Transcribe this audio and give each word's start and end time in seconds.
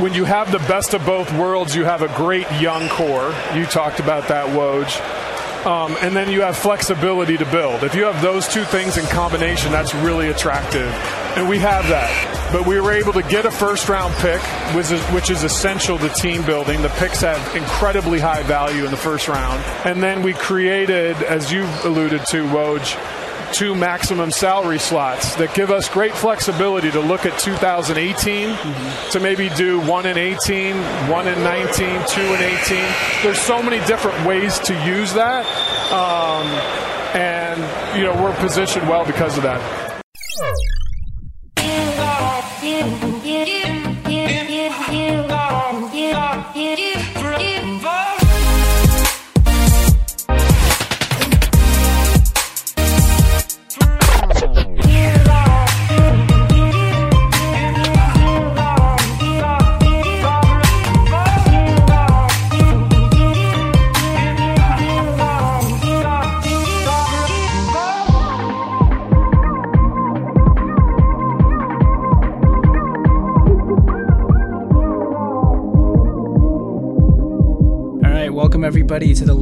When 0.00 0.14
you 0.14 0.24
have 0.24 0.52
the 0.52 0.58
best 0.60 0.94
of 0.94 1.04
both 1.06 1.32
worlds, 1.38 1.74
you 1.74 1.84
have 1.84 2.02
a 2.02 2.08
great 2.16 2.50
young 2.60 2.88
core. 2.88 3.34
You 3.54 3.64
talked 3.66 3.98
about 3.98 4.28
that, 4.28 4.46
Woj. 4.48 5.00
Um, 5.66 5.96
and 6.00 6.14
then 6.14 6.30
you 6.30 6.42
have 6.42 6.56
flexibility 6.56 7.36
to 7.36 7.44
build. 7.46 7.82
If 7.82 7.96
you 7.96 8.04
have 8.04 8.22
those 8.22 8.46
two 8.46 8.62
things 8.62 8.98
in 8.98 9.04
combination, 9.06 9.72
that's 9.72 9.94
really 9.96 10.28
attractive. 10.28 10.86
And 11.36 11.48
we 11.48 11.58
have 11.58 11.88
that. 11.88 12.52
But 12.52 12.66
we 12.66 12.80
were 12.80 12.92
able 12.92 13.12
to 13.14 13.22
get 13.22 13.46
a 13.46 13.50
first 13.50 13.88
round 13.88 14.14
pick, 14.16 14.40
which 14.76 14.92
is, 14.92 15.02
which 15.06 15.28
is 15.30 15.42
essential 15.42 15.98
to 15.98 16.08
team 16.10 16.44
building. 16.46 16.82
The 16.82 16.88
picks 16.90 17.20
have 17.22 17.56
incredibly 17.56 18.20
high 18.20 18.44
value 18.44 18.84
in 18.84 18.92
the 18.92 18.96
first 18.96 19.26
round. 19.26 19.60
And 19.84 20.00
then 20.00 20.22
we 20.22 20.34
created, 20.34 21.16
as 21.24 21.50
you 21.50 21.64
alluded 21.82 22.24
to, 22.26 22.44
Woj, 22.44 22.96
two 23.56 23.74
maximum 23.74 24.30
salary 24.30 24.78
slots 24.78 25.34
that 25.36 25.54
give 25.54 25.70
us 25.70 25.88
great 25.88 26.14
flexibility 26.14 26.90
to 26.90 27.00
look 27.00 27.24
at 27.24 27.38
2018 27.38 28.50
mm-hmm. 28.50 29.10
to 29.10 29.18
maybe 29.18 29.48
do 29.56 29.80
one 29.80 30.04
in 30.04 30.18
18, 30.18 30.76
one 31.08 31.26
in 31.26 31.42
19, 31.42 31.74
two 32.06 32.20
in 32.20 32.42
18. 32.42 32.84
There's 33.22 33.40
so 33.40 33.62
many 33.62 33.78
different 33.86 34.26
ways 34.26 34.58
to 34.58 34.74
use 34.84 35.14
that. 35.14 35.46
Um, 35.90 36.46
and, 37.16 37.98
you 37.98 38.04
know, 38.04 38.22
we're 38.22 38.36
positioned 38.36 38.86
well 38.90 39.06
because 39.06 39.38
of 39.38 39.44
that. 39.44 39.85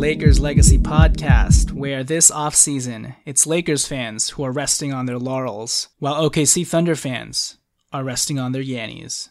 Lakers 0.05 0.39
Legacy 0.39 0.77
podcast, 0.77 1.73
where 1.73 2.05
this 2.05 2.31
offseason, 2.31 3.17
it's 3.25 3.47
Lakers 3.47 3.87
fans 3.87 4.29
who 4.29 4.43
are 4.45 4.53
resting 4.53 4.93
on 4.93 5.07
their 5.07 5.19
laurels, 5.19 5.89
while 5.99 6.29
OKC 6.29 6.67
Thunder 6.67 6.95
fans 6.95 7.57
are 7.91 8.05
resting 8.05 8.39
on 8.39 8.53
their 8.53 8.61
Yannies. 8.61 9.31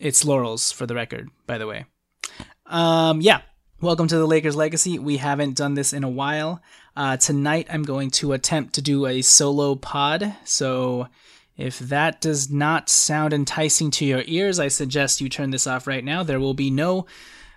It's 0.00 0.24
laurels, 0.24 0.72
for 0.72 0.84
the 0.84 0.96
record, 0.96 1.30
by 1.46 1.58
the 1.58 1.68
way. 1.68 1.84
Um, 2.66 3.20
yeah, 3.20 3.42
welcome 3.80 4.08
to 4.08 4.16
the 4.18 4.26
Lakers 4.26 4.56
Legacy. 4.56 4.98
We 4.98 5.18
haven't 5.18 5.56
done 5.56 5.74
this 5.74 5.92
in 5.92 6.02
a 6.02 6.10
while. 6.10 6.60
Uh, 6.96 7.16
tonight, 7.16 7.68
I'm 7.70 7.84
going 7.84 8.10
to 8.10 8.32
attempt 8.32 8.74
to 8.74 8.82
do 8.82 9.06
a 9.06 9.22
solo 9.22 9.76
pod, 9.76 10.34
so 10.44 11.06
if 11.56 11.78
that 11.78 12.20
does 12.20 12.50
not 12.50 12.88
sound 12.88 13.32
enticing 13.32 13.92
to 13.92 14.04
your 14.04 14.24
ears, 14.26 14.58
I 14.58 14.66
suggest 14.66 15.20
you 15.20 15.28
turn 15.28 15.50
this 15.50 15.68
off 15.68 15.86
right 15.86 16.02
now. 16.02 16.24
There 16.24 16.40
will 16.40 16.54
be 16.54 16.72
no 16.72 17.06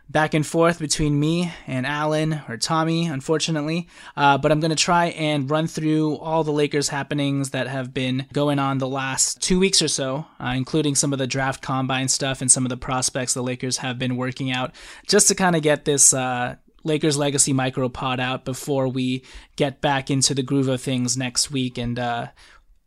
back 0.10 0.34
and 0.34 0.46
forth 0.46 0.80
between 0.80 1.20
me 1.20 1.52
and 1.66 1.86
Alan 1.86 2.42
or 2.48 2.58
Tommy, 2.58 3.08
unfortunately. 3.08 3.88
Uh, 4.16 4.38
but 4.38 4.52
I'm 4.52 4.60
going 4.60 4.70
to 4.70 4.76
try 4.76 5.08
and 5.08 5.50
run 5.50 5.68
through 5.68 6.18
all 6.18 6.44
the 6.44 6.52
Lakers 6.52 6.90
happenings 6.90 7.52
that 7.52 7.68
have 7.68 7.94
been 7.94 8.28
going 8.34 8.60
on 8.60 8.78
the 8.78 8.88
last 8.88 9.42
two 9.42 9.60
weeks 9.60 9.82
or 9.82 9.88
so, 9.88 10.26
uh, 10.40 10.54
including 10.56 10.96
some 10.96 11.14
of 11.14 11.20
the 11.20 11.28
draft 11.28 11.62
combine 11.62 12.08
stuff 12.08 12.42
and 12.42 12.52
some 12.52 12.66
of 12.66 12.70
the 12.70 12.78
prospects 12.78 13.34
the 13.34 13.42
Lakers 13.44 13.78
have 13.78 13.98
been 13.98 14.18
working 14.18 14.52
out, 14.52 14.74
just 15.08 15.28
to 15.30 15.36
kind 15.36 15.56
of 15.56 15.62
get 15.62 15.86
this. 15.86 16.14
Uh, 16.14 16.56
Lakers 16.86 17.18
Legacy 17.18 17.54
micro 17.54 17.88
pod 17.88 18.20
out 18.20 18.44
before 18.44 18.90
we 18.90 19.24
get 19.56 19.80
back 19.80 20.12
into 20.12 20.34
the 20.34 20.44
groove 20.44 20.68
of 20.68 20.82
things 20.82 21.16
next 21.16 21.50
week 21.50 21.78
and 21.78 21.98
uh, 21.98 22.28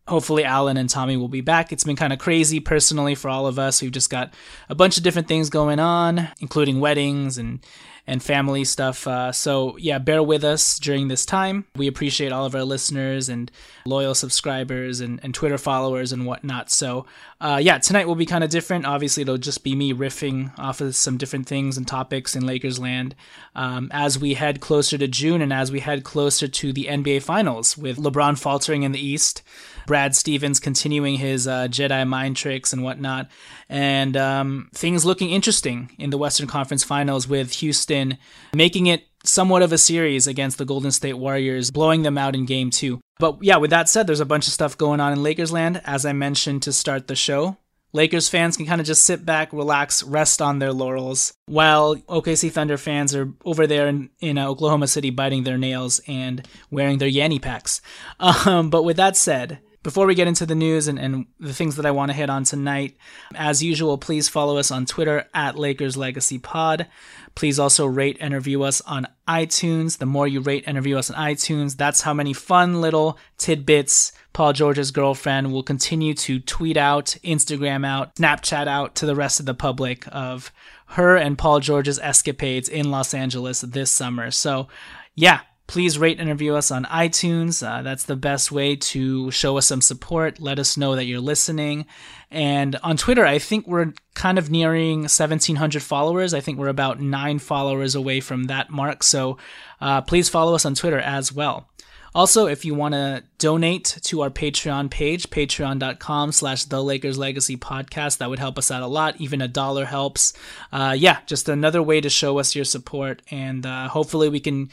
hopefully 0.09 0.45
Alan 0.45 0.77
and 0.77 0.89
Tommy 0.89 1.17
will 1.17 1.29
be 1.29 1.41
back. 1.41 1.73
It's 1.73 1.85
been 1.85 1.97
kind 1.97 2.13
of 2.13 2.19
crazy 2.19 2.61
personally 2.61 3.15
for 3.15 3.29
all 3.29 3.47
of 3.47 3.59
us. 3.59 3.83
We've 3.83 3.91
just 3.91 4.11
got 4.11 4.33
a 4.69 4.75
bunch 4.75 4.97
of 4.97 5.03
different 5.03 5.29
things 5.29 5.51
going 5.51 5.79
on, 5.79 6.29
including 6.41 6.81
weddings 6.81 7.39
and 7.39 7.61
and 8.09 8.23
family 8.23 8.65
stuff. 8.65 9.07
Uh, 9.07 9.33
so 9.33 9.77
yeah, 9.79 9.99
bear 9.99 10.23
with 10.23 10.45
us 10.45 10.79
during 10.79 11.09
this 11.09 11.27
time. 11.27 11.65
We 11.75 11.89
appreciate 11.89 12.31
all 12.31 12.45
of 12.45 12.55
our 12.55 12.63
listeners 12.63 13.29
and 13.29 13.51
loyal 13.85 14.15
subscribers 14.15 15.01
and, 15.01 15.19
and 15.25 15.35
Twitter 15.35 15.59
followers 15.59 16.13
and 16.13 16.25
whatnot. 16.25 16.71
So 16.71 17.07
uh, 17.39 17.61
yeah, 17.63 17.79
tonight 17.79 18.07
will 18.07 18.15
be 18.15 18.25
kind 18.25 18.43
of 18.43 18.49
different. 18.49 18.87
Obviously, 18.87 19.23
it'll 19.23 19.37
just 19.37 19.63
be 19.63 19.75
me 19.75 19.93
riffing 19.93 20.59
off 20.59 20.81
of 20.81 20.97
some 20.97 21.19
different 21.19 21.47
things 21.47 21.77
and 21.77 21.87
topics 21.87 22.35
in 22.35 22.47
Lakers 22.47 22.79
land 22.79 23.15
um, 23.55 23.91
as 23.93 24.19
we 24.19 24.35
head 24.35 24.61
closer 24.61 24.97
to 24.97 25.07
June 25.07 25.43
and 25.43 25.53
as 25.53 25.71
we 25.71 25.81
head 25.81 26.03
closer 26.03 26.49
to 26.49 26.73
the 26.73 26.87
NBA 26.87 27.23
Finals 27.23 27.77
with 27.77 27.99
LeBron 27.99 28.39
faltering 28.39 28.85
in 28.85 28.93
the 28.93 29.05
East. 29.05 29.43
Brad 29.87 30.17
Stevens 30.17 30.59
continuing 30.59 31.17
his 31.17 31.47
uh, 31.47 31.69
Jedi 31.69 32.07
mind 32.09 32.37
tricks 32.37 32.73
and 32.73 32.83
whatnot, 32.83 33.31
and 33.69 34.17
um, 34.17 34.71
things 34.75 35.05
looking 35.05 35.31
interesting 35.31 35.93
in 35.99 36.11
the 36.11 36.19
Western 36.19 36.47
Conference 36.47 36.83
Finals 36.83 37.29
with 37.29 37.53
Houston 37.55 38.19
making 38.53 38.87
it 38.87 39.05
somewhat 39.29 39.63
of 39.63 39.73
a 39.73 39.79
series 39.79 40.27
against 40.27 40.59
the 40.59 40.65
Golden 40.65 40.91
State 40.91 41.15
Warriors, 41.15 41.71
blowing 41.71 42.03
them 42.03 42.19
out 42.19 42.35
in 42.35 42.47
game 42.47 42.71
two. 42.71 43.01
But 43.19 43.39
yeah, 43.43 43.57
with 43.57 43.71
that 43.71 43.89
said, 43.89 44.07
there's 44.07 44.21
a 44.21 44.27
bunch 44.27 44.47
of 44.47 44.53
stuff 44.53 44.77
going 44.77 45.01
on 45.01 45.13
in 45.13 45.23
Lakers 45.23 45.53
land, 45.53 45.81
as 45.85 46.05
I 46.05 46.13
mentioned 46.13 46.63
to 46.65 46.73
start 46.73 47.07
the 47.07 47.17
show. 47.17 47.57
Lakers 47.93 48.29
fans 48.29 48.59
can 48.59 48.67
kind 48.67 48.81
of 48.81 48.87
just 48.87 49.05
sit 49.05 49.25
back, 49.25 49.53
relax, 49.53 50.03
rest 50.03 50.43
on 50.43 50.59
their 50.59 50.73
laurels, 50.73 51.33
while 51.47 51.97
OKC 51.97 52.53
Thunder 52.53 52.77
fans 52.77 53.15
are 53.15 53.33
over 53.45 53.67
there 53.67 53.89
in, 53.89 54.11
in 54.21 54.37
uh, 54.37 54.47
Oklahoma 54.47 54.87
City 54.87 55.09
biting 55.09 55.45
their 55.45 55.57
nails 55.57 56.01
and 56.07 56.47
wearing 56.71 56.99
their 56.99 57.11
Yanny 57.11 57.41
packs. 57.41 57.81
Um, 58.21 58.71
but 58.71 58.83
with 58.83 58.97
that 58.97 59.17
said, 59.17 59.61
before 59.87 60.05
we 60.07 60.17
get 60.17 60.27
into 60.27 60.45
the 60.45 60.57
news 60.57 60.89
and, 60.89 60.99
and 60.99 61.27
the 61.39 61.55
things 61.55 61.77
that 61.77 61.87
I 61.87 61.93
want 61.93 62.11
to 62.11 62.17
hit 62.17 62.29
on 62.29 62.43
tonight, 62.43 62.97
as 63.37 63.63
usual, 63.63 63.97
please 63.97 64.29
follow 64.29 64.59
us 64.59 64.73
on 64.73 64.85
Twitter 64.85 65.29
at 65.33 65.57
Lakers 65.57 65.97
Legacy 65.97 66.41
Pod. 66.41 66.89
Please 67.37 67.61
also 67.61 67.87
rate 67.87 68.17
and 68.19 68.35
review 68.35 68.65
us 68.65 68.81
on 68.81 69.07
iTunes. 69.29 69.99
The 69.99 70.05
more 70.05 70.27
you 70.27 70.41
rate 70.41 70.65
and 70.67 70.77
review 70.77 70.99
us 70.99 71.09
on 71.09 71.17
iTunes, 71.17 71.77
that's 71.77 72.01
how 72.01 72.13
many 72.13 72.33
fun 72.33 72.81
little 72.81 73.17
tidbits 73.39 74.11
Paul 74.33 74.53
George's 74.53 74.91
girlfriend 74.91 75.53
will 75.53 75.63
continue 75.63 76.15
to 76.15 76.41
tweet 76.41 76.77
out, 76.77 77.17
Instagram 77.23 77.87
out, 77.87 78.17
Snapchat 78.17 78.67
out 78.67 78.97
to 78.97 79.07
the 79.07 79.15
rest 79.15 79.39
of 79.39 79.47
the 79.47 79.55
public 79.55 80.05
of 80.11 80.51
her 80.87 81.17
and 81.17 81.39
Paul 81.39 81.61
George's 81.61 82.01
escapades 82.01 82.69
in 82.69 82.91
Los 82.91 83.15
Angeles 83.15 83.61
this 83.61 83.93
summer. 83.93 84.33
So, 84.33 84.67
yeah, 85.15 85.43
Please 85.67 85.99
rate 85.99 86.21
and 86.21 86.29
review 86.29 86.55
us 86.55 86.71
on 86.71 86.85
iTunes. 86.85 87.67
Uh, 87.67 87.83
that's 87.83 88.05
the 88.05 88.15
best 88.15 88.53
way 88.53 88.77
to 88.77 89.31
show 89.33 89.59
us 89.59 89.67
some 89.67 89.81
support. 89.81 90.41
Let 90.41 90.59
us 90.59 90.77
know 90.77 90.95
that 90.95 91.07
you're 91.07 91.21
listening. 91.21 91.87
And 92.31 92.77
on 92.85 92.97
Twitter, 92.97 93.27
I 93.27 93.39
think 93.39 93.67
we're 93.67 93.93
kind 94.15 94.39
of 94.39 94.51
nearing 94.51 95.01
1,700 95.01 95.83
followers. 95.83 96.35
I 96.35 96.41
think 96.41 96.59
we're 96.59 96.69
about 96.69 97.01
nine 97.01 97.41
followers 97.41 97.95
away 97.95 98.21
from 98.21 98.45
that 98.45 98.71
mark. 98.71 99.03
So 99.03 99.39
uh, 99.81 100.03
please 100.03 100.29
follow 100.29 100.55
us 100.55 100.65
on 100.65 100.75
Twitter 100.75 100.99
as 100.99 101.33
well. 101.33 101.69
Also, 102.17 102.47
if 102.47 102.65
you 102.65 102.75
want 102.75 102.95
to 102.95 103.23
donate 103.37 103.99
to 104.05 104.23
our 104.23 104.31
Patreon 104.31 104.91
page, 104.91 105.29
patreon.com 105.29 106.33
slash 106.33 106.65
the 106.65 106.83
Lakers 106.83 107.19
Legacy 107.19 107.59
Podcast, 107.59 108.19
that 108.19 108.31
would 108.31 108.39
help 108.39 108.57
us 108.57 108.71
out 108.71 108.83
a 108.83 108.87
lot. 108.87 109.21
Even 109.21 109.43
a 109.43 109.49
dollar 109.49 109.85
helps. 109.85 110.33
Uh, 110.73 110.95
yeah, 110.97 111.19
just 111.27 111.47
another 111.47 111.83
way 111.83 112.01
to 112.01 112.09
show 112.09 112.39
us 112.39 112.57
your 112.57 112.65
support. 112.65 113.21
And 113.31 113.67
uh, 113.67 113.89
hopefully 113.89 114.31
we 114.31 114.41
can 114.41 114.71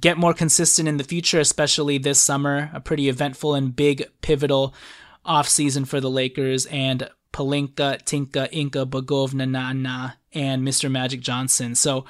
get 0.00 0.18
more 0.18 0.34
consistent 0.34 0.88
in 0.88 0.96
the 0.96 1.04
future, 1.04 1.40
especially 1.40 1.98
this 1.98 2.20
summer, 2.20 2.70
a 2.72 2.80
pretty 2.80 3.08
eventful 3.08 3.54
and 3.54 3.74
big 3.74 4.04
pivotal 4.22 4.74
off 5.24 5.48
season 5.48 5.84
for 5.84 6.00
the 6.00 6.10
Lakers 6.10 6.66
and 6.66 7.08
Pelinka, 7.32 8.02
Tinka, 8.04 8.48
Inka, 8.52 8.86
Bogovna, 8.86 9.48
Nana, 9.48 10.18
and 10.32 10.66
Mr. 10.66 10.90
Magic 10.90 11.20
Johnson. 11.20 11.74
So 11.74 12.04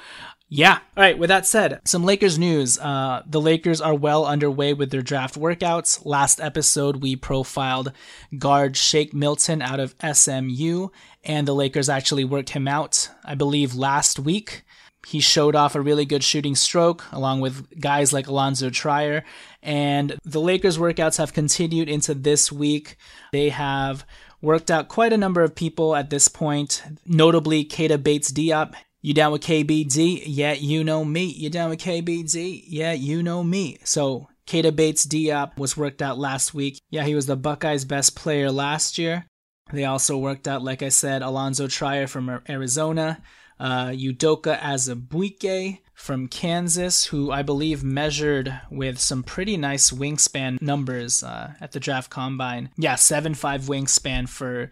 yeah. 0.47 0.79
All 0.95 1.03
right. 1.03 1.17
With 1.17 1.29
that 1.29 1.47
said, 1.47 1.81
some 1.85 2.05
Lakers 2.05 2.37
news. 2.37 2.77
Uh, 2.77 3.23
the 3.25 3.41
Lakers 3.41 3.81
are 3.81 3.95
well 3.95 4.25
underway 4.25 4.73
with 4.73 4.91
their 4.91 5.01
draft 5.01 5.35
workouts. 5.35 6.05
Last 6.05 6.39
episode, 6.39 6.97
we 7.01 7.15
profiled 7.15 7.91
guard 8.37 8.77
Shake 8.77 9.13
Milton 9.13 9.61
out 9.63 9.79
of 9.79 9.95
SMU, 10.13 10.89
and 11.23 11.47
the 11.47 11.55
Lakers 11.55 11.89
actually 11.89 12.25
worked 12.25 12.49
him 12.49 12.67
out, 12.67 13.09
I 13.23 13.33
believe, 13.33 13.73
last 13.73 14.19
week. 14.19 14.63
He 15.05 15.19
showed 15.19 15.55
off 15.55 15.75
a 15.75 15.81
really 15.81 16.05
good 16.05 16.23
shooting 16.23 16.55
stroke 16.55 17.05
along 17.11 17.41
with 17.41 17.79
guys 17.79 18.11
like 18.11 18.27
Alonzo 18.27 18.69
Trier. 18.69 19.23
And 19.61 20.17
the 20.23 20.41
Lakers 20.41 20.77
workouts 20.77 21.17
have 21.17 21.33
continued 21.33 21.89
into 21.89 22.13
this 22.13 22.51
week. 22.51 22.97
They 23.31 23.49
have 23.49 24.05
worked 24.41 24.69
out 24.69 24.89
quite 24.89 25.13
a 25.13 25.17
number 25.17 25.43
of 25.43 25.55
people 25.55 25.95
at 25.95 26.09
this 26.09 26.27
point, 26.27 26.83
notably 27.05 27.65
Keita 27.65 28.01
Bates 28.01 28.31
Diop 28.31 28.75
you 29.05 29.13
down 29.13 29.33
with 29.33 29.43
KBD? 29.43 30.23
Yeah, 30.25 30.53
you 30.53 30.83
know 30.83 31.05
me. 31.05 31.25
You 31.25 31.51
down 31.51 31.69
with 31.69 31.79
KBD? 31.79 32.63
Yeah, 32.65 32.93
you 32.93 33.21
know 33.21 33.43
me. 33.43 33.77
So 33.83 34.29
Keita 34.47 34.75
Bates 34.75 35.05
Diop 35.05 35.59
was 35.59 35.77
worked 35.77 36.01
out 36.01 36.17
last 36.17 36.55
week. 36.55 36.81
Yeah, 36.89 37.03
he 37.03 37.13
was 37.13 37.27
the 37.27 37.35
Buckeyes' 37.35 37.85
best 37.85 38.15
player 38.15 38.49
last 38.49 38.97
year. 38.97 39.27
They 39.71 39.85
also 39.85 40.17
worked 40.17 40.47
out, 40.47 40.63
like 40.63 40.81
I 40.81 40.89
said, 40.89 41.21
Alonzo 41.21 41.67
Trier 41.67 42.07
from 42.07 42.41
Arizona, 42.49 43.21
uh, 43.59 43.87
Udoka 43.87 44.59
Azubuike 44.59 45.79
from 45.93 46.27
Kansas, 46.27 47.05
who 47.05 47.31
I 47.31 47.41
believe 47.41 47.83
measured 47.83 48.59
with 48.69 48.99
some 48.99 49.23
pretty 49.23 49.57
nice 49.57 49.91
wingspan 49.91 50.61
numbers 50.61 51.23
uh, 51.23 51.53
at 51.61 51.71
the 51.71 51.79
draft 51.79 52.09
combine. 52.09 52.69
Yeah, 52.77 52.95
7'5 52.95 53.67
wingspan 53.67 54.27
for 54.27 54.69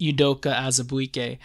Udoka 0.00 0.54
Azubuike. 0.54 1.38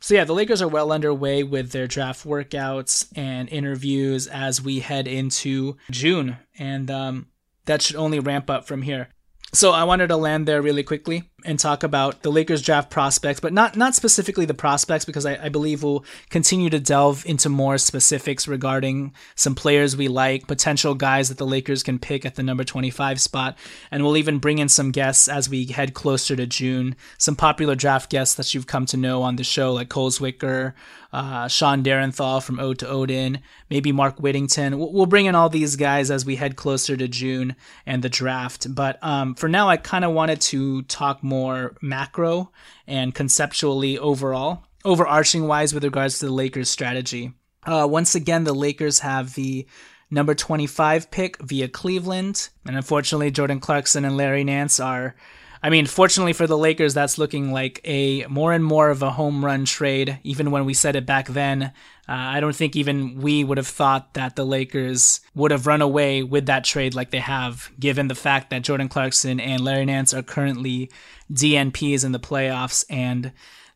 So 0.00 0.14
yeah, 0.14 0.24
the 0.24 0.34
Lakers 0.34 0.60
are 0.60 0.68
well 0.68 0.92
underway 0.92 1.44
with 1.44 1.70
their 1.70 1.86
draft 1.86 2.26
workouts 2.26 3.06
and 3.16 3.48
interviews 3.48 4.26
as 4.26 4.60
we 4.60 4.80
head 4.80 5.06
into 5.06 5.76
June, 5.92 6.38
and 6.58 6.90
um, 6.90 7.28
that 7.66 7.82
should 7.82 7.96
only 7.96 8.18
ramp 8.18 8.50
up 8.50 8.66
from 8.66 8.82
here. 8.82 9.10
So 9.54 9.70
I 9.70 9.84
wanted 9.84 10.08
to 10.08 10.16
land 10.16 10.48
there 10.48 10.60
really 10.60 10.82
quickly 10.82 11.30
and 11.44 11.58
talk 11.58 11.82
about 11.82 12.22
the 12.22 12.30
Lakers 12.30 12.62
draft 12.62 12.90
prospects, 12.90 13.40
but 13.40 13.52
not 13.52 13.76
not 13.76 13.94
specifically 13.94 14.44
the 14.44 14.54
prospects 14.54 15.04
because 15.04 15.26
I, 15.26 15.44
I, 15.44 15.48
believe 15.48 15.82
we'll 15.82 16.04
continue 16.30 16.70
to 16.70 16.80
delve 16.80 17.24
into 17.26 17.48
more 17.48 17.78
specifics 17.78 18.48
regarding 18.48 19.12
some 19.34 19.54
players 19.54 19.96
we 19.96 20.08
like, 20.08 20.46
potential 20.46 20.94
guys 20.94 21.28
that 21.28 21.38
the 21.38 21.46
Lakers 21.46 21.82
can 21.82 21.98
pick 21.98 22.24
at 22.24 22.34
the 22.34 22.42
number 22.42 22.64
25 22.64 23.20
spot, 23.20 23.56
and 23.90 24.02
we'll 24.02 24.16
even 24.16 24.38
bring 24.38 24.58
in 24.58 24.68
some 24.68 24.90
guests 24.90 25.28
as 25.28 25.48
we 25.48 25.66
head 25.66 25.94
closer 25.94 26.36
to 26.36 26.46
June. 26.46 26.96
Some 27.18 27.36
popular 27.36 27.74
draft 27.74 28.10
guests 28.10 28.34
that 28.36 28.54
you've 28.54 28.66
come 28.66 28.86
to 28.86 28.96
know 28.96 29.22
on 29.22 29.36
the 29.36 29.44
show, 29.44 29.72
like 29.72 29.88
Cole 29.88 30.10
Zwicker, 30.10 30.74
uh, 31.12 31.46
Sean 31.46 31.82
Darenthal 31.82 32.42
from 32.42 32.58
Ode 32.58 32.78
to 32.78 32.88
Odin, 32.88 33.40
maybe 33.68 33.92
Mark 33.92 34.18
Whittington. 34.18 34.78
We'll, 34.78 34.92
we'll, 34.92 35.06
bring 35.06 35.26
in 35.26 35.34
all 35.34 35.50
these 35.50 35.76
guys 35.76 36.10
as 36.10 36.24
we 36.24 36.36
head 36.36 36.56
closer 36.56 36.96
to 36.96 37.06
June 37.06 37.54
and 37.84 38.02
the 38.02 38.08
draft. 38.08 38.74
But 38.74 39.02
um, 39.04 39.34
for 39.34 39.48
now, 39.48 39.68
I 39.68 39.76
kind 39.76 40.06
of 40.06 40.12
wanted 40.12 40.40
to 40.42 40.82
talk 40.82 41.22
more 41.22 41.31
macro 41.80 42.50
and 42.86 43.14
conceptually 43.14 43.98
overall, 43.98 44.64
overarching 44.84 45.46
wise 45.46 45.74
with 45.74 45.84
regards 45.84 46.18
to 46.18 46.26
the 46.26 46.32
Lakers' 46.32 46.70
strategy. 46.70 47.32
Uh, 47.64 47.86
once 47.88 48.14
again, 48.14 48.44
the 48.44 48.54
Lakers 48.54 49.00
have 49.00 49.34
the 49.34 49.66
number 50.10 50.34
25 50.34 51.10
pick 51.10 51.40
via 51.42 51.68
Cleveland. 51.68 52.50
And 52.66 52.76
unfortunately, 52.76 53.30
Jordan 53.30 53.60
Clarkson 53.60 54.04
and 54.04 54.16
Larry 54.16 54.44
Nance 54.44 54.78
are 54.78 55.16
I 55.62 55.70
mean, 55.70 55.86
fortunately 55.86 56.32
for 56.32 56.48
the 56.48 56.58
Lakers, 56.58 56.92
that's 56.92 57.18
looking 57.18 57.52
like 57.52 57.80
a 57.84 58.26
more 58.26 58.52
and 58.52 58.64
more 58.64 58.90
of 58.90 59.02
a 59.02 59.10
home 59.10 59.44
run 59.44 59.64
trade. 59.64 60.18
Even 60.24 60.50
when 60.50 60.64
we 60.64 60.74
said 60.74 60.96
it 60.96 61.06
back 61.06 61.28
then, 61.28 61.62
uh, 61.62 61.70
I 62.08 62.40
don't 62.40 62.56
think 62.56 62.74
even 62.74 63.20
we 63.20 63.44
would 63.44 63.58
have 63.58 63.68
thought 63.68 64.14
that 64.14 64.34
the 64.34 64.44
Lakers 64.44 65.20
would 65.36 65.52
have 65.52 65.68
run 65.68 65.80
away 65.80 66.24
with 66.24 66.46
that 66.46 66.64
trade 66.64 66.96
like 66.96 67.10
they 67.10 67.20
have, 67.20 67.70
given 67.78 68.08
the 68.08 68.16
fact 68.16 68.50
that 68.50 68.62
Jordan 68.62 68.88
Clarkson 68.88 69.38
and 69.38 69.62
Larry 69.62 69.84
Nance 69.84 70.12
are 70.12 70.22
currently 70.22 70.90
DNPs 71.32 72.04
in 72.04 72.10
the 72.10 72.18
playoffs 72.18 72.84
and 72.90 73.30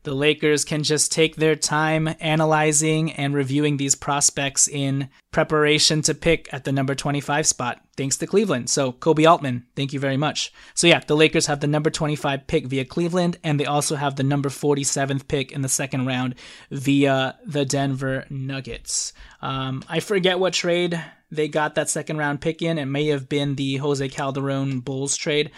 the 0.06 0.14
Lakers 0.14 0.64
can 0.64 0.84
just 0.84 1.10
take 1.10 1.34
their 1.34 1.56
time 1.56 2.08
analyzing 2.20 3.10
and 3.10 3.34
reviewing 3.34 3.76
these 3.76 3.96
prospects 3.96 4.68
in 4.68 5.08
preparation 5.32 6.00
to 6.00 6.14
pick 6.14 6.48
at 6.52 6.62
the 6.62 6.70
number 6.70 6.94
25 6.94 7.44
spot, 7.44 7.80
thanks 7.96 8.16
to 8.16 8.26
Cleveland. 8.28 8.70
So, 8.70 8.92
Koby 8.92 9.28
Altman, 9.28 9.66
thank 9.74 9.92
you 9.92 9.98
very 9.98 10.16
much. 10.16 10.52
So, 10.74 10.86
yeah, 10.86 11.00
the 11.00 11.16
Lakers 11.16 11.46
have 11.46 11.58
the 11.58 11.66
number 11.66 11.90
25 11.90 12.46
pick 12.46 12.66
via 12.68 12.84
Cleveland, 12.84 13.38
and 13.42 13.58
they 13.58 13.66
also 13.66 13.96
have 13.96 14.14
the 14.14 14.22
number 14.22 14.48
47th 14.48 15.26
pick 15.26 15.50
in 15.50 15.62
the 15.62 15.68
second 15.68 16.06
round 16.06 16.36
via 16.70 17.36
the 17.44 17.64
Denver 17.64 18.26
Nuggets. 18.30 19.12
Um, 19.42 19.82
I 19.88 19.98
forget 19.98 20.38
what 20.38 20.52
trade 20.52 21.02
they 21.32 21.48
got 21.48 21.74
that 21.74 21.90
second 21.90 22.18
round 22.18 22.40
pick 22.40 22.62
in. 22.62 22.78
It 22.78 22.84
may 22.84 23.06
have 23.08 23.28
been 23.28 23.56
the 23.56 23.78
Jose 23.78 24.08
Calderon 24.10 24.78
Bulls 24.78 25.16
trade. 25.16 25.50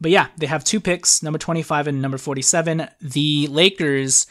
But 0.00 0.10
yeah, 0.10 0.28
they 0.36 0.46
have 0.46 0.64
two 0.64 0.80
picks, 0.80 1.22
number 1.22 1.38
25 1.38 1.86
and 1.86 2.02
number 2.02 2.18
47. 2.18 2.88
The 3.00 3.46
Lakers 3.46 4.26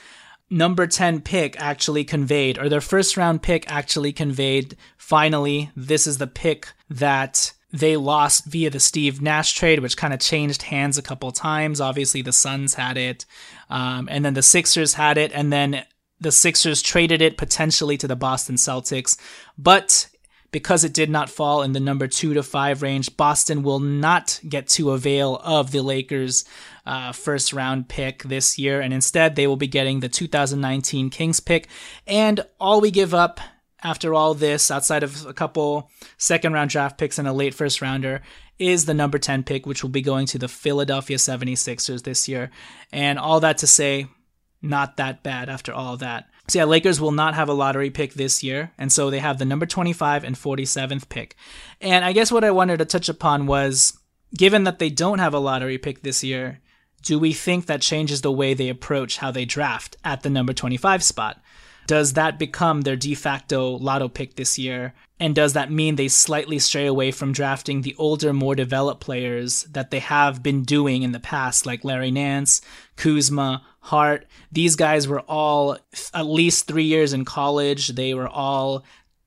number 0.49 0.87
10 0.87 1.21
pick 1.21 1.59
actually 1.59 2.03
conveyed, 2.03 2.57
or 2.57 2.69
their 2.69 2.81
first 2.81 3.17
round 3.17 3.41
pick 3.41 3.69
actually 3.71 4.13
conveyed, 4.13 4.77
finally, 4.97 5.71
this 5.75 6.05
is 6.05 6.17
the 6.17 6.27
pick 6.27 6.67
that 6.89 7.53
they 7.71 7.97
lost 7.97 8.45
via 8.45 8.69
the 8.69 8.79
Steve 8.79 9.19
Nash 9.19 9.53
trade, 9.53 9.79
which 9.79 9.97
kind 9.97 10.13
of 10.13 10.19
changed 10.19 10.61
hands 10.61 10.97
a 10.97 11.01
couple 11.01 11.31
times. 11.31 11.81
Obviously, 11.81 12.21
the 12.21 12.31
Suns 12.31 12.75
had 12.75 12.97
it, 12.97 13.25
um, 13.69 14.07
and 14.11 14.23
then 14.23 14.35
the 14.35 14.43
Sixers 14.43 14.93
had 14.93 15.17
it, 15.17 15.31
and 15.33 15.51
then 15.51 15.83
the 16.19 16.31
Sixers 16.31 16.83
traded 16.83 17.21
it 17.21 17.35
potentially 17.35 17.97
to 17.97 18.07
the 18.07 18.15
Boston 18.15 18.55
Celtics. 18.55 19.17
But 19.57 20.07
because 20.53 20.83
it 20.83 20.93
did 20.93 21.09
not 21.09 21.31
fall 21.31 21.63
in 21.63 21.73
the 21.73 21.79
number 21.79 22.07
two 22.07 22.35
to 22.35 22.43
five 22.43 22.83
range, 22.83 23.17
Boston 23.17 23.63
will 23.63 23.79
not 23.79 24.39
get 24.47 24.69
to 24.69 24.91
avail 24.91 25.41
of 25.43 25.71
the 25.71 25.81
Lakers' 25.81 26.45
uh, 26.85 27.11
first 27.11 27.51
round 27.51 27.89
pick 27.89 28.21
this 28.23 28.59
year, 28.59 28.79
and 28.79 28.93
instead 28.93 29.35
they 29.35 29.47
will 29.47 29.57
be 29.57 29.67
getting 29.67 29.99
the 29.99 30.07
2019 30.07 31.09
Kings 31.09 31.39
pick. 31.39 31.67
And 32.05 32.45
all 32.59 32.79
we 32.79 32.91
give 32.91 33.15
up 33.15 33.41
after 33.83 34.13
all 34.13 34.35
this, 34.35 34.69
outside 34.69 35.01
of 35.01 35.25
a 35.25 35.33
couple 35.33 35.89
second 36.17 36.53
round 36.53 36.69
draft 36.69 36.99
picks 36.99 37.17
and 37.17 37.27
a 37.27 37.33
late 37.33 37.55
first 37.55 37.81
rounder, 37.81 38.21
is 38.59 38.85
the 38.85 38.93
number 38.93 39.17
10 39.17 39.43
pick, 39.43 39.65
which 39.65 39.81
will 39.81 39.89
be 39.89 40.03
going 40.03 40.27
to 40.27 40.37
the 40.37 40.47
Philadelphia 40.47 41.17
76ers 41.17 42.03
this 42.03 42.29
year. 42.29 42.51
And 42.91 43.17
all 43.17 43.39
that 43.39 43.57
to 43.57 43.67
say, 43.67 44.05
not 44.61 44.97
that 44.97 45.23
bad 45.23 45.49
after 45.49 45.73
all 45.73 45.97
that. 45.97 46.29
So 46.49 46.59
yeah, 46.59 46.65
Lakers 46.65 46.99
will 46.99 47.11
not 47.11 47.35
have 47.35 47.47
a 47.47 47.53
lottery 47.53 47.89
pick 47.89 48.13
this 48.13 48.43
year, 48.43 48.71
and 48.77 48.91
so 48.91 49.09
they 49.09 49.19
have 49.19 49.37
the 49.37 49.45
number 49.45 49.65
25 49.65 50.25
and 50.25 50.35
47th 50.35 51.07
pick. 51.07 51.35
And 51.79 52.03
I 52.03 52.11
guess 52.11 52.31
what 52.31 52.43
I 52.43 52.51
wanted 52.51 52.77
to 52.79 52.85
touch 52.85 53.07
upon 53.07 53.45
was 53.45 53.97
given 54.35 54.65
that 54.65 54.79
they 54.79 54.89
don't 54.89 55.19
have 55.19 55.33
a 55.33 55.39
lottery 55.39 55.77
pick 55.77 56.01
this 56.01 56.23
year, 56.23 56.59
do 57.01 57.19
we 57.19 57.33
think 57.33 57.65
that 57.65 57.81
changes 57.81 58.21
the 58.21 58.31
way 58.31 58.53
they 58.53 58.69
approach 58.69 59.17
how 59.17 59.31
they 59.31 59.45
draft 59.45 59.95
at 60.03 60.23
the 60.23 60.29
number 60.29 60.53
25 60.53 61.03
spot? 61.03 61.41
Does 61.85 62.13
that 62.13 62.39
become 62.39 62.81
their 62.81 62.95
de 62.95 63.13
facto 63.13 63.77
lotto 63.77 64.07
pick 64.07 64.35
this 64.35 64.57
year? 64.57 64.93
And 65.19 65.35
does 65.35 65.53
that 65.53 65.71
mean 65.71 65.95
they 65.95 66.07
slightly 66.07 66.59
stray 66.59 66.85
away 66.85 67.11
from 67.11 67.33
drafting 67.33 67.81
the 67.81 67.95
older, 67.97 68.31
more 68.31 68.55
developed 68.55 69.01
players 69.01 69.63
that 69.63 69.91
they 69.91 69.99
have 69.99 70.41
been 70.41 70.63
doing 70.63 71.03
in 71.03 71.11
the 71.11 71.19
past, 71.19 71.65
like 71.65 71.83
Larry 71.83 72.11
Nance, 72.11 72.61
Kuzma, 72.95 73.63
Hart? 73.83 74.25
These 74.49 74.77
guys 74.77 75.09
were 75.09 75.19
all 75.19 75.77
at 76.13 76.25
least 76.25 76.67
three 76.67 76.85
years 76.85 77.11
in 77.11 77.25
college. 77.25 77.89
They 77.89 78.13
were 78.13 78.29
all 78.29 78.85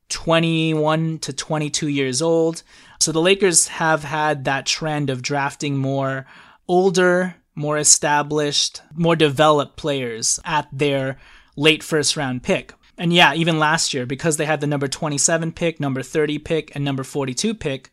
21 0.09 1.19
to 1.19 1.33
22 1.35 1.89
years 1.89 2.23
old. 2.23 2.63
So 2.99 3.13
the 3.13 3.21
Lakers 3.21 3.69
have 3.69 4.03
had 4.03 4.45
that 4.47 4.65
trend 4.65 5.11
of 5.11 5.21
drafting 5.21 5.77
more 5.77 6.25
older, 6.67 7.37
more 7.55 7.77
established, 7.77 8.81
more 8.95 9.15
developed 9.15 9.77
players 9.77 10.41
at 10.43 10.69
their 10.73 11.19
late 11.55 11.83
first 11.83 12.17
round 12.17 12.43
pick. 12.43 12.73
And 12.97 13.13
yeah, 13.13 13.35
even 13.35 13.59
last 13.59 13.93
year, 13.93 14.07
because 14.07 14.39
they 14.39 14.47
had 14.47 14.63
the 14.63 14.67
number 14.67 14.89
27 14.89 15.53
pick, 15.53 15.81
number 15.81 16.03
30 16.03 16.39
pick, 16.39 16.75
and 16.75 16.83
number 16.83 17.05
42 17.05 17.53
pick, 17.53 17.91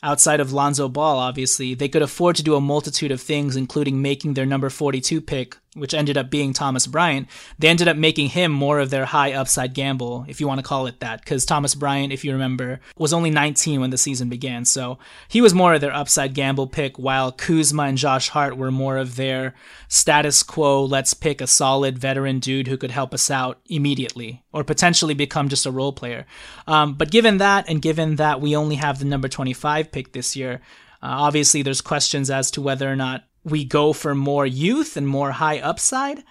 outside 0.00 0.38
of 0.38 0.52
Lonzo 0.52 0.88
Ball, 0.88 1.18
obviously, 1.18 1.74
they 1.74 1.88
could 1.88 2.02
afford 2.02 2.36
to 2.36 2.44
do 2.44 2.54
a 2.54 2.60
multitude 2.60 3.10
of 3.10 3.20
things, 3.20 3.56
including 3.56 4.00
making 4.00 4.34
their 4.34 4.46
number 4.46 4.70
42 4.70 5.20
pick 5.20 5.56
which 5.74 5.94
ended 5.94 6.16
up 6.16 6.30
being 6.30 6.52
Thomas 6.52 6.86
Bryant, 6.86 7.28
they 7.58 7.68
ended 7.68 7.88
up 7.88 7.96
making 7.96 8.28
him 8.28 8.52
more 8.52 8.78
of 8.78 8.90
their 8.90 9.04
high 9.04 9.32
upside 9.32 9.74
gamble, 9.74 10.24
if 10.28 10.40
you 10.40 10.48
want 10.48 10.58
to 10.58 10.66
call 10.66 10.86
it 10.86 11.00
that, 11.00 11.20
because 11.20 11.44
Thomas 11.44 11.74
Bryant, 11.74 12.12
if 12.12 12.24
you 12.24 12.32
remember, 12.32 12.80
was 12.96 13.12
only 13.12 13.30
19 13.30 13.80
when 13.80 13.90
the 13.90 13.98
season 13.98 14.28
began. 14.28 14.64
So 14.64 14.98
he 15.28 15.40
was 15.40 15.54
more 15.54 15.74
of 15.74 15.80
their 15.80 15.94
upside 15.94 16.34
gamble 16.34 16.66
pick, 16.66 16.98
while 16.98 17.32
Kuzma 17.32 17.84
and 17.84 17.98
Josh 17.98 18.28
Hart 18.30 18.56
were 18.56 18.70
more 18.70 18.96
of 18.96 19.16
their 19.16 19.54
status 19.88 20.42
quo, 20.42 20.84
let's 20.84 21.14
pick 21.14 21.40
a 21.40 21.46
solid 21.46 21.98
veteran 21.98 22.38
dude 22.38 22.68
who 22.68 22.76
could 22.76 22.90
help 22.90 23.12
us 23.12 23.30
out 23.30 23.60
immediately 23.66 24.42
or 24.52 24.64
potentially 24.64 25.14
become 25.14 25.48
just 25.48 25.66
a 25.66 25.70
role 25.70 25.92
player. 25.92 26.26
Um, 26.66 26.94
but 26.94 27.10
given 27.10 27.38
that, 27.38 27.68
and 27.68 27.82
given 27.82 28.16
that 28.16 28.40
we 28.40 28.56
only 28.56 28.76
have 28.76 28.98
the 28.98 29.04
number 29.04 29.28
25 29.28 29.92
pick 29.92 30.12
this 30.12 30.36
year, 30.36 30.60
uh, 31.02 31.20
obviously 31.20 31.62
there's 31.62 31.80
questions 31.80 32.30
as 32.30 32.50
to 32.52 32.62
whether 32.62 32.90
or 32.90 32.96
not 32.96 33.24
we 33.44 33.64
go 33.64 33.92
for 33.92 34.14
more 34.14 34.46
youth 34.46 34.96
and 34.96 35.06
more 35.06 35.32
high 35.32 35.58
upside. 35.58 36.24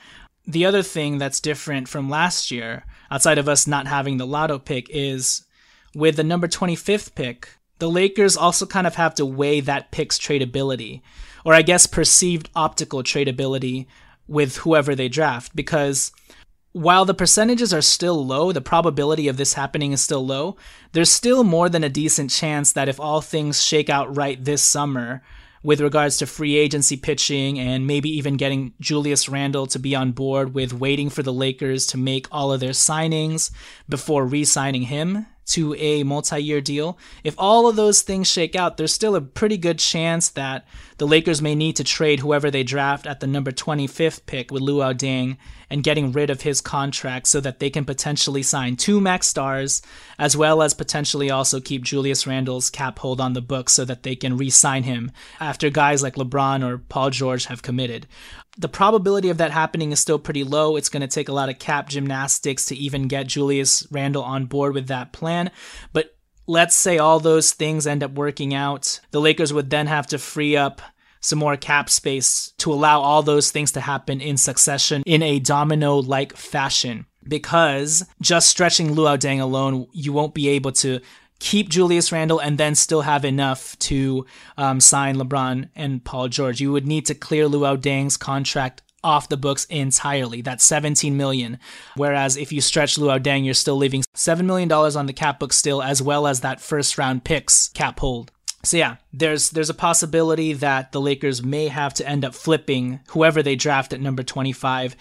The 0.46 0.66
other 0.66 0.82
thing 0.82 1.20
that's 1.20 1.40
different 1.40 1.88
from 1.88 2.10
last 2.10 2.52
year, 2.52 2.86
outside 3.10 3.38
of 3.38 3.48
us 3.48 3.68
not 3.68 3.88
having 3.88 4.18
the 4.18 4.28
lotto 4.28 4.60
pick, 4.60 4.88
is 4.90 5.44
with 5.96 6.16
the 6.16 6.24
number 6.24 6.48
25th 6.48 7.16
pick, 7.16 7.50
the 7.80 7.90
Lakers 7.90 8.36
also 8.36 8.66
kind 8.66 8.88
of 8.88 8.96
have 8.96 9.16
to 9.16 9.26
weigh 9.26 9.60
that 9.62 9.92
pick's 9.92 10.18
tradability, 10.18 11.02
or 11.46 11.54
I 11.54 11.62
guess 11.62 11.86
perceived 11.86 12.50
optical 12.56 13.04
tradability 13.04 13.88
with 14.28 14.58
whoever 14.58 14.96
they 14.96 15.10
draft, 15.10 15.56
because 15.56 16.12
while 16.72 17.06
the 17.06 17.14
percentages 17.14 17.74
are 17.74 17.82
still 17.82 18.26
low, 18.26 18.52
the 18.52 18.62
probability 18.62 19.28
of 19.28 19.38
this 19.38 19.54
happening 19.54 19.92
is 19.92 20.02
still 20.02 20.26
low, 20.26 20.58
there's 20.92 21.12
still 21.12 21.44
more 21.44 21.70
than 21.70 21.84
a 21.84 21.90
decent 21.90 22.32
chance 22.32 22.72
that 22.72 22.90
if 22.90 23.00
all 23.00 23.22
things 23.22 23.64
shake 23.64 23.90
out 23.90 24.16
right 24.16 24.44
this 24.44 24.62
summer, 24.62 25.22
with 25.64 25.82
regards 25.82 26.18
to 26.18 26.26
free 26.26 26.56
agency 26.56 26.98
pitching 26.98 27.60
and 27.60 27.88
maybe 27.88 28.10
even 28.10 28.38
getting 28.38 28.74
Julius 28.80 29.30
Randle 29.30 29.66
to 29.68 29.80
be 29.80 29.96
on 29.96 30.12
board 30.12 30.54
with 30.54 30.74
waiting 30.74 31.10
for 31.10 31.24
the 31.24 31.34
Lakers 31.34 31.86
to 31.88 31.98
make 31.98 32.28
all 32.32 32.52
of 32.52 32.60
their 32.60 32.72
signings 32.72 33.52
before 33.88 34.26
re 34.26 34.44
signing 34.44 34.84
him 34.84 35.26
to 35.46 35.76
a 35.76 36.04
multi 36.04 36.42
year 36.42 36.62
deal. 36.62 36.98
If 37.24 37.36
all 37.38 37.68
of 37.68 37.76
those 37.76 38.02
things 38.02 38.30
shake 38.30 38.56
out, 38.56 38.78
there's 38.78 38.94
still 38.94 39.16
a 39.16 39.22
pretty 39.22 39.58
good 39.58 39.80
chance 39.80 40.30
that 40.30 40.66
the 40.98 41.08
Lakers 41.08 41.42
may 41.42 41.56
need 41.56 41.76
to 41.78 41.84
trade 41.84 42.20
whoever 42.20 42.50
they 42.50 42.64
draft 42.64 43.06
at 43.06 43.20
the 43.20 43.28
number 43.28 43.52
25th 43.52 44.26
pick 44.26 44.52
with 44.52 44.62
Luol 44.62 44.94
Deng 44.94 45.38
and 45.70 45.84
getting 45.84 46.12
rid 46.12 46.30
of 46.30 46.42
his 46.42 46.62
contract 46.62 47.28
so 47.28 47.42
that 47.42 47.60
they 47.60 47.70
can 47.70 47.84
potentially 47.84 48.44
sign 48.44 48.76
two 48.76 49.02
max 49.02 49.28
stars, 49.28 49.82
as 50.20 50.38
well 50.38 50.62
as 50.62 50.74
potentially 50.74 51.32
also 51.32 51.60
keep 51.60 51.84
Julius 51.84 52.26
Randle's 52.28 52.70
cap 52.70 53.00
hold 53.00 53.20
on 53.20 53.34
the 53.34 53.42
books 53.42 53.74
so 53.74 53.84
that 53.86 54.04
they 54.04 54.16
can 54.16 54.38
re 54.38 54.50
sign 54.50 54.84
him 54.84 55.12
after 55.40 55.70
guys 55.70 56.04
like 56.04 56.16
LeBron 56.16 56.64
or 56.64 56.78
Paul 56.78 57.10
George 57.10 57.46
have 57.46 57.64
committed 57.64 58.08
the 58.58 58.70
probability 58.70 59.30
of 59.30 59.38
that 59.38 59.52
happening 59.52 59.92
is 59.92 60.00
still 60.00 60.20
pretty 60.20 60.44
low. 60.44 60.76
It's 60.76 60.90
going 60.90 61.02
to 61.02 61.08
take 61.08 61.30
a 61.30 61.34
lot 61.34 61.50
of 61.50 61.60
cap 61.60 61.90
gymnastics 61.90 62.66
to 62.68 62.76
even 62.76 63.08
get 63.08 63.28
Julius 63.28 63.88
Randle 63.92 64.24
on 64.24 64.46
board 64.46 64.74
with 64.74 64.88
that 64.88 65.12
plan. 65.12 65.52
But 65.92 66.16
let's 66.46 66.76
say 66.76 66.98
all 66.98 67.20
those 67.20 67.52
things 67.54 67.88
end 67.88 68.04
up 68.04 68.12
working 68.12 68.54
out. 68.54 69.00
The 69.12 69.22
Lakers 69.22 69.54
would 69.54 69.70
then 69.70 69.88
have 69.88 70.08
to 70.08 70.18
free 70.18 70.56
up 70.56 70.82
some 71.20 71.40
more 71.40 71.56
cap 71.58 71.90
space 71.90 72.52
to 72.58 72.72
allow 72.72 73.02
all 73.02 73.24
those 73.24 73.50
things 73.50 73.72
to 73.72 73.82
happen 73.82 74.20
in 74.20 74.38
succession 74.38 75.04
in 75.06 75.24
a 75.24 75.40
domino 75.40 75.98
like 75.98 76.36
fashion. 76.36 77.06
Because 77.26 78.04
just 78.22 78.50
stretching 78.50 78.90
Luol 78.90 79.18
Deng 79.18 79.40
alone, 79.40 79.88
you 79.94 80.12
won't 80.12 80.34
be 80.34 80.50
able 80.50 80.74
to 80.74 81.00
keep 81.44 81.68
Julius 81.68 82.14
Randle 82.14 82.40
and 82.40 82.58
then 82.58 82.74
still 82.74 83.02
have 83.02 83.26
enough 83.26 83.78
to 83.80 84.26
um, 84.58 84.80
sign 84.80 85.18
LeBron 85.18 85.68
and 85.76 86.02
Paul 86.02 86.30
George. 86.30 86.62
You 86.62 86.72
would 86.72 86.88
need 86.88 87.06
to 87.08 87.14
clear 87.14 87.50
Luol 87.50 87.78
Deng's 87.78 88.16
contract 88.16 88.82
off 89.04 89.28
the 89.28 89.36
books 89.36 89.66
entirely. 89.66 90.42
That's 90.42 90.64
17 90.64 91.18
million. 91.18 91.60
Whereas 91.98 92.38
if 92.38 92.54
you 92.54 92.62
stretch 92.62 92.96
Luol 92.96 93.22
Deng, 93.22 93.44
you're 93.44 93.54
still 93.54 93.76
leaving 93.76 94.04
$7 94.16 94.46
million 94.46 94.72
on 94.72 95.06
the 95.06 95.12
cap 95.12 95.38
book 95.38 95.52
still, 95.52 95.84
as 95.84 96.02
well 96.02 96.28
as 96.28 96.40
that 96.40 96.62
first 96.62 96.98
round 96.98 97.26
picks 97.26 97.68
cap 97.68 98.00
hold. 98.00 98.32
So 98.64 98.78
yeah, 98.78 98.96
there's 99.12 99.50
there's 99.50 99.70
a 99.70 99.74
possibility 99.74 100.54
that 100.54 100.94
the 100.94 101.02
Lakers 101.02 101.44
may 101.44 101.68
have 101.68 101.94
to 101.96 102.08
end 102.08 102.24
up 102.24 102.34
flipping 102.34 103.02
whoever 103.10 103.44
they 103.44 103.58
draft 103.58 103.92
at 103.92 104.00
number 104.00 104.24
25 104.24 104.96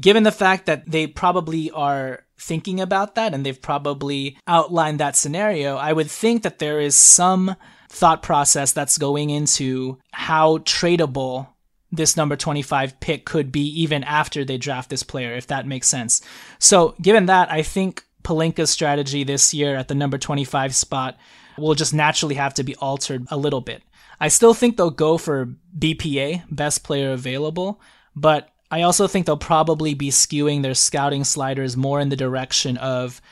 given 0.00 0.22
the 0.22 0.32
fact 0.32 0.66
that 0.66 0.90
they 0.90 1.06
probably 1.06 1.70
are 1.70 2.24
thinking 2.38 2.80
about 2.80 3.14
that 3.14 3.32
and 3.32 3.44
they've 3.44 3.60
probably 3.60 4.36
outlined 4.46 5.00
that 5.00 5.16
scenario, 5.16 5.76
I 5.76 5.92
would 5.92 6.10
think 6.10 6.42
that 6.42 6.58
there 6.58 6.80
is 6.80 6.96
some 6.96 7.56
thought 7.88 8.22
process 8.22 8.72
that's 8.72 8.98
going 8.98 9.30
into 9.30 9.98
how 10.12 10.58
tradable 10.58 11.48
this 11.92 12.16
number 12.16 12.34
25 12.34 12.98
pick 12.98 13.24
could 13.24 13.52
be 13.52 13.66
even 13.82 14.02
after 14.02 14.44
they 14.44 14.58
draft 14.58 14.90
this 14.90 15.04
player, 15.04 15.34
if 15.34 15.46
that 15.46 15.66
makes 15.66 15.88
sense. 15.88 16.20
So, 16.58 16.96
given 17.00 17.26
that, 17.26 17.52
I 17.52 17.62
think 17.62 18.04
Pelinka's 18.24 18.70
strategy 18.70 19.22
this 19.22 19.54
year 19.54 19.76
at 19.76 19.86
the 19.86 19.94
number 19.94 20.18
25 20.18 20.74
spot 20.74 21.16
will 21.56 21.74
just 21.74 21.94
naturally 21.94 22.34
have 22.34 22.54
to 22.54 22.64
be 22.64 22.74
altered 22.76 23.26
a 23.30 23.36
little 23.36 23.60
bit. 23.60 23.82
I 24.18 24.28
still 24.28 24.54
think 24.54 24.76
they'll 24.76 24.90
go 24.90 25.18
for 25.18 25.54
BPA, 25.78 26.44
best 26.50 26.82
player 26.82 27.12
available, 27.12 27.80
but 28.16 28.48
I 28.74 28.82
also 28.82 29.06
think 29.06 29.24
they'll 29.24 29.36
probably 29.36 29.94
be 29.94 30.10
skewing 30.10 30.62
their 30.62 30.74
scouting 30.74 31.22
sliders 31.22 31.76
more 31.76 32.00
in 32.00 32.08
the 32.08 32.16
direction 32.16 32.76
of 32.76 33.22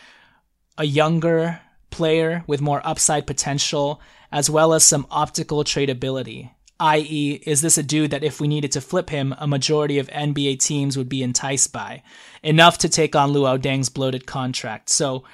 a 0.78 0.84
younger 0.84 1.60
player 1.90 2.44
with 2.46 2.60
more 2.60 2.80
upside 2.84 3.26
potential, 3.26 4.00
as 4.30 4.48
well 4.48 4.72
as 4.72 4.84
some 4.84 5.04
optical 5.10 5.64
tradability. 5.64 6.50
I.e., 6.78 7.42
is 7.44 7.60
this 7.60 7.76
a 7.76 7.82
dude 7.82 8.12
that 8.12 8.22
if 8.22 8.40
we 8.40 8.46
needed 8.46 8.70
to 8.70 8.80
flip 8.80 9.10
him, 9.10 9.34
a 9.36 9.48
majority 9.48 9.98
of 9.98 10.06
NBA 10.10 10.60
teams 10.60 10.96
would 10.96 11.08
be 11.08 11.24
enticed 11.24 11.72
by? 11.72 12.04
Enough 12.44 12.78
to 12.78 12.88
take 12.88 13.16
on 13.16 13.32
Luol 13.32 13.60
Deng's 13.60 13.88
bloated 13.88 14.28
contract. 14.28 14.90
So, 14.90 15.24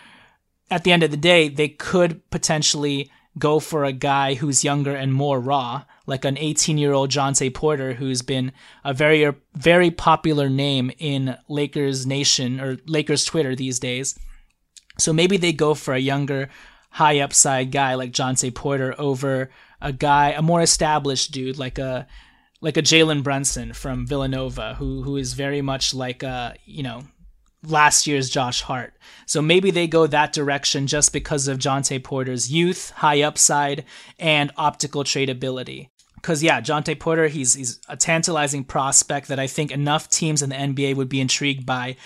at 0.71 0.85
the 0.85 0.93
end 0.93 1.03
of 1.03 1.11
the 1.11 1.19
day, 1.19 1.51
they 1.51 1.69
could 1.69 2.23
potentially 2.31 3.11
go 3.39 3.61
for 3.61 3.85
a 3.85 3.93
guy 3.93 4.37
who's 4.37 4.65
younger 4.65 4.97
and 4.97 5.13
more 5.13 5.39
raw, 5.39 5.85
like 6.09 6.25
an 6.25 6.39
18 6.39 6.79
year 6.79 6.95
old 6.95 7.11
Jontay 7.11 7.53
Porter, 7.53 7.93
who's 7.93 8.23
been 8.23 8.53
a 8.83 8.95
very, 8.95 9.31
very 9.55 9.91
popular 9.91 10.49
name 10.49 10.91
in 10.99 11.37
Lakers 11.49 12.07
Nation 12.07 12.61
or 12.61 12.79
Lakers 12.87 13.27
Twitter 13.27 13.55
these 13.55 13.79
days. 13.79 14.19
So 14.99 15.13
maybe 15.13 15.37
they 15.37 15.53
go 15.53 15.75
for 15.75 15.93
a 15.93 15.99
younger, 15.99 16.49
high 16.91 17.21
upside 17.21 17.71
guy 17.71 17.95
like 17.95 18.13
Jontay 18.13 18.55
Porter 18.55 18.95
over 18.99 19.51
a 19.83 19.93
guy, 19.93 20.31
a 20.31 20.41
more 20.41 20.63
established 20.63 21.31
dude 21.31 21.59
like 21.59 21.79
a 21.79 22.07
like 22.63 22.79
a 22.79 22.83
Jalen 22.83 23.23
Brunson 23.23 23.75
from 23.75 24.07
Villanova, 24.07 24.77
who 24.79 25.03
who 25.03 25.19
is 25.19 25.35
very 25.35 25.61
much 25.61 25.93
like 25.93 26.23
a 26.23 26.55
you 26.65 26.83
know 26.83 27.03
last 27.63 28.07
year's 28.07 28.31
Josh 28.31 28.63
Hart. 28.63 28.95
So 29.27 29.43
maybe 29.43 29.71
they 29.71 29.87
go 29.87 30.07
that 30.07 30.33
direction 30.33 30.87
just 30.87 31.13
because 31.13 31.49
of 31.49 31.59
Jontay 31.59 32.03
Porter's 32.03 32.51
youth, 32.51 32.93
high 32.93 33.21
upside, 33.21 33.85
and 34.19 34.51
optical 34.57 35.05
tradability. 35.05 35.91
Because 36.29 36.43
yeah, 36.43 36.61
Jontay 36.61 37.01
Porter, 37.01 37.27
he's 37.27 37.55
he's 37.55 37.81
a 37.89 37.97
tantalizing 37.97 38.63
prospect 38.63 39.29
that 39.29 39.39
I 39.39 39.47
think 39.47 39.71
enough 39.71 40.11
teams 40.11 40.43
in 40.43 40.51
the 40.51 40.57
NBA 40.57 40.95
would 40.95 41.09
be 41.09 41.23
intrigued 41.23 41.65
by 41.65 41.97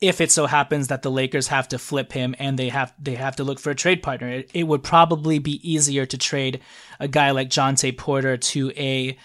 if 0.00 0.22
it 0.22 0.30
so 0.30 0.46
happens 0.46 0.88
that 0.88 1.02
the 1.02 1.10
Lakers 1.10 1.48
have 1.48 1.68
to 1.68 1.78
flip 1.78 2.10
him 2.10 2.34
and 2.38 2.58
they 2.58 2.70
have 2.70 2.94
they 2.98 3.16
have 3.16 3.36
to 3.36 3.44
look 3.44 3.60
for 3.60 3.68
a 3.68 3.74
trade 3.74 4.02
partner. 4.02 4.30
It, 4.30 4.50
it 4.54 4.62
would 4.62 4.82
probably 4.82 5.38
be 5.40 5.60
easier 5.62 6.06
to 6.06 6.16
trade 6.16 6.62
a 6.98 7.06
guy 7.06 7.32
like 7.32 7.50
Jontay 7.50 7.98
Porter 7.98 8.38
to 8.38 8.72
a 8.78 9.18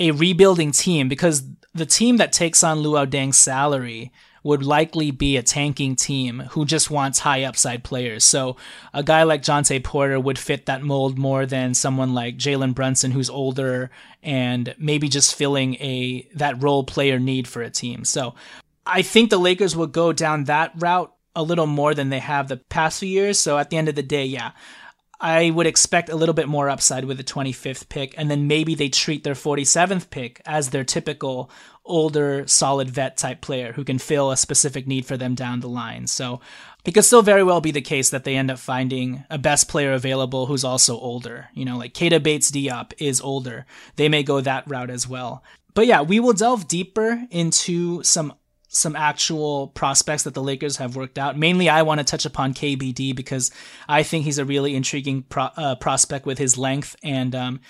a 0.00 0.10
rebuilding 0.10 0.72
team 0.72 1.06
because 1.06 1.44
the 1.72 1.86
team 1.86 2.16
that 2.16 2.32
takes 2.32 2.64
on 2.64 2.78
Luol 2.78 3.08
Deng's 3.08 3.36
salary 3.36 4.10
would 4.42 4.64
likely 4.64 5.10
be 5.10 5.36
a 5.36 5.42
tanking 5.42 5.94
team 5.94 6.40
who 6.50 6.64
just 6.64 6.90
wants 6.90 7.20
high 7.20 7.44
upside 7.44 7.84
players. 7.84 8.24
So 8.24 8.56
a 8.92 9.02
guy 9.02 9.22
like 9.22 9.42
Jontay 9.42 9.84
Porter 9.84 10.18
would 10.18 10.38
fit 10.38 10.66
that 10.66 10.82
mold 10.82 11.18
more 11.18 11.46
than 11.46 11.74
someone 11.74 12.14
like 12.14 12.36
Jalen 12.36 12.74
Brunson, 12.74 13.12
who's 13.12 13.30
older 13.30 13.90
and 14.22 14.74
maybe 14.78 15.08
just 15.08 15.34
filling 15.34 15.74
a 15.76 16.28
that 16.34 16.62
role 16.62 16.84
player 16.84 17.18
need 17.18 17.46
for 17.46 17.62
a 17.62 17.70
team. 17.70 18.04
So 18.04 18.34
I 18.84 19.02
think 19.02 19.30
the 19.30 19.38
Lakers 19.38 19.76
will 19.76 19.86
go 19.86 20.12
down 20.12 20.44
that 20.44 20.72
route 20.76 21.12
a 21.34 21.42
little 21.42 21.66
more 21.66 21.94
than 21.94 22.10
they 22.10 22.18
have 22.18 22.48
the 22.48 22.56
past 22.56 23.00
few 23.00 23.08
years. 23.08 23.38
So 23.38 23.58
at 23.58 23.70
the 23.70 23.76
end 23.76 23.88
of 23.88 23.94
the 23.94 24.02
day, 24.02 24.24
yeah, 24.24 24.52
I 25.20 25.50
would 25.50 25.68
expect 25.68 26.08
a 26.08 26.16
little 26.16 26.34
bit 26.34 26.48
more 26.48 26.68
upside 26.68 27.04
with 27.04 27.16
the 27.16 27.22
25th 27.22 27.88
pick, 27.88 28.12
and 28.18 28.28
then 28.28 28.48
maybe 28.48 28.74
they 28.74 28.88
treat 28.88 29.22
their 29.22 29.34
47th 29.34 30.10
pick 30.10 30.42
as 30.44 30.70
their 30.70 30.82
typical 30.82 31.48
older, 31.84 32.46
solid 32.46 32.88
vet 32.90 33.16
type 33.16 33.40
player 33.40 33.72
who 33.72 33.84
can 33.84 33.98
fill 33.98 34.30
a 34.30 34.36
specific 34.36 34.86
need 34.86 35.04
for 35.04 35.16
them 35.16 35.34
down 35.34 35.60
the 35.60 35.68
line. 35.68 36.06
So 36.06 36.40
it 36.84 36.92
could 36.92 37.04
still 37.04 37.22
very 37.22 37.42
well 37.42 37.60
be 37.60 37.70
the 37.70 37.80
case 37.80 38.10
that 38.10 38.24
they 38.24 38.36
end 38.36 38.50
up 38.50 38.58
finding 38.58 39.24
a 39.30 39.38
best 39.38 39.68
player 39.68 39.92
available 39.92 40.46
who's 40.46 40.64
also 40.64 40.98
older. 40.98 41.48
You 41.54 41.64
know, 41.64 41.76
like 41.76 41.94
Keita 41.94 42.22
Bates 42.22 42.50
Diop 42.50 42.92
is 42.98 43.20
older. 43.20 43.66
They 43.96 44.08
may 44.08 44.22
go 44.22 44.40
that 44.40 44.68
route 44.68 44.90
as 44.90 45.08
well. 45.08 45.42
But 45.74 45.86
yeah, 45.86 46.02
we 46.02 46.20
will 46.20 46.34
delve 46.34 46.68
deeper 46.68 47.26
into 47.30 48.02
some 48.02 48.34
some 48.74 48.96
actual 48.96 49.68
prospects 49.68 50.22
that 50.22 50.32
the 50.32 50.42
Lakers 50.42 50.78
have 50.78 50.96
worked 50.96 51.18
out. 51.18 51.36
Mainly, 51.38 51.68
I 51.68 51.82
want 51.82 51.98
to 51.98 52.04
touch 52.04 52.24
upon 52.24 52.54
KBD 52.54 53.14
because 53.14 53.50
I 53.86 54.02
think 54.02 54.24
he's 54.24 54.38
a 54.38 54.46
really 54.46 54.74
intriguing 54.74 55.24
pro- 55.24 55.50
uh, 55.56 55.74
prospect 55.74 56.24
with 56.24 56.38
his 56.38 56.56
length 56.56 56.96
and 57.02 57.34
um, 57.34 57.60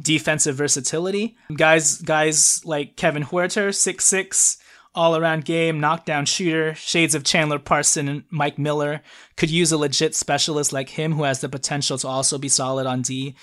defensive 0.00 0.56
versatility. 0.56 1.36
Guys, 1.54 2.00
guys 2.02 2.64
like 2.64 2.96
Kevin 2.96 3.24
Huerter, 3.24 3.74
six 3.74 4.04
six, 4.04 4.58
all 4.94 5.16
around 5.16 5.44
game, 5.44 5.80
knockdown 5.80 6.26
shooter, 6.26 6.74
shades 6.74 7.14
of 7.14 7.24
Chandler 7.24 7.58
Parson 7.58 8.08
and 8.08 8.24
Mike 8.30 8.58
Miller, 8.58 9.02
could 9.36 9.50
use 9.50 9.72
a 9.72 9.78
legit 9.78 10.14
specialist 10.14 10.72
like 10.72 10.90
him 10.90 11.12
who 11.12 11.24
has 11.24 11.40
the 11.40 11.48
potential 11.48 11.98
to 11.98 12.08
also 12.08 12.38
be 12.38 12.48
solid 12.48 12.86
on 12.86 13.02
D. 13.02 13.34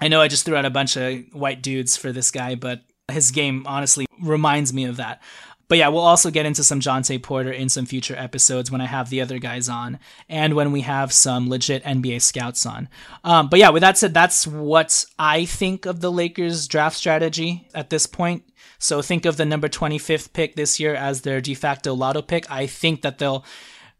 I 0.00 0.08
know 0.08 0.20
I 0.20 0.28
just 0.28 0.44
threw 0.44 0.56
out 0.56 0.64
a 0.64 0.70
bunch 0.70 0.96
of 0.96 1.22
white 1.32 1.62
dudes 1.62 1.96
for 1.96 2.10
this 2.10 2.30
guy, 2.30 2.54
but 2.54 2.82
his 3.10 3.30
game 3.30 3.64
honestly 3.66 4.06
reminds 4.20 4.72
me 4.72 4.84
of 4.84 4.96
that. 4.96 5.22
But 5.72 5.78
yeah, 5.78 5.88
we'll 5.88 6.02
also 6.02 6.30
get 6.30 6.44
into 6.44 6.62
some 6.62 6.80
Jontay 6.80 7.22
Porter 7.22 7.50
in 7.50 7.70
some 7.70 7.86
future 7.86 8.14
episodes 8.14 8.70
when 8.70 8.82
I 8.82 8.84
have 8.84 9.08
the 9.08 9.22
other 9.22 9.38
guys 9.38 9.70
on 9.70 10.00
and 10.28 10.52
when 10.52 10.70
we 10.70 10.82
have 10.82 11.14
some 11.14 11.48
legit 11.48 11.82
NBA 11.82 12.20
scouts 12.20 12.66
on. 12.66 12.90
Um, 13.24 13.48
but 13.48 13.58
yeah, 13.58 13.70
with 13.70 13.80
that 13.80 13.96
said, 13.96 14.12
that's 14.12 14.46
what 14.46 15.06
I 15.18 15.46
think 15.46 15.86
of 15.86 16.02
the 16.02 16.12
Lakers 16.12 16.68
draft 16.68 16.94
strategy 16.94 17.66
at 17.74 17.88
this 17.88 18.04
point. 18.04 18.42
So 18.78 19.00
think 19.00 19.24
of 19.24 19.38
the 19.38 19.46
number 19.46 19.66
25th 19.66 20.34
pick 20.34 20.56
this 20.56 20.78
year 20.78 20.94
as 20.94 21.22
their 21.22 21.40
de 21.40 21.54
facto 21.54 21.94
lotto 21.94 22.20
pick. 22.20 22.50
I 22.50 22.66
think 22.66 23.00
that 23.00 23.16
they'll 23.16 23.42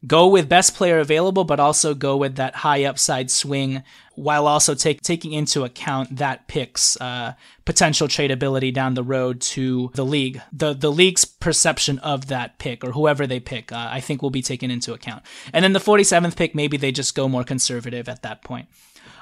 go 0.06 0.28
with 0.28 0.48
best 0.48 0.74
player 0.74 0.98
available, 0.98 1.44
but 1.44 1.60
also 1.60 1.94
go 1.94 2.16
with 2.16 2.36
that 2.36 2.56
high 2.56 2.84
upside 2.84 3.30
swing 3.30 3.82
while 4.14 4.46
also 4.46 4.74
take, 4.74 5.00
taking 5.00 5.32
into 5.32 5.64
account 5.64 6.16
that 6.16 6.48
pick's 6.48 7.00
uh, 7.00 7.34
potential 7.64 8.08
tradability 8.08 8.72
down 8.72 8.94
the 8.94 9.02
road 9.02 9.40
to 9.40 9.90
the 9.94 10.04
league. 10.04 10.40
The 10.52 10.74
the 10.74 10.90
league's 10.90 11.24
perception 11.24 11.98
of 12.00 12.26
that 12.26 12.58
pick 12.58 12.84
or 12.84 12.92
whoever 12.92 13.26
they 13.26 13.40
pick, 13.40 13.72
uh, 13.72 13.88
I 13.90 14.00
think 14.00 14.22
will 14.22 14.30
be 14.30 14.42
taken 14.42 14.70
into 14.70 14.92
account. 14.92 15.22
And 15.52 15.64
then 15.64 15.72
the 15.72 15.78
47th 15.78 16.36
pick, 16.36 16.54
maybe 16.54 16.76
they 16.76 16.92
just 16.92 17.14
go 17.14 17.28
more 17.28 17.44
conservative 17.44 18.08
at 18.08 18.22
that 18.22 18.42
point. 18.42 18.68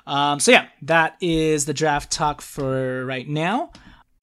Um, 0.06 0.40
so 0.40 0.50
yeah, 0.50 0.66
that 0.82 1.16
is 1.20 1.66
the 1.66 1.74
draft 1.74 2.10
talk 2.10 2.40
for 2.40 3.04
right 3.04 3.28
now. 3.28 3.70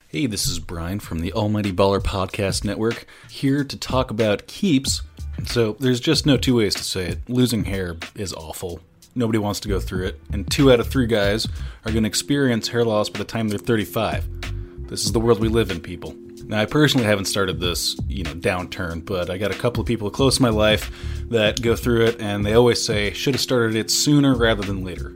Hey, 0.10 0.26
this 0.26 0.48
is 0.48 0.58
Brian 0.60 1.00
from 1.00 1.20
the 1.20 1.34
Almighty 1.34 1.72
Baller 1.72 2.02
Podcast 2.02 2.64
Network, 2.64 3.06
here 3.30 3.64
to 3.64 3.78
talk 3.78 4.10
about 4.10 4.48
keeps 4.48 5.02
so 5.46 5.74
there's 5.80 6.00
just 6.00 6.26
no 6.26 6.38
two 6.38 6.56
ways 6.56 6.74
to 6.76 6.84
say 6.84 7.08
it. 7.08 7.20
Losing 7.30 7.66
hair 7.66 7.98
is 8.16 8.34
awful. 8.34 8.80
Nobody 9.16 9.40
wants 9.40 9.60
to 9.62 9.68
go 9.68 9.80
through 9.80 10.08
it, 10.08 10.20
and 10.32 10.50
two 10.50 10.72
out 10.72 10.80
of 10.80 10.88
three 10.88 11.08
guys 11.08 11.48
are 11.86 11.92
going 11.92 12.04
to 12.04 12.08
experience 12.08 12.68
hair 12.68 12.86
loss 12.86 13.10
by 13.10 13.20
the 13.20 13.26
time 13.26 13.50
they're 13.50 13.58
35. 13.58 14.88
This 14.90 15.06
is 15.06 15.12
the 15.12 15.20
world 15.20 15.40
we 15.40 15.50
live 15.50 15.72
in, 15.72 15.82
people. 15.82 16.16
Now, 16.46 16.62
I 16.62 16.66
personally 16.66 17.06
haven't 17.06 17.26
started 17.26 17.60
this, 17.60 17.98
you 18.08 18.24
know, 18.24 18.34
downturn, 18.34 19.04
but 19.04 19.30
I 19.30 19.38
got 19.38 19.52
a 19.52 19.58
couple 19.58 19.82
of 19.82 19.88
people 19.88 20.10
close 20.10 20.38
to 20.38 20.42
my 20.42 20.50
life 20.50 20.92
that 21.30 21.62
go 21.62 21.76
through 21.76 22.06
it, 22.06 22.22
and 22.22 22.46
they 22.46 22.54
always 22.54 22.84
say, 22.84 23.12
should 23.12 23.34
have 23.34 23.42
started 23.42 23.76
it 23.76 23.92
sooner 23.92 24.34
rather 24.34 24.64
than 24.64 24.86
later. 24.86 25.14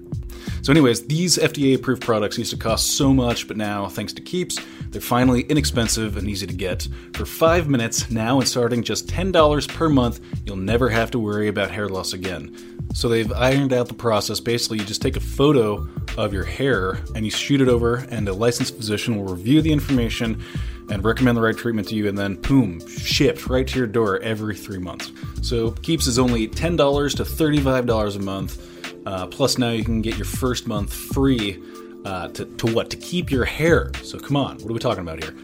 So, 0.63 0.72
anyways, 0.72 1.08
these 1.08 1.38
FDA 1.38 1.75
approved 1.75 2.03
products 2.03 2.38
used 2.38 2.51
to 2.51 2.58
cost 2.58 2.96
so 2.96 3.12
much, 3.12 3.48
but 3.48 3.58
now, 3.58 3.88
thanks 3.88 4.13
to 4.13 4.22
Keeps, 4.22 4.60
they're 4.89 5.01
finally 5.01 5.41
inexpensive 5.41 6.18
and 6.18 6.30
easy 6.30 6.46
to 6.46 6.53
get. 6.53 6.88
For 7.13 7.25
five 7.25 7.68
minutes, 7.68 8.12
now 8.12 8.39
and 8.39 8.48
starting 8.48 8.84
just 8.84 9.08
$10 9.08 9.68
per 9.68 9.89
month, 9.89 10.20
you'll 10.46 10.58
never 10.58 10.88
have 10.89 11.10
to 11.12 11.20
worry 11.20 11.48
about 11.48 11.72
hair 11.72 11.89
loss 11.89 12.13
again. 12.13 12.56
So, 12.94 13.10
they've 13.10 13.32
ironed 13.34 13.74
out 13.74 13.88
the 13.88 13.96
process. 13.96 14.39
Basically, 14.39 14.77
you 14.77 14.86
just 14.86 15.01
take 15.01 15.18
a 15.18 15.22
photo 15.22 15.88
of 16.15 16.32
your 16.32 16.44
hair 16.44 17.00
and 17.15 17.25
you 17.25 17.32
shoot 17.32 17.60
it 17.60 17.68
over, 17.68 17.96
and 18.12 18.27
a 18.27 18.34
licensed 18.34 18.75
physician 18.75 19.18
will 19.18 19.34
review 19.34 19.63
the 19.63 19.72
information 19.72 20.44
and 20.91 21.03
recommend 21.03 21.38
the 21.38 21.41
right 21.41 21.58
treatment 21.58 21.88
to 21.88 21.96
you, 21.96 22.08
and 22.08 22.18
then 22.18 22.36
boom, 22.36 22.86
shipped 22.88 23.48
right 23.48 23.68
to 23.68 23.80
your 23.80 23.88
door 23.88 24.20
every 24.20 24.56
three 24.56 24.77
months. 24.77 25.12
So 25.41 25.72
Keeps 25.72 26.06
is 26.06 26.20
only 26.20 26.48
$10 26.48 27.15
to 27.15 27.24
$35 27.24 28.15
a 28.15 28.20
month. 28.20 28.68
Uh, 29.05 29.27
plus, 29.27 29.58
now 29.58 29.72
you 29.72 29.84
can 29.84 30.01
get 30.01 30.15
your 30.15 30.25
first 30.25 30.67
month 30.67 30.93
free 30.93 31.62
uh, 32.05 32.27
to, 32.29 32.46
to 32.46 32.74
what? 32.74 32.89
To 32.91 32.98
keep 32.98 33.31
your 33.31 33.46
hair. 33.46 33.91
So, 34.03 34.20
come 34.20 34.38
on, 34.38 34.58
what 34.58 34.70
are 34.70 34.74
we 34.74 34.79
talking 34.79 35.01
about 35.01 35.24
here? 35.24 35.36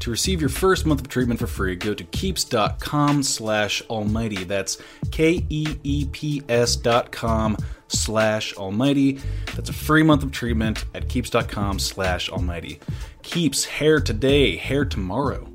To 0.00 0.10
receive 0.10 0.40
your 0.40 0.50
first 0.50 0.84
month 0.84 1.00
of 1.00 1.08
treatment 1.08 1.40
for 1.40 1.46
free, 1.46 1.74
go 1.74 1.94
to 1.94 2.04
keeps.com 2.04 3.22
slash 3.22 3.82
almighty. 3.88 4.44
That's 4.44 4.78
K-E-E-P-S 5.10 6.76
dot 6.76 7.12
com 7.12 7.56
slash 7.88 8.54
almighty. 8.54 9.20
That's 9.54 9.70
a 9.70 9.72
free 9.72 10.02
month 10.02 10.22
of 10.22 10.32
treatment 10.32 10.84
at 10.94 11.08
keeps.com 11.08 11.78
slash 11.78 12.28
almighty. 12.28 12.80
Keeps 13.22 13.64
hair 13.64 14.00
today, 14.00 14.56
hair 14.56 14.84
tomorrow 14.84 15.48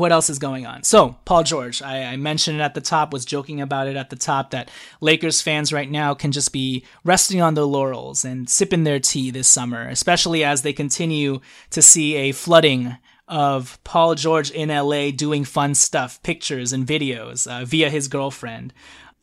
what 0.00 0.10
else 0.10 0.28
is 0.30 0.38
going 0.38 0.66
on? 0.66 0.82
So, 0.82 1.16
Paul 1.24 1.44
George, 1.44 1.82
I, 1.82 2.04
I, 2.04 2.16
mentioned 2.16 2.58
it 2.58 2.62
at 2.62 2.74
the 2.74 2.80
top, 2.80 3.12
was 3.12 3.24
joking 3.24 3.60
about 3.60 3.86
it 3.86 3.96
at 3.96 4.10
the 4.10 4.16
top 4.16 4.50
that 4.50 4.70
Lakers 5.00 5.40
fans 5.40 5.72
right 5.72 5.90
now 5.90 6.14
can 6.14 6.32
just 6.32 6.52
be 6.52 6.84
resting 7.04 7.40
on 7.40 7.54
their 7.54 7.64
laurels 7.64 8.24
and 8.24 8.48
sipping 8.48 8.84
their 8.84 8.98
tea 8.98 9.30
this 9.30 9.46
summer, 9.46 9.86
especially 9.88 10.42
as 10.42 10.62
they 10.62 10.72
continue 10.72 11.40
to 11.70 11.82
see 11.82 12.16
a 12.16 12.32
flooding 12.32 12.96
of 13.28 13.78
Paul 13.84 14.16
George 14.16 14.50
in 14.50 14.70
LA 14.70 15.12
doing 15.12 15.44
fun 15.44 15.76
stuff, 15.76 16.20
pictures 16.22 16.72
and 16.72 16.86
videos 16.86 17.46
uh, 17.46 17.64
via 17.64 17.88
his 17.88 18.08
girlfriend. 18.08 18.74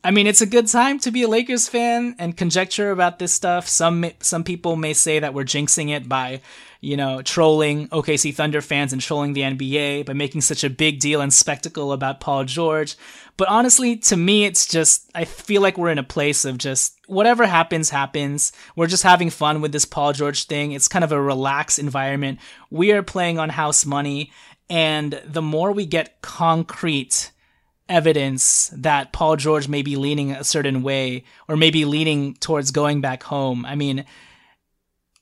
I 0.08 0.10
mean, 0.10 0.26
it's 0.26 0.40
a 0.40 0.46
good 0.46 0.66
time 0.68 0.98
to 1.00 1.10
be 1.10 1.24
a 1.24 1.28
Lakers 1.28 1.68
fan 1.68 2.16
and 2.18 2.34
conjecture 2.34 2.92
about 2.92 3.18
this 3.18 3.34
stuff. 3.34 3.68
Some 3.68 4.06
some 4.20 4.42
people 4.42 4.74
may 4.74 4.94
say 4.94 5.18
that 5.18 5.34
we're 5.34 5.44
jinxing 5.44 5.94
it 5.94 6.08
by 6.08 6.40
you 6.80 6.96
know, 6.96 7.20
trolling 7.20 7.88
OKC 7.88 8.34
Thunder 8.34 8.62
fans 8.62 8.94
and 8.94 9.02
trolling 9.02 9.34
the 9.34 9.42
NBA 9.42 10.06
by 10.06 10.14
making 10.14 10.40
such 10.40 10.64
a 10.64 10.70
big 10.70 10.98
deal 10.98 11.20
and 11.20 11.34
spectacle 11.34 11.92
about 11.92 12.20
Paul 12.20 12.44
George. 12.44 12.96
But 13.36 13.48
honestly, 13.48 13.96
to 13.96 14.16
me, 14.16 14.44
it's 14.44 14.66
just, 14.66 15.10
I 15.14 15.24
feel 15.24 15.60
like 15.60 15.76
we're 15.76 15.90
in 15.90 15.98
a 15.98 16.04
place 16.04 16.46
of 16.46 16.56
just 16.56 16.96
whatever 17.06 17.46
happens, 17.46 17.90
happens. 17.90 18.52
We're 18.76 18.86
just 18.86 19.02
having 19.02 19.28
fun 19.28 19.60
with 19.60 19.72
this 19.72 19.84
Paul 19.84 20.12
George 20.12 20.44
thing. 20.44 20.72
It's 20.72 20.88
kind 20.88 21.04
of 21.04 21.12
a 21.12 21.20
relaxed 21.20 21.80
environment. 21.80 22.38
We 22.70 22.92
are 22.92 23.02
playing 23.02 23.40
on 23.40 23.48
house 23.50 23.84
money. 23.84 24.30
And 24.70 25.20
the 25.26 25.42
more 25.42 25.72
we 25.72 25.84
get 25.84 26.22
concrete 26.22 27.32
evidence 27.88 28.70
that 28.74 29.12
Paul 29.12 29.36
George 29.36 29.68
may 29.68 29.82
be 29.82 29.96
leaning 29.96 30.32
a 30.32 30.44
certain 30.44 30.82
way 30.82 31.24
or 31.48 31.56
maybe 31.56 31.84
leaning 31.84 32.34
towards 32.34 32.70
going 32.70 33.00
back 33.00 33.22
home, 33.22 33.64
I 33.64 33.74
mean, 33.74 34.04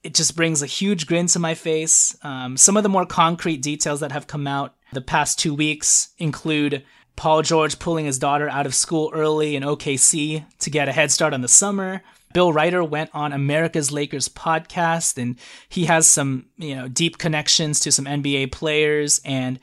it 0.03 0.15
just 0.15 0.37
brings 0.37 0.63
a 0.63 0.67
huge 0.67 1.07
grin 1.07 1.27
to 1.29 1.39
my 1.39 1.55
face. 1.55 2.17
Um, 2.23 2.57
some 2.57 2.77
of 2.77 2.83
the 2.83 2.89
more 2.89 3.07
concrete 3.07 3.63
details 3.63 4.01
that 4.01 4.13
have 4.13 4.27
come 4.27 4.47
out 4.47 4.75
the 4.93 5.01
past 5.01 5.39
two 5.39 5.55
weeks 5.55 6.11
include 6.19 6.85
Paul 7.17 7.43
George 7.43 7.79
pulling 7.79 8.05
his 8.05 8.19
daughter 8.19 8.49
out 8.49 8.67
of 8.67 8.75
school 8.75 9.11
early 9.13 9.57
in 9.57 9.63
OKC 9.63 10.45
to 10.59 10.71
get 10.71 10.89
a 10.89 10.93
head 10.93 11.11
start 11.11 11.35
on 11.35 11.41
the 11.41 11.49
summer. 11.49 12.03
Bill 12.33 12.53
Reiter 12.53 12.85
went 12.85 13.11
on 13.15 13.33
America's 13.33 13.91
Lakers 13.91 14.29
podcast 14.29 15.17
and 15.21 15.39
he 15.69 15.87
has 15.87 16.07
some, 16.07 16.47
you 16.57 16.77
know, 16.77 16.87
deep 16.87 17.19
connections 17.19 17.81
to 17.81 17.91
some 17.91 18.05
NBA 18.05 18.53
players 18.53 19.21
and 19.25 19.59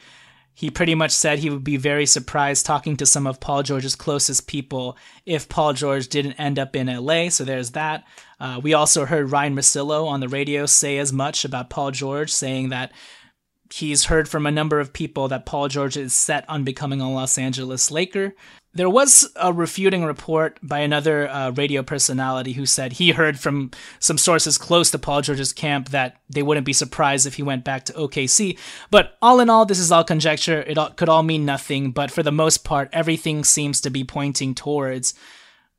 he 0.54 0.70
pretty 0.70 0.94
much 0.94 1.12
said 1.12 1.40
he 1.40 1.50
would 1.50 1.64
be 1.64 1.78
very 1.78 2.06
surprised 2.06 2.66
talking 2.66 2.96
to 2.98 3.06
some 3.06 3.26
of 3.26 3.40
Paul 3.40 3.64
George's 3.64 3.96
closest 3.96 4.48
people 4.48 4.98
if 5.26 5.50
Paul 5.50 5.74
George 5.74 6.08
didn't 6.08 6.34
end 6.34 6.60
up 6.60 6.76
in 6.76 6.88
LA. 6.88 7.30
So 7.30 7.44
there's 7.44 7.72
that. 7.72 8.04
Uh, 8.40 8.60
we 8.62 8.74
also 8.74 9.06
heard 9.06 9.32
Ryan 9.32 9.56
Russillo 9.56 10.08
on 10.08 10.20
the 10.20 10.28
radio 10.28 10.66
say 10.66 10.98
as 11.00 11.12
much 11.12 11.44
about 11.44 11.70
Paul 11.70 11.92
George, 11.92 12.32
saying 12.32 12.70
that 12.70 12.92
he's 13.74 14.06
heard 14.06 14.30
from 14.30 14.46
a 14.46 14.52
number 14.52 14.80
of 14.80 14.94
people 14.94 15.28
that 15.28 15.48
Paul 15.48 15.68
George 15.68 15.98
is 15.98 16.14
set 16.14 16.48
on 16.48 16.64
becoming 16.64 17.02
a 17.02 17.12
Los 17.12 17.40
Angeles 17.40 17.90
Laker. 17.90 18.36
There 18.76 18.90
was 18.90 19.32
a 19.36 19.52
refuting 19.52 20.06
report 20.06 20.60
by 20.62 20.80
another 20.80 21.28
uh, 21.28 21.50
radio 21.52 21.82
personality 21.82 22.54
who 22.54 22.68
said 22.68 22.94
he 22.94 23.12
heard 23.12 23.40
from 23.40 23.72
some 24.00 24.20
sources 24.20 24.60
close 24.60 24.92
to 24.92 25.00
Paul 25.00 25.24
George's 25.24 25.54
camp 25.54 25.90
that 25.90 26.18
they 26.30 26.44
wouldn't 26.44 26.68
be 26.68 26.74
surprised 26.74 27.26
if 27.26 27.36
he 27.36 27.44
went 27.44 27.64
back 27.64 27.86
to 27.86 27.94
OKC. 27.94 28.60
But 28.92 29.18
all 29.24 29.40
in 29.40 29.50
all, 29.50 29.66
this 29.66 29.80
is 29.80 29.92
all 29.92 30.04
conjecture. 30.04 30.62
It 30.62 30.78
all, 30.78 30.92
could 30.92 31.10
all 31.10 31.24
mean 31.24 31.44
nothing, 31.44 31.92
but 31.92 32.12
for 32.12 32.22
the 32.22 32.32
most 32.32 32.64
part, 32.64 32.90
everything 32.94 33.44
seems 33.44 33.82
to 33.82 33.90
be 33.90 34.04
pointing 34.04 34.54
towards 34.54 35.16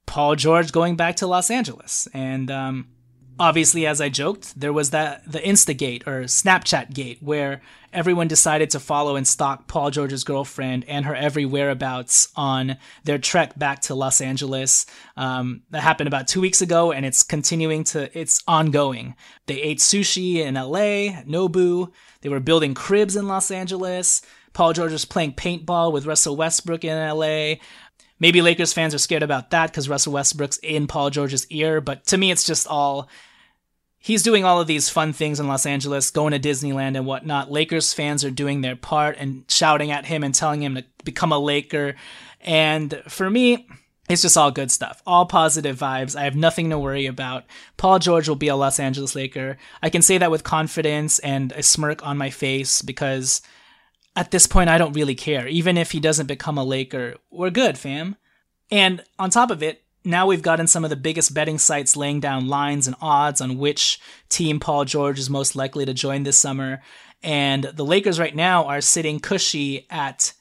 Paul 0.06 0.34
George 0.34 0.72
going 0.72 0.96
back 0.96 1.14
to 1.16 1.28
Los 1.28 1.48
Angeles. 1.48 2.08
And 2.12 2.50
um, 2.50 2.88
obviously, 3.38 3.86
as 3.86 4.00
I 4.00 4.08
joked, 4.08 4.58
there 4.58 4.72
was 4.72 4.90
that 4.90 5.30
the 5.30 5.38
Instagate 5.40 6.06
or 6.06 6.22
Snapchat 6.22 6.92
gate 6.92 7.18
where 7.20 7.60
everyone 7.92 8.28
decided 8.28 8.70
to 8.70 8.80
follow 8.80 9.16
and 9.16 9.26
stalk 9.26 9.68
Paul 9.68 9.90
George's 9.90 10.24
girlfriend 10.24 10.84
and 10.88 11.04
her 11.04 11.14
every 11.14 11.44
whereabouts 11.44 12.28
on 12.36 12.76
their 13.04 13.18
trek 13.18 13.58
back 13.58 13.80
to 13.82 13.94
Los 13.94 14.20
Angeles. 14.20 14.86
Um, 15.16 15.62
that 15.70 15.82
happened 15.82 16.08
about 16.08 16.28
two 16.28 16.40
weeks 16.40 16.60
ago, 16.60 16.92
and 16.92 17.06
it's 17.06 17.22
continuing 17.22 17.84
to 17.84 18.16
it's 18.18 18.42
ongoing. 18.46 19.14
They 19.46 19.60
ate 19.60 19.78
sushi 19.78 20.36
in 20.36 20.56
L.A., 20.56 21.24
Nobu. 21.26 21.92
They 22.22 22.28
were 22.28 22.40
building 22.40 22.74
cribs 22.74 23.16
in 23.16 23.28
Los 23.28 23.50
Angeles. 23.50 24.22
Paul 24.54 24.72
George 24.72 24.92
was 24.92 25.04
playing 25.04 25.32
paintball 25.32 25.92
with 25.92 26.06
Russell 26.06 26.36
Westbrook 26.36 26.84
in 26.84 26.96
LA. 26.96 27.56
Maybe 28.20 28.42
Lakers 28.42 28.72
fans 28.72 28.94
are 28.94 28.98
scared 28.98 29.22
about 29.22 29.50
that 29.50 29.70
because 29.70 29.88
Russell 29.88 30.12
Westbrook's 30.12 30.58
in 30.58 30.86
Paul 30.86 31.10
George's 31.10 31.46
ear, 31.48 31.80
but 31.80 32.06
to 32.06 32.18
me, 32.18 32.30
it's 32.30 32.44
just 32.44 32.66
all. 32.66 33.08
He's 33.98 34.22
doing 34.22 34.44
all 34.44 34.60
of 34.60 34.66
these 34.66 34.90
fun 34.90 35.14
things 35.14 35.40
in 35.40 35.48
Los 35.48 35.64
Angeles, 35.64 36.10
going 36.10 36.32
to 36.32 36.38
Disneyland 36.38 36.94
and 36.94 37.06
whatnot. 37.06 37.50
Lakers 37.50 37.94
fans 37.94 38.22
are 38.22 38.30
doing 38.30 38.60
their 38.60 38.76
part 38.76 39.16
and 39.18 39.44
shouting 39.48 39.90
at 39.90 40.04
him 40.04 40.22
and 40.22 40.34
telling 40.34 40.62
him 40.62 40.74
to 40.74 40.84
become 41.04 41.32
a 41.32 41.38
Laker. 41.38 41.94
And 42.42 43.02
for 43.08 43.30
me, 43.30 43.66
it's 44.10 44.20
just 44.20 44.36
all 44.36 44.50
good 44.50 44.70
stuff. 44.70 45.02
All 45.06 45.24
positive 45.24 45.78
vibes. 45.78 46.14
I 46.14 46.24
have 46.24 46.36
nothing 46.36 46.68
to 46.68 46.78
worry 46.78 47.06
about. 47.06 47.44
Paul 47.78 47.98
George 47.98 48.28
will 48.28 48.36
be 48.36 48.48
a 48.48 48.56
Los 48.56 48.78
Angeles 48.78 49.14
Laker. 49.14 49.56
I 49.82 49.88
can 49.88 50.02
say 50.02 50.18
that 50.18 50.30
with 50.30 50.44
confidence 50.44 51.18
and 51.20 51.52
a 51.52 51.62
smirk 51.62 52.06
on 52.06 52.18
my 52.18 52.28
face 52.28 52.82
because 52.82 53.40
at 54.16 54.30
this 54.30 54.46
point 54.46 54.70
I 54.70 54.78
don't 54.78 54.92
really 54.92 55.14
care. 55.14 55.46
Even 55.48 55.76
if 55.76 55.92
he 55.92 56.00
doesn't 56.00 56.26
become 56.26 56.58
a 56.58 56.64
Laker, 56.64 57.16
we're 57.30 57.50
good, 57.50 57.78
fam. 57.78 58.16
And 58.70 59.02
on 59.18 59.30
top 59.30 59.50
of 59.50 59.62
it, 59.62 59.82
now 60.04 60.26
we've 60.26 60.42
gotten 60.42 60.66
some 60.66 60.84
of 60.84 60.90
the 60.90 60.96
biggest 60.96 61.32
betting 61.32 61.58
sites 61.58 61.96
laying 61.96 62.20
down 62.20 62.46
lines 62.46 62.86
and 62.86 62.96
odds 63.00 63.40
on 63.40 63.58
which 63.58 63.98
team 64.28 64.60
Paul 64.60 64.84
George 64.84 65.18
is 65.18 65.30
most 65.30 65.56
likely 65.56 65.86
to 65.86 65.94
join 65.94 66.24
this 66.24 66.38
summer. 66.38 66.82
And 67.22 67.64
the 67.64 67.84
Lakers 67.84 68.20
right 68.20 68.34
now 68.34 68.66
are 68.66 68.82
sitting 68.82 69.18
cushy 69.18 69.86
at 69.88 70.34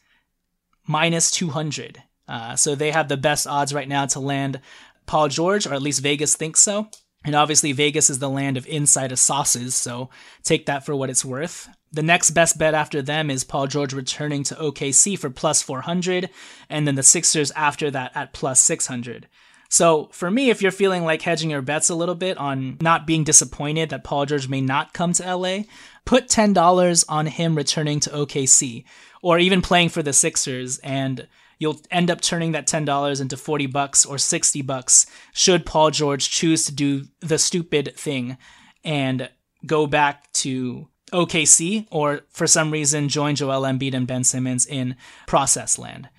minus 0.85 1.31
200. 1.31 2.03
Uh, 2.27 2.55
so 2.55 2.75
they 2.75 2.91
have 2.91 3.07
the 3.07 3.17
best 3.17 3.47
odds 3.47 3.73
right 3.73 3.87
now 3.87 4.05
to 4.07 4.19
land 4.19 4.59
Paul 5.05 5.29
George, 5.29 5.65
or 5.65 5.73
at 5.73 5.81
least 5.81 6.01
Vegas 6.01 6.35
thinks 6.35 6.59
so. 6.59 6.89
And 7.25 7.35
obviously, 7.35 7.71
Vegas 7.71 8.09
is 8.09 8.19
the 8.19 8.29
land 8.29 8.57
of 8.57 8.67
insider 8.67 9.15
sauces, 9.15 9.75
so 9.75 10.09
take 10.43 10.65
that 10.65 10.85
for 10.85 10.93
what 10.93 11.09
it's 11.09 11.23
worth. 11.23 11.69
The 11.93 12.03
next 12.03 12.31
best 12.31 12.57
bet 12.57 12.73
after 12.73 13.03
them 13.03 13.29
is 13.29 13.43
Paul 13.43 13.67
George 13.67 13.93
returning 13.93 14.43
to 14.45 14.55
OKC 14.55 15.17
for 15.17 15.29
plus 15.29 15.61
400, 15.61 16.29
and 16.67 16.87
then 16.87 16.95
the 16.95 17.03
Sixers 17.03 17.51
after 17.51 17.91
that 17.91 18.11
at 18.15 18.33
plus 18.33 18.59
600. 18.61 19.27
So 19.69 20.09
for 20.11 20.29
me, 20.29 20.49
if 20.49 20.61
you're 20.61 20.71
feeling 20.71 21.03
like 21.03 21.21
hedging 21.21 21.49
your 21.49 21.61
bets 21.61 21.89
a 21.89 21.95
little 21.95 22.15
bit 22.15 22.37
on 22.37 22.77
not 22.81 23.07
being 23.07 23.23
disappointed 23.23 23.89
that 23.89 24.03
Paul 24.03 24.25
George 24.25 24.47
may 24.47 24.61
not 24.61 24.93
come 24.93 25.13
to 25.13 25.35
LA, 25.35 25.63
put 26.05 26.27
$10 26.27 27.05
on 27.09 27.25
him 27.27 27.55
returning 27.55 27.99
to 28.01 28.09
OKC 28.11 28.85
or 29.21 29.39
even 29.39 29.61
playing 29.61 29.89
for 29.89 30.03
the 30.03 30.13
Sixers 30.13 30.77
and 30.79 31.27
you'll 31.57 31.81
end 31.89 32.11
up 32.11 32.21
turning 32.21 32.51
that 32.51 32.67
$10 32.67 33.21
into 33.21 33.37
40 33.37 33.65
bucks 33.67 34.05
or 34.05 34.17
60 34.19 34.61
bucks 34.61 35.07
should 35.33 35.65
Paul 35.65 35.89
George 35.89 36.29
choose 36.29 36.65
to 36.65 36.71
do 36.71 37.05
the 37.21 37.39
stupid 37.39 37.93
thing 37.95 38.37
and 38.83 39.29
go 39.65 39.87
back 39.87 40.31
to 40.33 40.87
OKC 41.13 41.87
or 41.91 42.21
for 42.29 42.47
some 42.47 42.71
reason 42.71 43.07
join 43.07 43.35
Joel 43.35 43.61
Embiid 43.61 43.93
and 43.93 44.07
Ben 44.07 44.23
Simmons 44.23 44.65
in 44.65 44.95
process 45.27 45.79
land. 45.79 46.09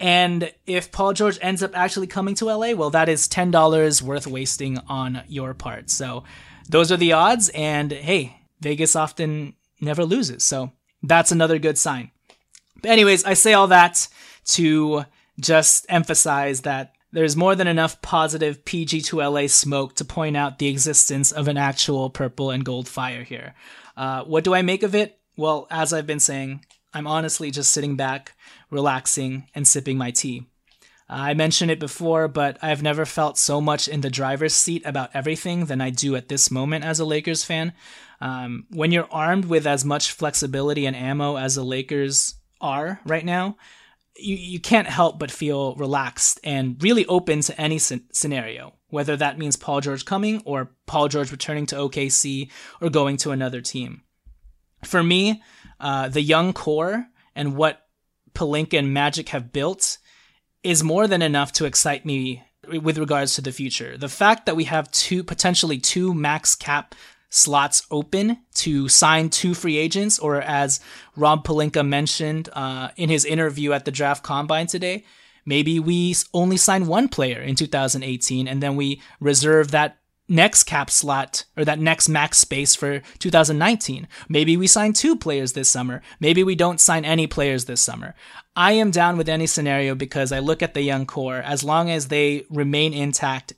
And 0.00 0.52
if 0.66 0.90
Paul 0.90 1.12
George 1.12 1.38
ends 1.40 1.62
up 1.62 1.76
actually 1.76 2.06
coming 2.06 2.34
to 2.36 2.46
LA, 2.46 2.72
well, 2.72 2.90
that 2.90 3.08
is 3.08 3.28
$10 3.28 4.02
worth 4.02 4.26
wasting 4.26 4.78
on 4.88 5.22
your 5.28 5.54
part. 5.54 5.90
So 5.90 6.24
those 6.68 6.90
are 6.90 6.96
the 6.96 7.12
odds. 7.12 7.48
And 7.50 7.92
hey, 7.92 8.40
Vegas 8.60 8.96
often 8.96 9.54
never 9.80 10.04
loses. 10.04 10.42
So 10.44 10.72
that's 11.02 11.32
another 11.32 11.58
good 11.58 11.78
sign. 11.78 12.10
But 12.80 12.90
anyways, 12.90 13.24
I 13.24 13.34
say 13.34 13.52
all 13.54 13.68
that 13.68 14.08
to 14.46 15.04
just 15.38 15.86
emphasize 15.88 16.62
that 16.62 16.94
there's 17.14 17.36
more 17.36 17.54
than 17.54 17.68
enough 17.68 18.02
positive 18.02 18.64
PG2LA 18.64 19.48
smoke 19.48 19.94
to 19.94 20.04
point 20.04 20.36
out 20.36 20.58
the 20.58 20.66
existence 20.66 21.30
of 21.30 21.46
an 21.46 21.56
actual 21.56 22.10
purple 22.10 22.50
and 22.50 22.64
gold 22.64 22.88
fire 22.88 23.22
here. 23.22 23.54
Uh, 23.96 24.24
what 24.24 24.42
do 24.42 24.52
I 24.52 24.62
make 24.62 24.82
of 24.82 24.96
it? 24.96 25.20
Well, 25.36 25.68
as 25.70 25.92
I've 25.92 26.08
been 26.08 26.18
saying, 26.18 26.64
I'm 26.92 27.06
honestly 27.06 27.52
just 27.52 27.72
sitting 27.72 27.94
back, 27.94 28.32
relaxing, 28.68 29.48
and 29.54 29.66
sipping 29.66 29.96
my 29.96 30.10
tea. 30.10 30.46
I 31.08 31.34
mentioned 31.34 31.70
it 31.70 31.78
before, 31.78 32.26
but 32.26 32.58
I've 32.62 32.82
never 32.82 33.04
felt 33.04 33.38
so 33.38 33.60
much 33.60 33.86
in 33.86 34.00
the 34.00 34.10
driver's 34.10 34.54
seat 34.54 34.82
about 34.84 35.10
everything 35.14 35.66
than 35.66 35.80
I 35.80 35.90
do 35.90 36.16
at 36.16 36.28
this 36.28 36.50
moment 36.50 36.84
as 36.84 36.98
a 36.98 37.04
Lakers 37.04 37.44
fan. 37.44 37.74
Um, 38.20 38.66
when 38.70 38.90
you're 38.90 39.08
armed 39.12 39.44
with 39.44 39.66
as 39.68 39.84
much 39.84 40.10
flexibility 40.10 40.84
and 40.84 40.96
ammo 40.96 41.36
as 41.36 41.54
the 41.54 41.64
Lakers 41.64 42.34
are 42.60 43.00
right 43.04 43.24
now, 43.24 43.56
you, 44.16 44.36
you 44.36 44.60
can't 44.60 44.88
help 44.88 45.18
but 45.18 45.30
feel 45.30 45.74
relaxed 45.76 46.40
and 46.44 46.82
really 46.82 47.06
open 47.06 47.40
to 47.42 47.60
any 47.60 47.78
scenario, 47.78 48.74
whether 48.88 49.16
that 49.16 49.38
means 49.38 49.56
Paul 49.56 49.80
George 49.80 50.04
coming 50.04 50.42
or 50.44 50.70
Paul 50.86 51.08
George 51.08 51.30
returning 51.30 51.66
to 51.66 51.76
OKC 51.76 52.50
or 52.80 52.90
going 52.90 53.16
to 53.18 53.30
another 53.30 53.60
team. 53.60 54.02
For 54.84 55.02
me, 55.02 55.42
uh, 55.80 56.08
the 56.08 56.22
young 56.22 56.52
core 56.52 57.06
and 57.34 57.56
what 57.56 57.86
Pelinka 58.34 58.78
and 58.78 58.92
Magic 58.92 59.30
have 59.30 59.52
built 59.52 59.98
is 60.62 60.82
more 60.82 61.06
than 61.06 61.22
enough 61.22 61.52
to 61.52 61.64
excite 61.64 62.04
me 62.04 62.42
with 62.66 62.98
regards 62.98 63.34
to 63.34 63.42
the 63.42 63.52
future. 63.52 63.96
The 63.96 64.08
fact 64.08 64.46
that 64.46 64.56
we 64.56 64.64
have 64.64 64.90
two 64.90 65.22
potentially 65.22 65.78
two 65.78 66.14
max 66.14 66.54
cap 66.54 66.94
slots 67.34 67.84
open 67.90 68.38
to 68.54 68.88
sign 68.88 69.28
two 69.28 69.54
free 69.54 69.76
agents, 69.76 70.20
or 70.20 70.40
as 70.40 70.78
Rob 71.16 71.44
Pelinka 71.44 71.86
mentioned 71.86 72.48
uh, 72.52 72.90
in 72.96 73.08
his 73.08 73.24
interview 73.24 73.72
at 73.72 73.84
the 73.84 73.90
draft 73.90 74.22
combine 74.22 74.68
today, 74.68 75.04
maybe 75.44 75.80
we 75.80 76.14
only 76.32 76.56
sign 76.56 76.86
one 76.86 77.08
player 77.08 77.40
in 77.40 77.56
2018 77.56 78.46
and 78.46 78.62
then 78.62 78.76
we 78.76 79.02
reserve 79.18 79.72
that 79.72 79.98
next 80.28 80.62
cap 80.62 80.88
slot 80.88 81.44
or 81.56 81.64
that 81.64 81.80
next 81.80 82.08
max 82.08 82.38
space 82.38 82.76
for 82.76 83.00
2019. 83.18 84.06
Maybe 84.28 84.56
we 84.56 84.68
sign 84.68 84.92
two 84.92 85.16
players 85.16 85.52
this 85.52 85.68
summer. 85.68 86.02
Maybe 86.20 86.44
we 86.44 86.54
don't 86.54 86.80
sign 86.80 87.04
any 87.04 87.26
players 87.26 87.64
this 87.64 87.82
summer. 87.82 88.14
I 88.54 88.72
am 88.72 88.92
down 88.92 89.16
with 89.16 89.28
any 89.28 89.48
scenario 89.48 89.96
because 89.96 90.30
I 90.30 90.38
look 90.38 90.62
at 90.62 90.74
the 90.74 90.82
young 90.82 91.04
core. 91.04 91.38
As 91.38 91.64
long 91.64 91.90
as 91.90 92.08
they 92.08 92.46
remain 92.48 92.94
intact, 92.94 93.54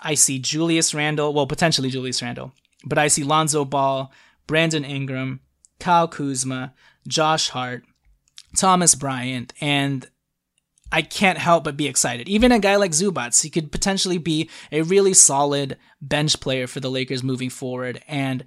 I 0.00 0.14
see 0.14 0.38
Julius 0.38 0.94
Randle, 0.94 1.34
well, 1.34 1.46
potentially 1.46 1.90
Julius 1.90 2.22
Randle, 2.22 2.52
but 2.84 2.98
I 2.98 3.08
see 3.08 3.22
Lonzo 3.22 3.64
Ball, 3.64 4.12
Brandon 4.46 4.84
Ingram, 4.84 5.40
Kyle 5.80 6.08
Kuzma, 6.08 6.74
Josh 7.06 7.50
Hart, 7.50 7.84
Thomas 8.56 8.94
Bryant, 8.94 9.52
and 9.60 10.08
I 10.92 11.02
can't 11.02 11.38
help 11.38 11.64
but 11.64 11.76
be 11.76 11.88
excited. 11.88 12.28
Even 12.28 12.52
a 12.52 12.60
guy 12.60 12.76
like 12.76 12.92
Zubac, 12.92 13.42
he 13.42 13.50
could 13.50 13.72
potentially 13.72 14.18
be 14.18 14.48
a 14.70 14.82
really 14.82 15.12
solid 15.12 15.76
bench 16.00 16.38
player 16.40 16.66
for 16.66 16.80
the 16.80 16.90
Lakers 16.90 17.22
moving 17.22 17.50
forward, 17.50 18.02
and 18.06 18.44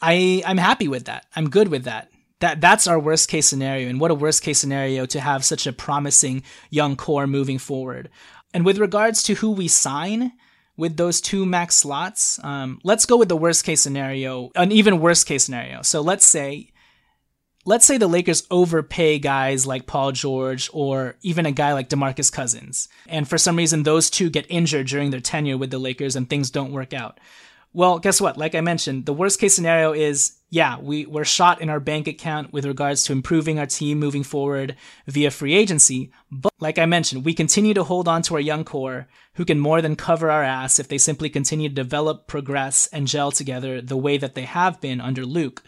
I 0.00 0.42
I'm 0.46 0.58
happy 0.58 0.88
with 0.88 1.06
that. 1.06 1.26
I'm 1.34 1.50
good 1.50 1.68
with 1.68 1.84
that. 1.84 2.10
That 2.40 2.60
that's 2.60 2.86
our 2.86 2.98
worst 2.98 3.28
case 3.28 3.46
scenario, 3.46 3.88
and 3.88 4.00
what 4.00 4.10
a 4.10 4.14
worst 4.14 4.42
case 4.42 4.58
scenario 4.58 5.04
to 5.06 5.20
have 5.20 5.44
such 5.44 5.66
a 5.66 5.72
promising 5.72 6.42
young 6.70 6.96
core 6.96 7.26
moving 7.26 7.58
forward. 7.58 8.08
And 8.54 8.64
with 8.64 8.78
regards 8.78 9.22
to 9.24 9.34
who 9.34 9.50
we 9.50 9.68
sign, 9.68 10.32
with 10.80 10.96
those 10.96 11.20
two 11.20 11.44
max 11.44 11.76
slots. 11.76 12.40
Um, 12.42 12.80
let's 12.82 13.04
go 13.04 13.18
with 13.18 13.28
the 13.28 13.36
worst 13.36 13.64
case 13.64 13.82
scenario, 13.82 14.50
an 14.56 14.72
even 14.72 14.98
worse 14.98 15.22
case 15.22 15.44
scenario. 15.44 15.82
So 15.82 16.00
let's 16.00 16.24
say, 16.24 16.72
let's 17.66 17.84
say 17.84 17.98
the 17.98 18.08
Lakers 18.08 18.46
overpay 18.50 19.18
guys 19.18 19.66
like 19.66 19.86
Paul 19.86 20.12
George 20.12 20.70
or 20.72 21.16
even 21.20 21.44
a 21.44 21.52
guy 21.52 21.74
like 21.74 21.90
DeMarcus 21.90 22.32
Cousins, 22.32 22.88
and 23.06 23.28
for 23.28 23.36
some 23.36 23.56
reason 23.56 23.82
those 23.82 24.08
two 24.08 24.30
get 24.30 24.46
injured 24.48 24.86
during 24.86 25.10
their 25.10 25.20
tenure 25.20 25.58
with 25.58 25.70
the 25.70 25.78
Lakers 25.78 26.16
and 26.16 26.28
things 26.28 26.50
don't 26.50 26.72
work 26.72 26.94
out. 26.94 27.20
Well, 27.72 27.98
guess 28.00 28.20
what? 28.20 28.36
Like 28.36 28.54
I 28.54 28.60
mentioned, 28.60 29.06
the 29.06 29.12
worst 29.12 29.38
case 29.38 29.54
scenario 29.54 29.92
is 29.92 30.40
yeah, 30.52 30.78
we, 30.80 31.06
we're 31.06 31.24
shot 31.24 31.60
in 31.60 31.70
our 31.70 31.78
bank 31.78 32.08
account 32.08 32.52
with 32.52 32.66
regards 32.66 33.04
to 33.04 33.12
improving 33.12 33.60
our 33.60 33.66
team 33.66 34.00
moving 34.00 34.24
forward 34.24 34.74
via 35.06 35.30
free 35.30 35.54
agency. 35.54 36.10
But 36.32 36.52
like 36.58 36.76
I 36.76 36.86
mentioned, 36.86 37.24
we 37.24 37.34
continue 37.34 37.72
to 37.74 37.84
hold 37.84 38.08
on 38.08 38.22
to 38.22 38.34
our 38.34 38.40
young 38.40 38.64
core 38.64 39.06
who 39.34 39.44
can 39.44 39.60
more 39.60 39.80
than 39.80 39.94
cover 39.94 40.28
our 40.28 40.42
ass 40.42 40.80
if 40.80 40.88
they 40.88 40.98
simply 40.98 41.30
continue 41.30 41.68
to 41.68 41.74
develop, 41.74 42.26
progress, 42.26 42.88
and 42.88 43.06
gel 43.06 43.30
together 43.30 43.80
the 43.80 43.96
way 43.96 44.18
that 44.18 44.34
they 44.34 44.42
have 44.42 44.80
been 44.80 45.00
under 45.00 45.24
Luke. 45.24 45.62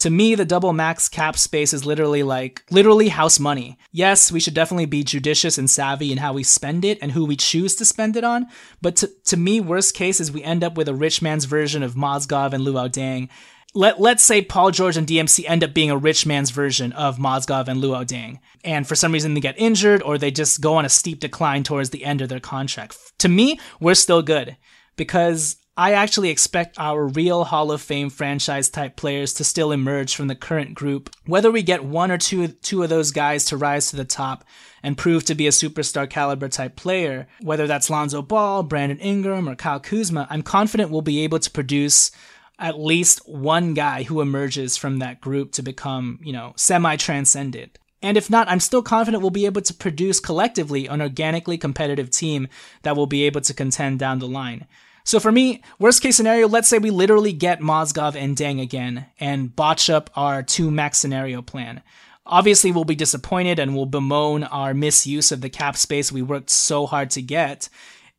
To 0.00 0.10
me, 0.10 0.36
the 0.36 0.44
double 0.44 0.72
max 0.72 1.08
cap 1.08 1.36
space 1.36 1.72
is 1.72 1.84
literally 1.84 2.22
like, 2.22 2.62
literally 2.70 3.08
house 3.08 3.40
money. 3.40 3.78
Yes, 3.90 4.30
we 4.30 4.38
should 4.38 4.54
definitely 4.54 4.86
be 4.86 5.02
judicious 5.02 5.58
and 5.58 5.68
savvy 5.68 6.12
in 6.12 6.18
how 6.18 6.32
we 6.32 6.44
spend 6.44 6.84
it 6.84 6.98
and 7.02 7.12
who 7.12 7.24
we 7.24 7.34
choose 7.34 7.74
to 7.76 7.84
spend 7.84 8.16
it 8.16 8.22
on. 8.22 8.46
But 8.80 8.94
to, 8.96 9.10
to 9.26 9.36
me, 9.36 9.60
worst 9.60 9.94
case 9.94 10.20
is 10.20 10.30
we 10.30 10.44
end 10.44 10.62
up 10.62 10.76
with 10.76 10.88
a 10.88 10.94
rich 10.94 11.20
man's 11.20 11.46
version 11.46 11.82
of 11.82 11.94
Mozgov 11.94 12.52
and 12.52 12.64
Luol 12.64 12.88
Deng. 12.88 13.28
Let, 13.74 14.00
let's 14.00 14.22
say 14.22 14.40
Paul 14.40 14.70
George 14.70 14.96
and 14.96 15.06
DMC 15.06 15.44
end 15.48 15.64
up 15.64 15.74
being 15.74 15.90
a 15.90 15.96
rich 15.96 16.24
man's 16.24 16.50
version 16.50 16.92
of 16.92 17.18
Mozgov 17.18 17.66
and 17.66 17.82
Luol 17.82 18.06
Deng. 18.06 18.38
And 18.64 18.86
for 18.86 18.94
some 18.94 19.12
reason 19.12 19.34
they 19.34 19.40
get 19.40 19.58
injured 19.58 20.02
or 20.02 20.16
they 20.16 20.30
just 20.30 20.60
go 20.60 20.76
on 20.76 20.84
a 20.84 20.88
steep 20.88 21.18
decline 21.18 21.64
towards 21.64 21.90
the 21.90 22.04
end 22.04 22.20
of 22.20 22.28
their 22.28 22.40
contract. 22.40 22.96
To 23.18 23.28
me, 23.28 23.58
we're 23.80 23.94
still 23.94 24.22
good 24.22 24.56
because 24.96 25.56
I 25.78 25.92
actually 25.92 26.30
expect 26.30 26.76
our 26.76 27.06
real 27.06 27.44
Hall 27.44 27.70
of 27.70 27.80
Fame 27.80 28.10
franchise 28.10 28.68
type 28.68 28.96
players 28.96 29.32
to 29.34 29.44
still 29.44 29.70
emerge 29.70 30.16
from 30.16 30.26
the 30.26 30.34
current 30.34 30.74
group. 30.74 31.08
Whether 31.24 31.52
we 31.52 31.62
get 31.62 31.84
one 31.84 32.10
or 32.10 32.18
two 32.18 32.48
two 32.48 32.82
of 32.82 32.88
those 32.88 33.12
guys 33.12 33.44
to 33.44 33.56
rise 33.56 33.88
to 33.90 33.96
the 33.96 34.04
top 34.04 34.44
and 34.82 34.98
prove 34.98 35.24
to 35.26 35.36
be 35.36 35.46
a 35.46 35.50
superstar 35.50 36.10
caliber 36.10 36.48
type 36.48 36.74
player, 36.74 37.28
whether 37.42 37.68
that's 37.68 37.90
Lonzo 37.90 38.22
Ball, 38.22 38.64
Brandon 38.64 38.98
Ingram, 38.98 39.48
or 39.48 39.54
Kyle 39.54 39.78
Kuzma, 39.78 40.26
I'm 40.28 40.42
confident 40.42 40.90
we'll 40.90 41.00
be 41.00 41.22
able 41.22 41.38
to 41.38 41.50
produce 41.50 42.10
at 42.58 42.80
least 42.80 43.20
one 43.28 43.72
guy 43.72 44.02
who 44.02 44.20
emerges 44.20 44.76
from 44.76 44.98
that 44.98 45.20
group 45.20 45.52
to 45.52 45.62
become, 45.62 46.18
you 46.24 46.32
know, 46.32 46.54
semi 46.56 46.96
transcendent. 46.96 47.78
And 48.02 48.16
if 48.16 48.28
not, 48.28 48.48
I'm 48.48 48.58
still 48.58 48.82
confident 48.82 49.22
we'll 49.22 49.30
be 49.30 49.46
able 49.46 49.62
to 49.62 49.74
produce 49.74 50.18
collectively 50.18 50.88
an 50.88 51.00
organically 51.00 51.56
competitive 51.56 52.10
team 52.10 52.48
that 52.82 52.96
will 52.96 53.06
be 53.06 53.22
able 53.22 53.42
to 53.42 53.54
contend 53.54 54.00
down 54.00 54.18
the 54.18 54.26
line. 54.26 54.66
So 55.08 55.18
for 55.18 55.32
me, 55.32 55.62
worst 55.78 56.02
case 56.02 56.16
scenario, 56.16 56.48
let's 56.48 56.68
say 56.68 56.78
we 56.78 56.90
literally 56.90 57.32
get 57.32 57.60
Mozgov 57.60 58.14
and 58.14 58.36
Deng 58.36 58.60
again 58.60 59.06
and 59.18 59.56
botch 59.56 59.88
up 59.88 60.10
our 60.14 60.42
two 60.42 60.70
max 60.70 60.98
scenario 60.98 61.40
plan. 61.40 61.80
Obviously, 62.26 62.72
we'll 62.72 62.84
be 62.84 62.94
disappointed 62.94 63.58
and 63.58 63.74
we'll 63.74 63.86
bemoan 63.86 64.44
our 64.44 64.74
misuse 64.74 65.32
of 65.32 65.40
the 65.40 65.48
cap 65.48 65.78
space 65.78 66.12
we 66.12 66.20
worked 66.20 66.50
so 66.50 66.84
hard 66.84 67.08
to 67.12 67.22
get, 67.22 67.70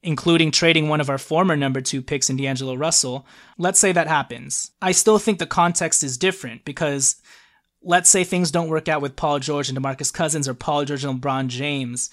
including 0.01 0.49
trading 0.49 0.89
one 0.89 0.99
of 0.99 1.11
our 1.11 1.19
former 1.19 1.55
number 1.55 1.79
two 1.79 2.01
picks 2.01 2.27
in 2.27 2.37
D'Angelo 2.37 2.73
Russell. 2.73 3.23
Let's 3.59 3.79
say 3.79 3.91
that 3.91 4.07
happens. 4.07 4.71
I 4.81 4.91
still 4.91 5.19
think 5.19 5.37
the 5.37 5.45
context 5.45 6.01
is 6.03 6.17
different 6.17 6.65
because 6.65 7.17
let's 7.83 8.09
say 8.09 8.23
things 8.23 8.49
don't 8.49 8.67
work 8.67 8.87
out 8.87 9.03
with 9.03 9.15
Paul 9.15 9.37
George 9.37 9.69
and 9.69 9.77
DeMarcus 9.77 10.11
Cousins 10.11 10.47
or 10.47 10.55
Paul 10.55 10.85
George 10.85 11.05
and 11.05 11.21
LeBron 11.21 11.49
James. 11.49 12.09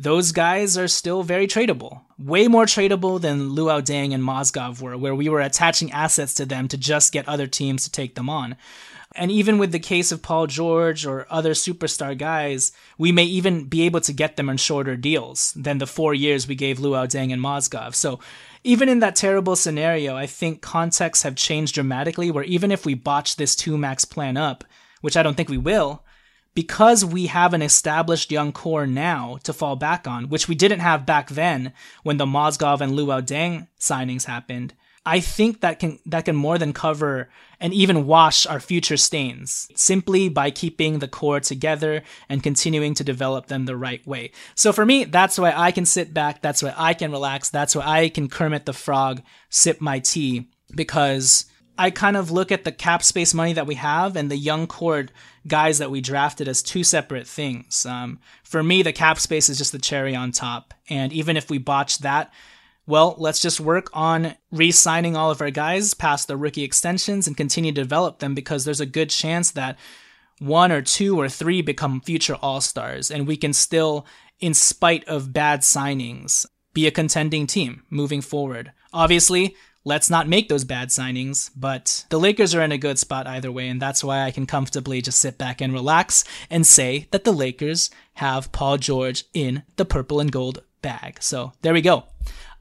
Those 0.00 0.30
guys 0.30 0.78
are 0.78 0.86
still 0.86 1.24
very 1.24 1.48
tradable. 1.48 2.02
Way 2.20 2.46
more 2.46 2.66
tradable 2.66 3.20
than 3.20 3.50
Luol 3.50 3.82
Deng 3.82 4.14
and 4.14 4.22
Mozgov 4.22 4.80
were, 4.80 4.96
where 4.96 5.12
we 5.12 5.28
were 5.28 5.40
attaching 5.40 5.90
assets 5.90 6.34
to 6.34 6.46
them 6.46 6.68
to 6.68 6.78
just 6.78 7.12
get 7.12 7.28
other 7.28 7.48
teams 7.48 7.82
to 7.82 7.90
take 7.90 8.14
them 8.14 8.30
on. 8.30 8.54
And 9.16 9.32
even 9.32 9.58
with 9.58 9.72
the 9.72 9.80
case 9.80 10.12
of 10.12 10.22
Paul 10.22 10.46
George 10.46 11.04
or 11.04 11.26
other 11.28 11.50
superstar 11.50 12.16
guys, 12.16 12.70
we 12.96 13.10
may 13.10 13.24
even 13.24 13.64
be 13.64 13.82
able 13.82 14.00
to 14.02 14.12
get 14.12 14.36
them 14.36 14.48
on 14.48 14.56
shorter 14.56 14.94
deals 14.94 15.52
than 15.56 15.78
the 15.78 15.86
four 15.86 16.14
years 16.14 16.46
we 16.46 16.54
gave 16.54 16.78
Luol 16.78 17.08
Deng 17.08 17.32
and 17.32 17.42
Mozgov. 17.42 17.96
So 17.96 18.20
even 18.62 18.88
in 18.88 19.00
that 19.00 19.16
terrible 19.16 19.56
scenario, 19.56 20.14
I 20.14 20.26
think 20.26 20.62
contexts 20.62 21.24
have 21.24 21.34
changed 21.34 21.74
dramatically 21.74 22.30
where 22.30 22.44
even 22.44 22.70
if 22.70 22.86
we 22.86 22.94
botch 22.94 23.34
this 23.34 23.56
two 23.56 23.76
max 23.76 24.04
plan 24.04 24.36
up, 24.36 24.62
which 25.00 25.16
I 25.16 25.24
don't 25.24 25.36
think 25.36 25.48
we 25.48 25.58
will, 25.58 26.04
because 26.58 27.04
we 27.04 27.26
have 27.26 27.54
an 27.54 27.62
established 27.62 28.32
young 28.32 28.50
core 28.50 28.84
now 28.84 29.38
to 29.44 29.52
fall 29.52 29.76
back 29.76 30.08
on, 30.08 30.28
which 30.28 30.48
we 30.48 30.56
didn't 30.56 30.80
have 30.80 31.06
back 31.06 31.28
then 31.28 31.72
when 32.02 32.16
the 32.16 32.26
Mozgov 32.26 32.80
and 32.80 32.94
Luol 32.94 33.22
Deng 33.22 33.68
signings 33.78 34.24
happened, 34.24 34.74
I 35.06 35.20
think 35.20 35.60
that 35.60 35.78
can 35.78 36.00
that 36.06 36.24
can 36.24 36.34
more 36.34 36.58
than 36.58 36.72
cover 36.72 37.30
and 37.60 37.72
even 37.72 38.08
wash 38.08 38.44
our 38.44 38.58
future 38.58 38.96
stains 38.96 39.70
simply 39.76 40.28
by 40.28 40.50
keeping 40.50 40.98
the 40.98 41.06
core 41.06 41.38
together 41.38 42.02
and 42.28 42.42
continuing 42.42 42.94
to 42.94 43.04
develop 43.04 43.46
them 43.46 43.66
the 43.66 43.76
right 43.76 44.04
way. 44.04 44.32
So 44.56 44.72
for 44.72 44.84
me, 44.84 45.04
that's 45.04 45.38
why 45.38 45.52
I 45.52 45.70
can 45.70 45.86
sit 45.86 46.12
back, 46.12 46.42
that's 46.42 46.60
why 46.60 46.74
I 46.76 46.92
can 46.92 47.12
relax, 47.12 47.50
that's 47.50 47.76
why 47.76 47.84
I 47.86 48.08
can 48.08 48.28
Kermit 48.28 48.66
the 48.66 48.72
Frog 48.72 49.22
sip 49.48 49.80
my 49.80 50.00
tea 50.00 50.48
because 50.74 51.44
I 51.78 51.90
kind 51.90 52.16
of 52.16 52.32
look 52.32 52.50
at 52.50 52.64
the 52.64 52.72
cap 52.72 53.04
space 53.04 53.32
money 53.32 53.52
that 53.52 53.68
we 53.68 53.76
have 53.76 54.16
and 54.16 54.28
the 54.28 54.36
young 54.36 54.66
core 54.66 55.06
guys 55.46 55.78
that 55.78 55.92
we 55.92 56.00
drafted 56.00 56.48
as 56.48 56.62
two 56.62 56.82
separate 56.82 57.26
things. 57.26 57.86
Um, 57.86 58.18
for 58.42 58.62
me, 58.62 58.82
the 58.82 58.92
cap 58.92 59.20
space 59.20 59.48
is 59.48 59.58
just 59.58 59.70
the 59.70 59.78
cherry 59.78 60.16
on 60.16 60.32
top. 60.32 60.74
And 60.90 61.12
even 61.12 61.36
if 61.36 61.48
we 61.48 61.58
botch 61.58 61.98
that, 61.98 62.32
well, 62.86 63.14
let's 63.18 63.40
just 63.40 63.60
work 63.60 63.90
on 63.92 64.34
re 64.50 64.72
signing 64.72 65.16
all 65.16 65.30
of 65.30 65.40
our 65.40 65.50
guys 65.50 65.94
past 65.94 66.26
the 66.26 66.36
rookie 66.36 66.64
extensions 66.64 67.26
and 67.26 67.36
continue 67.36 67.70
to 67.70 67.82
develop 67.82 68.18
them 68.18 68.34
because 68.34 68.64
there's 68.64 68.80
a 68.80 68.86
good 68.86 69.10
chance 69.10 69.52
that 69.52 69.78
one 70.40 70.72
or 70.72 70.82
two 70.82 71.18
or 71.20 71.28
three 71.28 71.62
become 71.62 72.00
future 72.00 72.36
all 72.36 72.60
stars. 72.60 73.10
And 73.10 73.26
we 73.26 73.36
can 73.36 73.52
still, 73.52 74.06
in 74.40 74.54
spite 74.54 75.06
of 75.06 75.32
bad 75.32 75.60
signings, 75.60 76.44
be 76.72 76.86
a 76.86 76.90
contending 76.90 77.46
team 77.46 77.84
moving 77.90 78.20
forward. 78.20 78.72
Obviously, 78.92 79.54
let's 79.88 80.10
not 80.10 80.28
make 80.28 80.48
those 80.48 80.64
bad 80.64 80.90
signings. 80.90 81.50
But 81.56 82.04
the 82.10 82.20
Lakers 82.20 82.54
are 82.54 82.62
in 82.62 82.70
a 82.70 82.78
good 82.78 82.98
spot 82.98 83.26
either 83.26 83.50
way, 83.50 83.68
and 83.68 83.82
that's 83.82 84.04
why 84.04 84.22
I 84.22 84.30
can 84.30 84.46
comfortably 84.46 85.02
just 85.02 85.18
sit 85.18 85.38
back 85.38 85.60
and 85.60 85.72
relax 85.72 86.24
and 86.50 86.66
say 86.66 87.08
that 87.10 87.24
the 87.24 87.32
Lakers 87.32 87.90
have 88.14 88.52
Paul 88.52 88.76
George 88.76 89.24
in 89.34 89.64
the 89.76 89.84
purple 89.84 90.20
and 90.20 90.30
gold 90.30 90.62
bag. 90.82 91.22
So 91.22 91.52
there 91.62 91.72
we 91.72 91.80
go. 91.80 92.04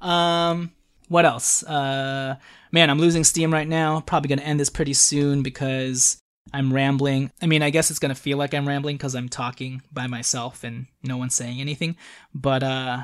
Um, 0.02 0.72
what 1.10 1.26
else? 1.26 1.64
Uh, 1.64 2.38
man, 2.72 2.90
I'm 2.90 3.00
losing 3.00 3.24
steam 3.24 3.54
right 3.54 3.68
now. 3.68 4.00
Probably 4.02 4.30
gonna 4.30 4.42
end 4.42 4.60
this 4.60 4.70
pretty 4.70 4.94
soon 4.94 5.44
because 5.44 6.18
I'm 6.54 6.74
rambling. 6.74 7.32
I 7.42 7.46
mean, 7.46 7.62
I 7.62 7.70
guess 7.70 7.90
it's 7.90 8.00
gonna 8.00 8.16
feel 8.16 8.38
like 8.38 8.54
I'm 8.54 8.68
rambling 8.68 8.98
because 8.98 9.16
I'm 9.16 9.30
talking 9.30 9.82
by 9.92 10.08
myself 10.08 10.64
and 10.64 10.88
no 11.04 11.18
one's 11.18 11.36
saying 11.36 11.60
anything. 11.60 11.98
But 12.34 12.64
uh, 12.64 13.04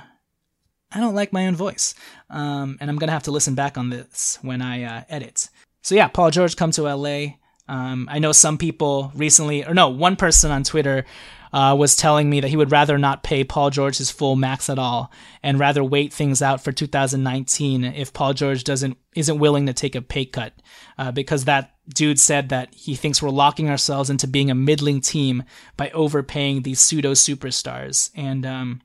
I 0.93 0.99
don't 0.99 1.15
like 1.15 1.34
my 1.34 1.47
own 1.47 1.56
voice. 1.56 1.95
Um, 2.29 2.77
and 2.79 2.89
I'm 2.89 2.97
going 2.97 3.08
to 3.08 3.13
have 3.13 3.23
to 3.23 3.32
listen 3.32 3.56
back 3.56 3.77
on 3.77 3.89
this 3.89 4.38
when 4.41 4.62
I 4.62 4.84
uh, 4.84 5.03
edit. 5.10 5.49
So, 5.82 5.95
yeah, 5.95 6.08
Paul 6.08 6.32
George 6.32 6.56
come 6.56 6.71
to 6.71 6.84
LA. 6.84 7.36
Um, 7.67 8.08
I 8.12 8.19
know 8.19 8.32
some 8.32 8.58
people 8.58 9.12
recently, 9.15 9.65
or 9.65 9.73
no, 9.73 9.89
one 9.89 10.15
person 10.15 10.51
on 10.51 10.63
Twitter 10.63 11.06
uh, 11.53 11.75
was 11.77 11.95
telling 11.95 12.29
me 12.29 12.41
that 12.41 12.47
he 12.47 12.58
would 12.58 12.71
rather 12.71 12.97
not 12.97 13.23
pay 13.23 13.43
Paul 13.43 13.69
George 13.69 13.99
his 13.99 14.10
full 14.10 14.36
max 14.36 14.69
at 14.69 14.79
all 14.79 15.12
and 15.43 15.60
rather 15.60 15.84
wait 15.84 16.12
things 16.12 16.41
out 16.41 16.63
for 16.63 16.71
2019 16.71 17.86
if 17.86 18.12
Paul 18.12 18.34
George 18.34 18.63
doesn't 18.63 18.97
isn't 19.15 19.38
willing 19.38 19.67
to 19.67 19.73
take 19.73 19.93
a 19.93 20.01
pay 20.01 20.25
cut 20.25 20.53
uh, 20.97 21.12
because 21.12 21.45
that 21.45 21.75
dude 21.93 22.19
said 22.19 22.49
that 22.49 22.73
he 22.73 22.95
thinks 22.95 23.21
we're 23.21 23.29
locking 23.29 23.69
ourselves 23.69 24.10
into 24.10 24.25
being 24.25 24.49
a 24.49 24.56
middling 24.56 24.99
team 24.99 25.43
by 25.77 25.91
overpaying 25.91 26.63
these 26.63 26.79
pseudo 26.79 27.12
superstars 27.12 28.10
and 28.15 28.45
um, 28.45 28.82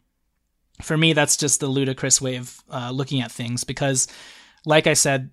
for 0.82 0.96
me, 0.96 1.12
that's 1.12 1.36
just 1.36 1.60
the 1.60 1.68
ludicrous 1.68 2.20
way 2.20 2.36
of 2.36 2.60
uh, 2.70 2.90
looking 2.90 3.20
at 3.20 3.32
things 3.32 3.64
because, 3.64 4.08
like 4.64 4.86
I 4.86 4.94
said, 4.94 5.30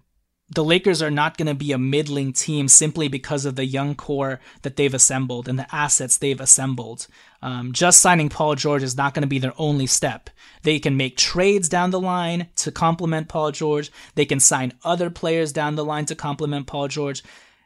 the 0.49 0.63
Lakers 0.63 1.01
are 1.01 1.11
not 1.11 1.37
going 1.37 1.47
to 1.47 1.55
be 1.55 1.71
a 1.71 1.77
middling 1.77 2.31
team 2.31 2.67
simply 2.67 3.07
because 3.07 3.45
of 3.45 3.55
the 3.55 3.65
young 3.65 3.95
core 3.95 4.39
that 4.61 4.75
they've 4.75 4.93
assembled 4.93 5.47
and 5.47 5.57
the 5.57 5.75
assets 5.75 6.17
they've 6.17 6.39
assembled. 6.39 7.07
Um, 7.41 7.71
just 7.71 7.99
signing 7.99 8.29
Paul 8.29 8.53
George 8.53 8.83
is 8.83 8.95
not 8.95 9.15
going 9.15 9.23
to 9.23 9.27
be 9.27 9.39
their 9.39 9.53
only 9.57 9.87
step. 9.87 10.29
They 10.61 10.77
can 10.77 10.97
make 10.97 11.17
trades 11.17 11.67
down 11.67 11.89
the 11.89 11.99
line 11.99 12.49
to 12.57 12.71
complement 12.71 13.27
Paul 13.27 13.51
George. 13.51 13.91
They 14.13 14.25
can 14.25 14.39
sign 14.39 14.73
other 14.83 15.09
players 15.09 15.51
down 15.51 15.75
the 15.75 15.85
line 15.85 16.05
to 16.05 16.15
complement 16.15 16.67
Paul 16.67 16.89
George. 16.89 17.23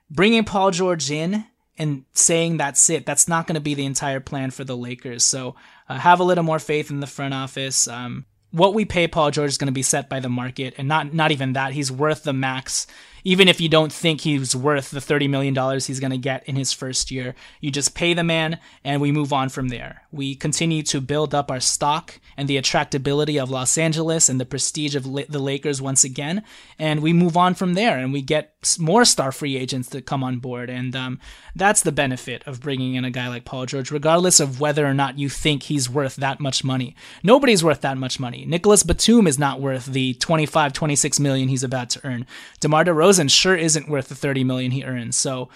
Bringing 0.09 0.45
Paul 0.45 0.71
George 0.71 1.11
in 1.11 1.45
and 1.79 2.03
saying 2.13 2.57
that's 2.57 2.89
it, 2.89 3.05
that's 3.05 3.27
not 3.27 3.47
going 3.47 3.55
to 3.55 3.61
be 3.61 3.73
the 3.73 3.85
entire 3.85 4.19
plan 4.19 4.51
for 4.51 4.63
the 4.63 4.77
Lakers. 4.77 5.25
So 5.25 5.55
uh, 5.87 5.97
have 5.97 6.19
a 6.19 6.23
little 6.23 6.43
more 6.43 6.59
faith 6.59 6.91
in 6.91 6.99
the 6.99 7.07
front 7.07 7.33
office. 7.33 7.87
Um, 7.87 8.25
what 8.51 8.73
we 8.73 8.85
pay 8.85 9.07
Paul 9.07 9.31
George 9.31 9.49
is 9.49 9.57
going 9.57 9.67
to 9.67 9.71
be 9.71 9.81
set 9.81 10.09
by 10.09 10.19
the 10.19 10.29
market, 10.29 10.73
and 10.77 10.87
not 10.87 11.13
not 11.13 11.31
even 11.31 11.53
that. 11.53 11.73
He's 11.73 11.91
worth 11.91 12.23
the 12.23 12.33
max 12.33 12.87
even 13.23 13.47
if 13.47 13.59
you 13.59 13.69
don't 13.69 13.91
think 13.91 14.21
he's 14.21 14.55
worth 14.55 14.91
the 14.91 14.99
$30 14.99 15.29
million 15.29 15.55
he's 15.79 15.99
going 15.99 16.11
to 16.11 16.17
get 16.17 16.47
in 16.47 16.55
his 16.55 16.71
first 16.71 17.11
year. 17.11 17.35
You 17.61 17.71
just 17.71 17.95
pay 17.95 18.13
the 18.13 18.23
man 18.23 18.59
and 18.83 19.01
we 19.01 19.11
move 19.11 19.33
on 19.33 19.49
from 19.49 19.69
there. 19.69 20.03
We 20.11 20.35
continue 20.35 20.83
to 20.83 21.01
build 21.01 21.35
up 21.35 21.51
our 21.51 21.59
stock 21.59 22.19
and 22.37 22.47
the 22.47 22.57
attractability 22.57 23.41
of 23.41 23.49
Los 23.49 23.77
Angeles 23.77 24.29
and 24.29 24.39
the 24.39 24.45
prestige 24.45 24.95
of 24.95 25.03
the 25.03 25.39
Lakers 25.39 25.81
once 25.81 26.03
again. 26.03 26.43
And 26.77 27.01
we 27.01 27.13
move 27.13 27.35
on 27.35 27.53
from 27.53 27.73
there 27.73 27.97
and 27.97 28.13
we 28.13 28.21
get 28.21 28.53
more 28.79 29.05
star 29.05 29.31
free 29.31 29.57
agents 29.57 29.89
to 29.89 30.01
come 30.01 30.23
on 30.23 30.39
board. 30.39 30.69
And 30.69 30.95
um, 30.95 31.19
that's 31.55 31.81
the 31.81 31.91
benefit 31.91 32.43
of 32.45 32.61
bringing 32.61 32.95
in 32.95 33.05
a 33.05 33.11
guy 33.11 33.27
like 33.27 33.45
Paul 33.45 33.65
George, 33.65 33.91
regardless 33.91 34.39
of 34.39 34.59
whether 34.59 34.85
or 34.85 34.93
not 34.93 35.19
you 35.19 35.29
think 35.29 35.63
he's 35.63 35.89
worth 35.89 36.15
that 36.17 36.39
much 36.39 36.63
money. 36.63 36.95
Nobody's 37.23 37.63
worth 37.63 37.81
that 37.81 37.97
much 37.97 38.19
money. 38.19 38.45
Nicolas 38.45 38.83
Batum 38.83 39.27
is 39.27 39.39
not 39.39 39.59
worth 39.59 39.85
the 39.85 40.13
25, 40.15 40.73
26 40.73 41.19
million 41.19 41.49
he's 41.49 41.63
about 41.63 41.89
to 41.91 42.01
earn. 42.05 42.25
DeMar 42.59 42.85
DeRozan 42.85 43.08
DeRozan 43.09 43.29
sure 43.29 43.55
isn't 43.55 43.89
worth 43.89 44.09
the 44.09 44.15
30 44.15 44.43
million 44.43 44.71
he 44.71 44.83
earns. 44.83 45.17
So 45.17 45.49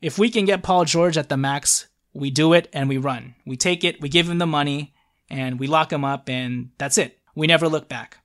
if 0.00 0.18
we 0.18 0.30
can 0.30 0.44
get 0.44 0.62
Paul 0.62 0.84
George 0.84 1.16
at 1.16 1.28
the 1.28 1.36
max, 1.36 1.86
we 2.12 2.30
do 2.30 2.52
it 2.52 2.68
and 2.72 2.88
we 2.88 2.98
run. 2.98 3.34
We 3.46 3.56
take 3.56 3.84
it, 3.84 4.00
we 4.00 4.08
give 4.08 4.28
him 4.28 4.38
the 4.38 4.46
money, 4.46 4.94
and 5.30 5.58
we 5.58 5.66
lock 5.66 5.92
him 5.92 6.04
up, 6.04 6.28
and 6.28 6.70
that's 6.78 6.98
it. 6.98 7.18
We 7.34 7.46
never 7.46 7.68
look 7.68 7.88
back. 7.88 8.18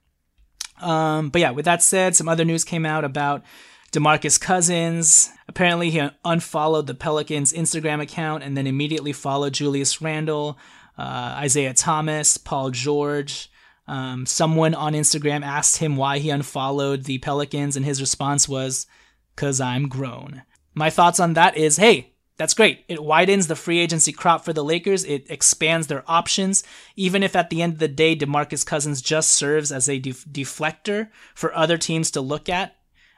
Um, 0.82 1.30
but 1.30 1.42
yeah, 1.42 1.52
with 1.52 1.66
that 1.66 1.84
said, 1.84 2.16
some 2.16 2.30
other 2.30 2.46
news 2.46 2.64
came 2.64 2.86
out 2.86 3.04
about 3.06 3.44
DeMarcus 3.92 4.40
Cousins. 4.40 5.30
Apparently, 5.48 5.90
he 5.90 6.10
unfollowed 6.26 6.88
the 6.88 6.96
Pelicans' 6.96 7.54
Instagram 7.54 8.02
account 8.02 8.44
and 8.44 8.58
then 8.58 8.68
immediately 8.68 9.14
followed 9.14 9.54
Julius 9.54 10.02
Randle, 10.02 10.58
uh, 10.98 11.36
Isaiah 11.38 11.74
Thomas, 11.74 12.38
Paul 12.38 12.72
George. 12.72 13.50
Um, 13.88 14.26
someone 14.26 14.74
on 14.74 14.94
Instagram 14.94 15.44
asked 15.44 15.78
him 15.78 15.98
why 15.98 16.20
he 16.20 16.30
unfollowed 16.30 17.04
the 17.04 17.18
Pelicans, 17.18 17.76
and 17.76 17.86
his 17.86 18.02
response 18.02 18.48
was, 18.48 18.88
Cause 19.36 19.60
I'm 19.60 19.90
grown. 19.90 20.44
My 20.74 20.90
thoughts 20.90 21.20
on 21.20 21.34
that 21.34 21.58
is 21.58 21.78
hey, 21.78 22.14
that's 22.38 22.54
great. 22.54 22.84
It 22.88 23.04
widens 23.04 23.48
the 23.48 23.56
free 23.56 23.80
agency 23.80 24.12
crop 24.12 24.44
for 24.44 24.54
the 24.54 24.64
Lakers. 24.64 25.04
It 25.04 25.30
expands 25.30 25.88
their 25.88 26.04
options. 26.08 26.64
Even 26.96 27.22
if 27.22 27.36
at 27.36 27.50
the 27.50 27.62
end 27.62 27.74
of 27.74 27.80
the 27.80 27.88
day, 27.88 28.16
DeMarcus 28.16 28.66
Cousins 28.66 29.02
just 29.02 29.32
serves 29.32 29.72
as 29.72 29.88
a 29.88 30.00
def- 30.00 30.26
deflector 30.26 31.10
for 31.36 31.56
other 31.56 31.78
teams 31.78 32.10
to 32.12 32.22
look 32.22 32.50
at, 32.50 32.76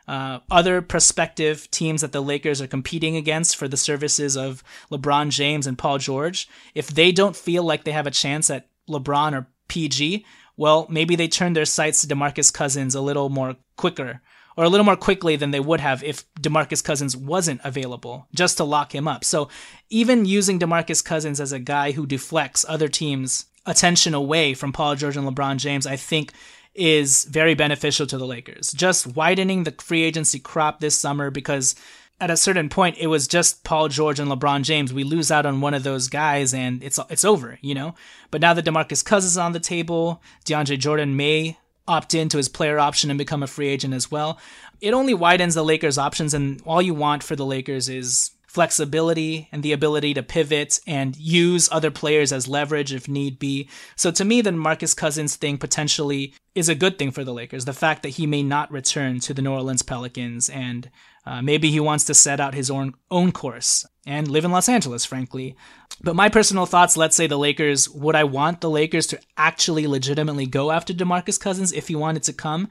uh, 0.08 0.40
other 0.52 0.82
prospective 0.82 1.72
teams 1.72 2.02
that 2.02 2.12
the 2.12 2.22
Lakers 2.22 2.62
are 2.62 2.68
competing 2.68 3.16
against 3.16 3.56
for 3.56 3.68
the 3.68 3.78
services 3.78 4.36
of 4.36 4.64
LeBron 4.92 5.30
James 5.30 5.66
and 5.66 5.78
Paul 5.78 5.98
George, 5.98 6.48
if 6.74 6.88
they 6.88 7.12
don't 7.12 7.36
feel 7.36 7.64
like 7.64 7.84
they 7.84 7.92
have 7.92 8.08
a 8.08 8.12
chance 8.12 8.50
at 8.50 8.68
LeBron 8.90 9.34
or 9.34 9.48
PG, 9.68 10.26
well, 10.58 10.88
maybe 10.90 11.16
they 11.16 11.28
turned 11.28 11.56
their 11.56 11.66
sights 11.66 12.02
to 12.02 12.08
DeMarcus 12.08 12.54
Cousins 12.54 12.96
a 12.96 13.02
little 13.02 13.30
more 13.30 13.56
quicker 13.78 14.22
or 14.58 14.64
a 14.64 14.70
little 14.70 14.86
more 14.86 14.96
quickly 14.96 15.36
than 15.36 15.52
they 15.52 15.60
would 15.60 15.82
have 15.82 16.04
if 16.04 16.32
DeMarcus 16.36 16.84
Cousins 16.84 17.16
wasn't 17.16 17.62
available 17.64 18.28
just 18.34 18.58
to 18.58 18.64
lock 18.64 18.96
him 18.96 19.08
up. 19.08 19.24
So, 19.24 19.50
even 19.90 20.26
using 20.26 20.60
DeMarcus 20.60 21.04
Cousins 21.04 21.42
as 21.42 21.52
a 21.52 21.60
guy 21.60 21.92
who 21.92 22.06
deflects 22.06 22.66
other 22.68 22.88
teams' 22.88 23.46
attention 23.66 24.14
away 24.14 24.54
from 24.54 24.72
Paul 24.72 24.96
George 24.96 25.18
and 25.18 25.28
LeBron 25.28 25.58
James, 25.58 25.86
I 25.86 25.98
think 25.98 26.32
is 26.74 27.24
very 27.26 27.56
beneficial 27.56 28.06
to 28.06 28.18
the 28.18 28.28
Lakers. 28.28 28.72
Just 28.74 29.08
widening 29.08 29.64
the 29.64 29.74
free 29.80 30.04
agency 30.04 30.40
crop 30.40 30.80
this 30.80 30.98
summer 30.98 31.32
because 31.32 31.76
at 32.20 32.32
a 32.32 32.38
certain 32.38 32.70
point, 32.70 32.98
it 32.98 33.08
was 33.08 33.28
just 33.28 33.64
Paul 33.64 33.90
George 33.90 34.20
and 34.20 34.32
LeBron 34.32 34.64
James. 34.64 34.94
We 34.94 35.04
lose 35.04 35.32
out 35.32 35.46
on 35.46 35.62
one 35.62 35.74
of 35.74 35.84
those 35.84 36.08
guys, 36.08 36.54
and 36.54 36.82
it's 36.84 37.00
it's 37.10 37.26
over, 37.26 37.60
you 37.62 37.74
know. 37.74 37.96
But 38.32 38.42
now 38.42 38.54
that 38.54 38.66
Demarcus 38.66 39.04
Cousins 39.04 39.34
is 39.34 39.38
on 39.38 39.52
the 39.52 39.60
table, 39.60 40.22
DeAndre 40.46 40.80
Jordan 40.80 41.18
may 41.18 41.58
opt 41.88 42.14
into 42.14 42.38
his 42.38 42.50
player 42.50 42.80
option 42.80 43.12
and 43.12 43.18
become 43.18 43.44
a 43.44 43.48
free 43.48 43.68
agent 43.68 43.94
as 43.94 44.10
well. 44.10 44.40
It 44.82 44.94
only 44.94 45.14
widens 45.14 45.56
the 45.56 45.64
Lakers' 45.64 45.98
options, 45.98 46.34
and 46.34 46.62
all 46.66 46.82
you 46.82 46.94
want 46.94 47.22
for 47.22 47.36
the 47.36 47.46
Lakers 47.46 47.90
is 47.90 48.32
flexibility 48.48 49.50
and 49.52 49.64
the 49.64 49.74
ability 49.74 50.14
to 50.14 50.24
pivot 50.24 50.80
and 50.88 51.18
use 51.18 51.68
other 51.74 51.92
players 51.92 52.32
as 52.32 52.48
leverage 52.48 52.94
if 52.94 53.06
need 53.10 53.38
be. 53.38 53.68
So 53.98 54.12
to 54.12 54.24
me, 54.24 54.42
DeMarcus 54.42 54.96
Cousins 54.96 55.36
thing 55.36 55.58
potentially 55.58 56.34
is 56.56 56.70
a 56.70 56.76
good 56.76 56.98
thing 56.98 57.12
for 57.12 57.26
the 57.26 57.34
Lakers. 57.34 57.66
The 57.66 57.74
fact 57.74 58.02
that 58.04 58.10
he 58.10 58.26
may 58.26 58.42
not 58.42 58.72
return 58.72 59.20
to 59.20 59.34
the 59.34 59.42
New 59.42 59.52
Orleans 59.52 59.82
Pelicans 59.82 60.48
and 60.48 60.90
uh, 61.26 61.42
maybe 61.42 61.72
he 61.72 61.80
wants 61.80 62.04
to 62.06 62.14
set 62.14 62.40
out 62.40 62.54
his 62.54 62.70
own 62.70 62.94
own 63.10 63.32
course 63.32 63.86
and 64.06 64.28
live 64.28 64.46
in 64.46 64.52
Los 64.52 64.70
Angeles, 64.70 65.06
frankly. 65.06 65.56
But 66.02 66.16
my 66.16 66.30
personal 66.30 66.66
thoughts, 66.66 66.98
let's 66.98 67.16
say 67.16 67.28
the 67.28 67.38
Lakers, 67.38 67.90
would 67.90 68.16
I 68.16 68.24
want 68.24 68.62
the 68.62 68.70
Lakers 68.70 69.08
to 69.08 69.20
actually 69.38 69.88
legitimately 69.88 70.46
go 70.46 70.72
after 70.72 70.94
DeMarcus 70.94 71.40
Cousins 71.40 71.72
if 71.72 71.88
he 71.88 71.96
wanted 71.96 72.24
to 72.24 72.34
come? 72.34 72.70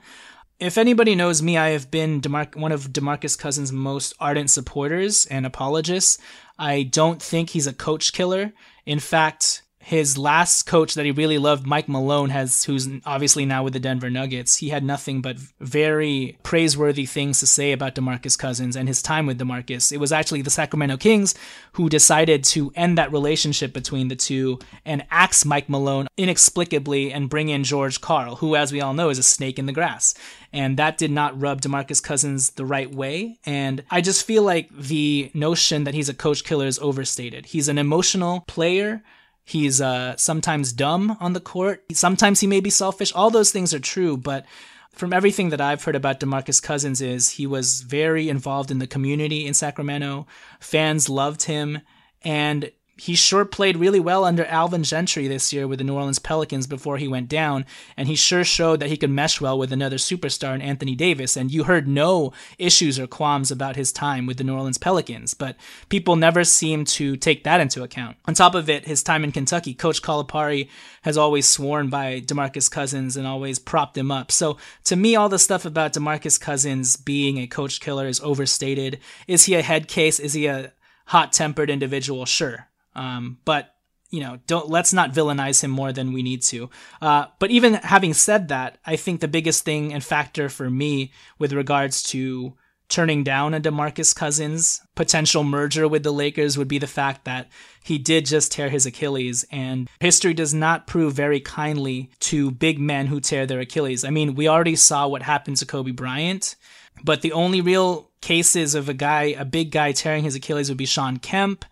If 0.60 0.78
anybody 0.78 1.16
knows 1.16 1.42
me, 1.42 1.58
I 1.58 1.70
have 1.70 1.90
been 1.90 2.20
DeMar- 2.20 2.54
one 2.54 2.70
of 2.70 2.92
DeMarcus 2.92 3.36
Cousins' 3.36 3.72
most 3.72 4.14
ardent 4.20 4.50
supporters 4.50 5.26
and 5.26 5.44
apologists. 5.44 6.18
I 6.58 6.84
don't 6.84 7.20
think 7.20 7.50
he's 7.50 7.66
a 7.66 7.72
coach 7.72 8.12
killer. 8.12 8.52
In 8.86 9.00
fact, 9.00 9.63
his 9.84 10.16
last 10.16 10.62
coach 10.62 10.94
that 10.94 11.04
he 11.04 11.10
really 11.10 11.36
loved, 11.36 11.66
Mike 11.66 11.90
Malone, 11.90 12.30
has 12.30 12.64
who's 12.64 12.88
obviously 13.04 13.44
now 13.44 13.62
with 13.62 13.74
the 13.74 13.78
Denver 13.78 14.08
Nuggets. 14.08 14.56
He 14.56 14.70
had 14.70 14.82
nothing 14.82 15.20
but 15.20 15.36
very 15.60 16.38
praiseworthy 16.42 17.04
things 17.04 17.38
to 17.40 17.46
say 17.46 17.70
about 17.70 17.94
DeMarcus 17.94 18.38
Cousins 18.38 18.76
and 18.76 18.88
his 18.88 19.02
time 19.02 19.26
with 19.26 19.38
DeMarcus. 19.38 19.92
It 19.92 19.98
was 19.98 20.10
actually 20.10 20.40
the 20.40 20.48
Sacramento 20.48 20.96
Kings 20.96 21.34
who 21.72 21.90
decided 21.90 22.44
to 22.44 22.72
end 22.74 22.96
that 22.96 23.12
relationship 23.12 23.74
between 23.74 24.08
the 24.08 24.16
two 24.16 24.58
and 24.86 25.04
axe 25.10 25.44
Mike 25.44 25.68
Malone 25.68 26.06
inexplicably 26.16 27.12
and 27.12 27.28
bring 27.28 27.50
in 27.50 27.62
George 27.62 28.00
Karl, 28.00 28.36
who, 28.36 28.56
as 28.56 28.72
we 28.72 28.80
all 28.80 28.94
know, 28.94 29.10
is 29.10 29.18
a 29.18 29.22
snake 29.22 29.58
in 29.58 29.66
the 29.66 29.72
grass. 29.72 30.14
And 30.50 30.78
that 30.78 30.96
did 30.96 31.10
not 31.10 31.38
rub 31.38 31.60
DeMarcus 31.60 32.02
Cousins 32.02 32.50
the 32.52 32.64
right 32.64 32.90
way. 32.90 33.38
And 33.44 33.84
I 33.90 34.00
just 34.00 34.24
feel 34.24 34.44
like 34.44 34.74
the 34.74 35.30
notion 35.34 35.84
that 35.84 35.92
he's 35.92 36.08
a 36.08 36.14
coach 36.14 36.42
killer 36.42 36.66
is 36.66 36.78
overstated. 36.78 37.44
He's 37.44 37.68
an 37.68 37.76
emotional 37.76 38.44
player 38.46 39.02
He's 39.44 39.80
uh, 39.80 40.16
sometimes 40.16 40.72
dumb 40.72 41.16
on 41.20 41.34
the 41.34 41.40
court. 41.40 41.84
Sometimes 41.92 42.40
he 42.40 42.46
may 42.46 42.60
be 42.60 42.70
selfish. 42.70 43.12
All 43.12 43.30
those 43.30 43.52
things 43.52 43.74
are 43.74 43.78
true, 43.78 44.16
but 44.16 44.46
from 44.92 45.12
everything 45.12 45.50
that 45.50 45.60
I've 45.60 45.82
heard 45.84 45.96
about 45.96 46.20
DeMarcus 46.20 46.62
Cousins 46.62 47.00
is 47.00 47.30
he 47.30 47.46
was 47.46 47.82
very 47.82 48.28
involved 48.28 48.70
in 48.70 48.78
the 48.78 48.86
community 48.86 49.46
in 49.46 49.52
Sacramento. 49.52 50.26
Fans 50.60 51.08
loved 51.08 51.42
him 51.42 51.80
and 52.22 52.70
he 52.96 53.16
sure 53.16 53.44
played 53.44 53.76
really 53.76 53.98
well 53.98 54.24
under 54.24 54.44
Alvin 54.44 54.84
Gentry 54.84 55.26
this 55.26 55.52
year 55.52 55.66
with 55.66 55.78
the 55.78 55.84
New 55.84 55.94
Orleans 55.94 56.20
Pelicans 56.20 56.66
before 56.68 56.96
he 56.96 57.08
went 57.08 57.28
down, 57.28 57.66
and 57.96 58.06
he 58.06 58.14
sure 58.14 58.44
showed 58.44 58.78
that 58.78 58.88
he 58.88 58.96
could 58.96 59.10
mesh 59.10 59.40
well 59.40 59.58
with 59.58 59.72
another 59.72 59.96
superstar 59.96 60.54
in 60.54 60.62
Anthony 60.62 60.94
Davis. 60.94 61.36
And 61.36 61.50
you 61.50 61.64
heard 61.64 61.88
no 61.88 62.32
issues 62.56 62.98
or 62.98 63.08
qualms 63.08 63.50
about 63.50 63.74
his 63.74 63.90
time 63.90 64.26
with 64.26 64.36
the 64.36 64.44
New 64.44 64.54
Orleans 64.54 64.78
Pelicans, 64.78 65.34
but 65.34 65.56
people 65.88 66.14
never 66.14 66.44
seem 66.44 66.84
to 66.84 67.16
take 67.16 67.42
that 67.42 67.60
into 67.60 67.82
account. 67.82 68.16
On 68.26 68.34
top 68.34 68.54
of 68.54 68.70
it, 68.70 68.86
his 68.86 69.02
time 69.02 69.24
in 69.24 69.32
Kentucky, 69.32 69.74
Coach 69.74 70.00
Calipari 70.00 70.68
has 71.02 71.18
always 71.18 71.48
sworn 71.48 71.90
by 71.90 72.20
DeMarcus 72.20 72.70
Cousins 72.70 73.16
and 73.16 73.26
always 73.26 73.58
propped 73.58 73.98
him 73.98 74.12
up. 74.12 74.30
So 74.30 74.56
to 74.84 74.94
me, 74.94 75.16
all 75.16 75.28
the 75.28 75.38
stuff 75.38 75.64
about 75.64 75.94
DeMarcus 75.94 76.40
Cousins 76.40 76.96
being 76.96 77.38
a 77.38 77.48
coach 77.48 77.80
killer 77.80 78.06
is 78.06 78.20
overstated. 78.20 79.00
Is 79.26 79.46
he 79.46 79.54
a 79.54 79.62
head 79.62 79.88
case? 79.88 80.20
Is 80.20 80.34
he 80.34 80.46
a 80.46 80.72
hot 81.06 81.32
tempered 81.32 81.70
individual? 81.70 82.24
Sure. 82.24 82.68
Um, 82.94 83.38
but 83.44 83.74
you 84.10 84.20
know, 84.20 84.38
don't 84.46 84.68
let's 84.68 84.92
not 84.92 85.12
villainize 85.12 85.62
him 85.62 85.72
more 85.72 85.92
than 85.92 86.12
we 86.12 86.22
need 86.22 86.42
to. 86.42 86.70
Uh, 87.02 87.26
but 87.40 87.50
even 87.50 87.74
having 87.74 88.14
said 88.14 88.48
that, 88.48 88.78
I 88.86 88.94
think 88.96 89.20
the 89.20 89.28
biggest 89.28 89.64
thing 89.64 89.92
and 89.92 90.04
factor 90.04 90.48
for 90.48 90.70
me 90.70 91.12
with 91.38 91.52
regards 91.52 92.02
to 92.04 92.54
turning 92.88 93.24
down 93.24 93.54
a 93.54 93.60
DeMarcus 93.60 94.14
Cousins 94.14 94.80
potential 94.94 95.42
merger 95.42 95.88
with 95.88 96.02
the 96.02 96.12
Lakers 96.12 96.56
would 96.56 96.68
be 96.68 96.78
the 96.78 96.86
fact 96.86 97.24
that 97.24 97.48
he 97.82 97.98
did 97.98 98.26
just 98.26 98.52
tear 98.52 98.68
his 98.68 98.86
Achilles 98.86 99.44
and 99.50 99.88
history 100.00 100.34
does 100.34 100.54
not 100.54 100.86
prove 100.86 101.14
very 101.14 101.40
kindly 101.40 102.10
to 102.20 102.50
big 102.50 102.78
men 102.78 103.06
who 103.06 103.20
tear 103.20 103.46
their 103.46 103.60
Achilles. 103.60 104.04
I 104.04 104.10
mean, 104.10 104.34
we 104.34 104.48
already 104.48 104.76
saw 104.76 105.08
what 105.08 105.22
happened 105.22 105.56
to 105.56 105.66
Kobe 105.66 105.90
Bryant, 105.90 106.56
but 107.02 107.22
the 107.22 107.32
only 107.32 107.60
real 107.60 108.10
cases 108.20 108.74
of 108.74 108.88
a 108.88 108.94
guy, 108.94 109.34
a 109.36 109.44
big 109.44 109.70
guy 109.70 109.92
tearing 109.92 110.24
his 110.24 110.36
Achilles 110.36 110.68
would 110.68 110.78
be 110.78 110.86
Shawn 110.86 111.16
Kemp 111.16 111.64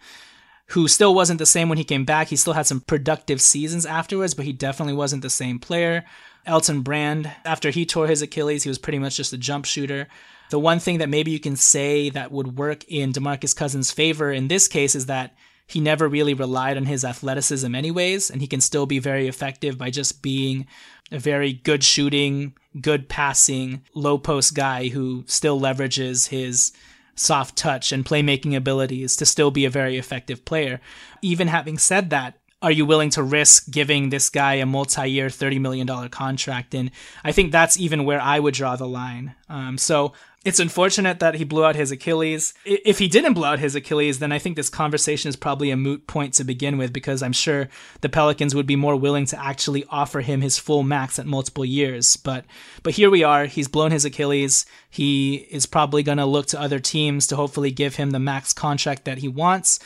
who 0.72 0.88
still 0.88 1.14
wasn't 1.14 1.38
the 1.38 1.46
same 1.46 1.68
when 1.68 1.76
he 1.76 1.84
came 1.84 2.04
back. 2.04 2.28
He 2.28 2.36
still 2.36 2.54
had 2.54 2.66
some 2.66 2.80
productive 2.80 3.42
seasons 3.42 3.84
afterwards, 3.84 4.32
but 4.32 4.46
he 4.46 4.52
definitely 4.52 4.94
wasn't 4.94 5.20
the 5.20 5.28
same 5.30 5.58
player. 5.58 6.04
Elton 6.46 6.80
Brand, 6.80 7.30
after 7.44 7.70
he 7.70 7.84
tore 7.84 8.06
his 8.06 8.22
Achilles, 8.22 8.62
he 8.62 8.70
was 8.70 8.78
pretty 8.78 8.98
much 8.98 9.16
just 9.16 9.34
a 9.34 9.38
jump 9.38 9.66
shooter. 9.66 10.08
The 10.48 10.58
one 10.58 10.78
thing 10.78 10.96
that 10.98 11.10
maybe 11.10 11.30
you 11.30 11.38
can 11.40 11.56
say 11.56 12.08
that 12.10 12.32
would 12.32 12.56
work 12.56 12.84
in 12.88 13.12
DeMarcus 13.12 13.54
Cousins' 13.54 13.90
favor 13.90 14.32
in 14.32 14.48
this 14.48 14.66
case 14.66 14.94
is 14.94 15.06
that 15.06 15.34
he 15.66 15.78
never 15.78 16.08
really 16.08 16.34
relied 16.34 16.78
on 16.78 16.86
his 16.86 17.04
athleticism 17.04 17.74
anyways, 17.74 18.30
and 18.30 18.40
he 18.40 18.46
can 18.46 18.62
still 18.62 18.86
be 18.86 18.98
very 18.98 19.28
effective 19.28 19.76
by 19.76 19.90
just 19.90 20.22
being 20.22 20.66
a 21.10 21.18
very 21.18 21.52
good 21.52 21.84
shooting, 21.84 22.54
good 22.80 23.10
passing, 23.10 23.82
low 23.94 24.16
post 24.16 24.54
guy 24.54 24.88
who 24.88 25.24
still 25.26 25.60
leverages 25.60 26.28
his 26.28 26.72
soft 27.14 27.56
touch 27.56 27.92
and 27.92 28.04
playmaking 28.04 28.56
abilities 28.56 29.16
to 29.16 29.26
still 29.26 29.50
be 29.50 29.64
a 29.64 29.70
very 29.70 29.98
effective 29.98 30.44
player. 30.44 30.80
Even 31.20 31.48
having 31.48 31.78
said 31.78 32.10
that, 32.10 32.38
are 32.62 32.70
you 32.70 32.86
willing 32.86 33.10
to 33.10 33.22
risk 33.22 33.70
giving 33.70 34.08
this 34.08 34.30
guy 34.30 34.54
a 34.54 34.66
multi-year 34.66 35.26
$30 35.26 35.60
million 35.60 36.08
contract? 36.08 36.74
And 36.74 36.92
I 37.24 37.32
think 37.32 37.50
that's 37.50 37.78
even 37.78 38.04
where 38.04 38.20
I 38.20 38.38
would 38.38 38.54
draw 38.54 38.76
the 38.76 38.86
line. 38.86 39.34
Um, 39.48 39.76
so 39.76 40.12
it's 40.44 40.58
unfortunate 40.58 41.20
that 41.20 41.36
he 41.36 41.44
blew 41.44 41.64
out 41.64 41.76
his 41.76 41.92
Achilles. 41.92 42.52
If 42.64 42.98
he 42.98 43.06
didn't 43.06 43.34
blow 43.34 43.46
out 43.46 43.60
his 43.60 43.76
Achilles, 43.76 44.18
then 44.18 44.32
I 44.32 44.40
think 44.40 44.56
this 44.56 44.68
conversation 44.68 45.28
is 45.28 45.36
probably 45.36 45.70
a 45.70 45.76
moot 45.76 46.06
point 46.08 46.34
to 46.34 46.44
begin 46.44 46.78
with 46.78 46.92
because 46.92 47.22
I'm 47.22 47.32
sure 47.32 47.68
the 48.00 48.08
Pelicans 48.08 48.54
would 48.54 48.66
be 48.66 48.74
more 48.74 48.96
willing 48.96 49.26
to 49.26 49.40
actually 49.40 49.84
offer 49.88 50.20
him 50.20 50.40
his 50.40 50.58
full 50.58 50.82
max 50.82 51.18
at 51.18 51.26
multiple 51.26 51.64
years. 51.64 52.16
But 52.16 52.44
but 52.82 52.94
here 52.94 53.10
we 53.10 53.22
are. 53.22 53.46
He's 53.46 53.68
blown 53.68 53.92
his 53.92 54.04
Achilles. 54.04 54.66
He 54.90 55.46
is 55.50 55.66
probably 55.66 56.02
going 56.02 56.18
to 56.18 56.26
look 56.26 56.46
to 56.46 56.60
other 56.60 56.80
teams 56.80 57.28
to 57.28 57.36
hopefully 57.36 57.70
give 57.70 57.96
him 57.96 58.10
the 58.10 58.18
max 58.18 58.52
contract 58.52 59.04
that 59.04 59.18
he 59.18 59.28
wants. 59.28 59.78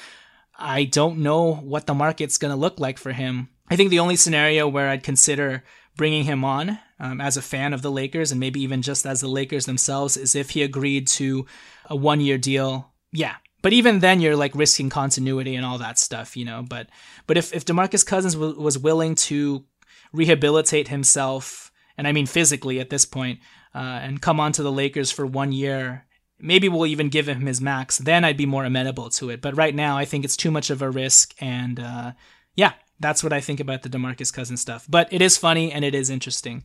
I 0.58 0.84
don't 0.84 1.18
know 1.18 1.52
what 1.52 1.86
the 1.86 1.94
market's 1.94 2.38
going 2.38 2.52
to 2.52 2.56
look 2.56 2.80
like 2.80 2.98
for 2.98 3.12
him. 3.12 3.50
I 3.68 3.76
think 3.76 3.90
the 3.90 3.98
only 3.98 4.16
scenario 4.16 4.66
where 4.68 4.88
I'd 4.88 5.02
consider 5.02 5.64
bringing 5.96 6.24
him 6.24 6.44
on 6.44 6.78
um, 7.00 7.20
as 7.20 7.36
a 7.36 7.42
fan 7.42 7.72
of 7.72 7.82
the 7.82 7.90
Lakers 7.90 8.30
and 8.30 8.40
maybe 8.40 8.60
even 8.60 8.82
just 8.82 9.06
as 9.06 9.20
the 9.20 9.28
Lakers 9.28 9.66
themselves 9.66 10.16
is 10.16 10.34
if 10.34 10.50
he 10.50 10.62
agreed 10.62 11.06
to 11.08 11.46
a 11.86 11.96
one 11.96 12.20
year 12.20 12.38
deal. 12.38 12.92
Yeah. 13.12 13.36
But 13.62 13.72
even 13.72 13.98
then, 13.98 14.20
you're 14.20 14.36
like 14.36 14.54
risking 14.54 14.90
continuity 14.90 15.56
and 15.56 15.66
all 15.66 15.78
that 15.78 15.98
stuff, 15.98 16.36
you 16.36 16.44
know. 16.44 16.64
But 16.68 16.88
but 17.26 17.36
if 17.36 17.52
if 17.52 17.64
DeMarcus 17.64 18.06
Cousins 18.06 18.34
w- 18.34 18.60
was 18.60 18.78
willing 18.78 19.16
to 19.16 19.64
rehabilitate 20.12 20.88
himself, 20.88 21.72
and 21.98 22.06
I 22.06 22.12
mean 22.12 22.26
physically 22.26 22.78
at 22.78 22.90
this 22.90 23.04
point, 23.04 23.40
uh, 23.74 23.78
and 23.78 24.22
come 24.22 24.38
on 24.38 24.52
to 24.52 24.62
the 24.62 24.70
Lakers 24.70 25.10
for 25.10 25.26
one 25.26 25.50
year, 25.50 26.06
maybe 26.38 26.68
we'll 26.68 26.86
even 26.86 27.08
give 27.08 27.28
him 27.28 27.46
his 27.46 27.60
max. 27.60 27.98
Then 27.98 28.24
I'd 28.24 28.36
be 28.36 28.46
more 28.46 28.64
amenable 28.64 29.10
to 29.10 29.30
it. 29.30 29.40
But 29.40 29.56
right 29.56 29.74
now, 29.74 29.98
I 29.98 30.04
think 30.04 30.24
it's 30.24 30.36
too 30.36 30.52
much 30.52 30.70
of 30.70 30.80
a 30.80 30.90
risk, 30.90 31.34
and 31.40 31.80
uh, 31.80 32.12
yeah, 32.54 32.74
that's 33.00 33.22
what 33.22 33.32
I 33.32 33.40
think 33.40 33.60
about 33.60 33.82
the 33.82 33.88
DeMarcus 33.88 34.32
Cousins 34.32 34.60
stuff. 34.60 34.86
But 34.88 35.12
it 35.12 35.22
is 35.22 35.36
funny 35.36 35.72
and 35.72 35.84
it 35.84 35.94
is 35.94 36.10
interesting. 36.10 36.64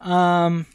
Um, 0.00 0.66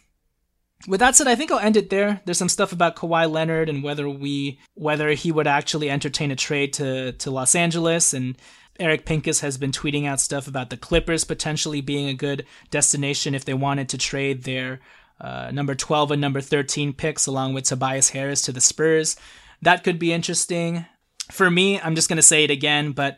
with 0.87 0.99
that 0.99 1.15
said, 1.15 1.27
I 1.27 1.35
think 1.35 1.51
I'll 1.51 1.59
end 1.59 1.77
it 1.77 1.89
there. 1.89 2.21
There's 2.25 2.37
some 2.37 2.49
stuff 2.49 2.71
about 2.71 2.95
Kawhi 2.95 3.29
Leonard 3.29 3.69
and 3.69 3.83
whether 3.83 4.07
we 4.07 4.59
whether 4.75 5.09
he 5.11 5.31
would 5.31 5.47
actually 5.47 5.89
entertain 5.89 6.31
a 6.31 6.35
trade 6.35 6.73
to 6.73 7.13
to 7.13 7.31
Los 7.31 7.55
Angeles 7.55 8.13
and 8.13 8.37
Eric 8.79 9.05
Pincus 9.05 9.39
has 9.39 9.57
been 9.57 9.71
tweeting 9.71 10.05
out 10.05 10.19
stuff 10.19 10.47
about 10.47 10.69
the 10.69 10.77
Clippers 10.77 11.23
potentially 11.23 11.81
being 11.81 12.07
a 12.07 12.13
good 12.13 12.45
destination 12.69 13.33
if 13.33 13.43
they 13.43 13.55
wanted 13.55 13.89
to 13.89 13.97
trade 13.97 14.43
their 14.43 14.79
uh, 15.19 15.49
number 15.51 15.73
12 15.73 16.11
and 16.11 16.21
number 16.21 16.41
13 16.41 16.93
picks 16.93 17.25
along 17.25 17.53
with 17.53 17.63
Tobias 17.63 18.09
Harris 18.09 18.43
to 18.43 18.51
the 18.51 18.61
Spurs. 18.61 19.15
That 19.63 19.83
could 19.83 19.97
be 19.97 20.13
interesting. 20.13 20.85
For 21.31 21.49
me, 21.49 21.81
I'm 21.81 21.95
just 21.95 22.07
going 22.07 22.17
to 22.17 22.21
say 22.23 22.43
it 22.43 22.51
again, 22.51 22.91
but 22.91 23.17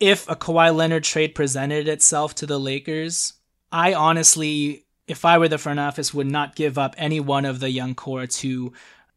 if 0.00 0.28
a 0.28 0.36
Kawhi 0.36 0.74
Leonard 0.74 1.04
trade 1.04 1.34
presented 1.34 1.88
itself 1.88 2.34
to 2.36 2.46
the 2.46 2.58
Lakers, 2.58 3.34
I 3.72 3.94
honestly, 3.94 4.86
if 5.06 5.24
I 5.24 5.38
were 5.38 5.48
the 5.48 5.58
front 5.58 5.80
office, 5.80 6.14
would 6.14 6.30
not 6.30 6.56
give 6.56 6.78
up 6.78 6.94
any 6.98 7.20
one 7.20 7.44
of 7.44 7.60
the 7.60 7.70
young 7.70 7.94
core 7.94 8.26
to 8.26 8.72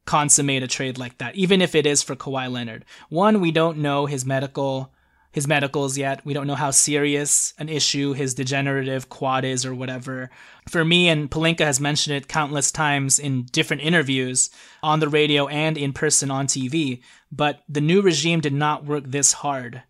consummate 0.05 0.63
a 0.63 0.67
trade 0.67 0.97
like 0.97 1.19
that, 1.19 1.35
even 1.35 1.61
if 1.61 1.75
it 1.75 1.85
is 1.85 2.01
for 2.01 2.15
Kawhi 2.15 2.51
Leonard. 2.51 2.85
One, 3.09 3.39
we 3.39 3.51
don't 3.51 3.77
know 3.77 4.05
his 4.05 4.25
medical 4.25 4.93
his 5.31 5.47
medicals 5.47 5.97
yet. 5.97 6.25
We 6.25 6.33
don't 6.33 6.47
know 6.47 6.55
how 6.55 6.71
serious 6.71 7.53
an 7.57 7.69
issue 7.69 8.13
his 8.13 8.33
degenerative 8.33 9.09
quad 9.09 9.45
is 9.45 9.65
or 9.65 9.73
whatever. 9.73 10.29
For 10.67 10.83
me, 10.83 11.07
and 11.07 11.31
Pelinka 11.31 11.61
has 11.61 11.79
mentioned 11.79 12.17
it 12.17 12.27
countless 12.27 12.71
times 12.71 13.17
in 13.17 13.43
different 13.43 13.81
interviews 13.81 14.49
on 14.83 14.99
the 14.99 15.07
radio 15.07 15.47
and 15.47 15.77
in 15.77 15.93
person 15.93 16.29
on 16.29 16.47
TV, 16.47 17.01
but 17.31 17.61
the 17.69 17.81
new 17.81 18.01
regime 18.01 18.41
did 18.41 18.53
not 18.53 18.85
work 18.85 19.05
this 19.07 19.31
hard. 19.33 19.83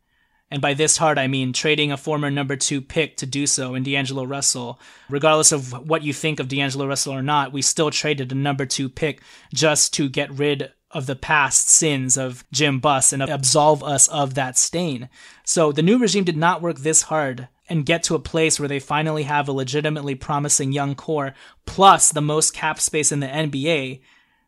And 0.52 0.62
by 0.62 0.74
this 0.74 0.98
hard, 0.98 1.18
I 1.18 1.28
mean 1.28 1.54
trading 1.54 1.94
a 1.94 1.98
former 1.98 2.30
number 2.30 2.58
two 2.58 2.82
pick 2.82 3.16
to 3.18 3.26
do 3.26 3.48
so 3.48 3.74
in 3.74 3.84
D'Angelo 3.84 4.26
Russell. 4.26 4.80
Regardless 5.10 5.54
of 5.54 5.88
what 5.88 6.04
you 6.04 6.12
think 6.12 6.42
of 6.42 6.50
D'Angelo 6.50 6.86
Russell 6.86 7.14
or 7.14 7.24
not, 7.24 7.54
we 7.54 7.62
still 7.62 7.90
traded 7.90 8.32
a 8.32 8.36
number 8.36 8.66
two 8.66 8.90
pick 8.90 9.22
just 9.54 9.94
to 9.94 10.10
get 10.10 10.30
rid 10.30 10.74
of 10.92 11.06
the 11.06 11.16
past 11.16 11.70
sins 11.70 12.18
of 12.18 12.44
Jim 12.52 12.80
Buss 12.80 13.14
and 13.14 13.24
absolve 13.24 13.82
us 13.82 14.10
of 14.10 14.34
that 14.34 14.58
stain. 14.58 15.08
So 15.46 15.72
the 15.72 15.82
new 15.82 15.98
regime 15.98 16.26
did 16.26 16.36
not 16.36 16.62
work 16.62 16.80
this 16.80 17.04
hard 17.04 17.48
and 17.70 17.86
get 17.86 18.04
to 18.04 18.16
a 18.16 18.20
place 18.20 18.60
where 18.60 18.68
they 18.68 18.80
finally 18.80 19.24
have 19.24 19.48
a 19.48 19.54
legitimately 19.54 20.16
promising 20.16 20.74
young 20.74 20.96
core 20.96 21.34
plus 21.66 22.12
the 22.12 22.20
most 22.20 22.54
cap 22.54 22.82
space 22.82 23.14
in 23.14 23.22
the 23.22 23.28
NBA 23.28 24.02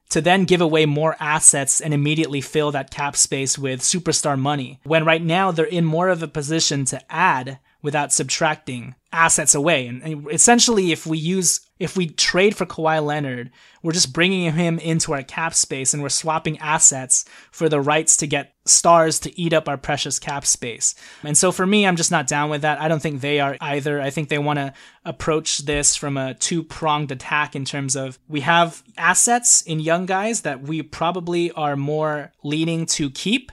to 0.10 0.22
then 0.22 0.46
give 0.46 0.62
away 0.62 0.86
more 0.86 1.16
assets 1.20 1.82
and 1.82 1.94
immediately 1.94 2.42
fill 2.42 2.72
that 2.72 2.92
cap 2.92 3.16
space 3.16 3.58
with 3.58 3.82
superstar 3.82 4.38
money. 4.38 4.80
When 4.84 5.06
right 5.06 5.24
now 5.24 5.52
they're 5.52 5.66
in 5.66 5.86
more 5.86 6.10
of 6.10 6.22
a 6.22 6.28
position 6.28 6.86
to 6.86 7.02
add 7.12 7.60
without 7.82 8.14
subtracting 8.14 8.96
assets 9.12 9.54
away. 9.54 9.88
And, 9.88 10.28
essentially, 10.32 10.92
if 10.92 11.06
we 11.06 11.18
use, 11.18 11.60
if 11.84 11.98
we 11.98 12.08
trade 12.08 12.56
for 12.56 12.66
Kawhi 12.66 13.06
Leonard, 13.06 13.52
we're 13.82 13.92
just 13.92 14.14
bringing 14.14 14.54
him 14.54 14.80
into 14.80 15.12
our 15.12 15.22
cap 15.22 15.54
space 15.54 15.94
and 15.94 16.02
we're 16.02 16.08
swapping 16.08 16.58
assets 16.60 17.26
for 17.52 17.68
the 17.68 17.82
rights 17.82 18.16
to 18.18 18.26
get 18.26 18.54
stars 18.64 19.20
to 19.20 19.38
eat 19.38 19.52
up 19.52 19.68
our 19.68 19.76
precious 19.76 20.18
cap 20.18 20.46
space. 20.46 20.96
And 21.24 21.38
so 21.38 21.52
for 21.52 21.68
me, 21.68 21.86
I'm 21.86 21.98
just 21.98 22.10
not 22.10 22.26
down 22.26 22.50
with 22.50 22.62
that. 22.62 22.80
I 22.80 22.88
don't 22.88 23.02
think 23.02 23.20
they 23.20 23.42
are 23.42 23.58
either. 23.60 24.00
I 24.00 24.12
think 24.12 24.30
they 24.30 24.38
want 24.38 24.60
to 24.60 24.74
approach 25.04 25.66
this 25.66 25.98
from 25.98 26.16
a 26.16 26.36
two 26.36 26.64
pronged 26.64 27.12
attack 27.12 27.54
in 27.54 27.66
terms 27.66 27.98
of 27.98 28.18
we 28.30 28.40
have 28.40 28.82
assets 28.98 29.62
in 29.62 29.82
young 29.82 30.06
guys 30.06 30.42
that 30.44 30.62
we 30.62 30.82
probably 30.84 31.52
are 31.52 31.76
more 31.76 32.32
leaning 32.44 32.86
to 32.86 33.10
keep 33.10 33.52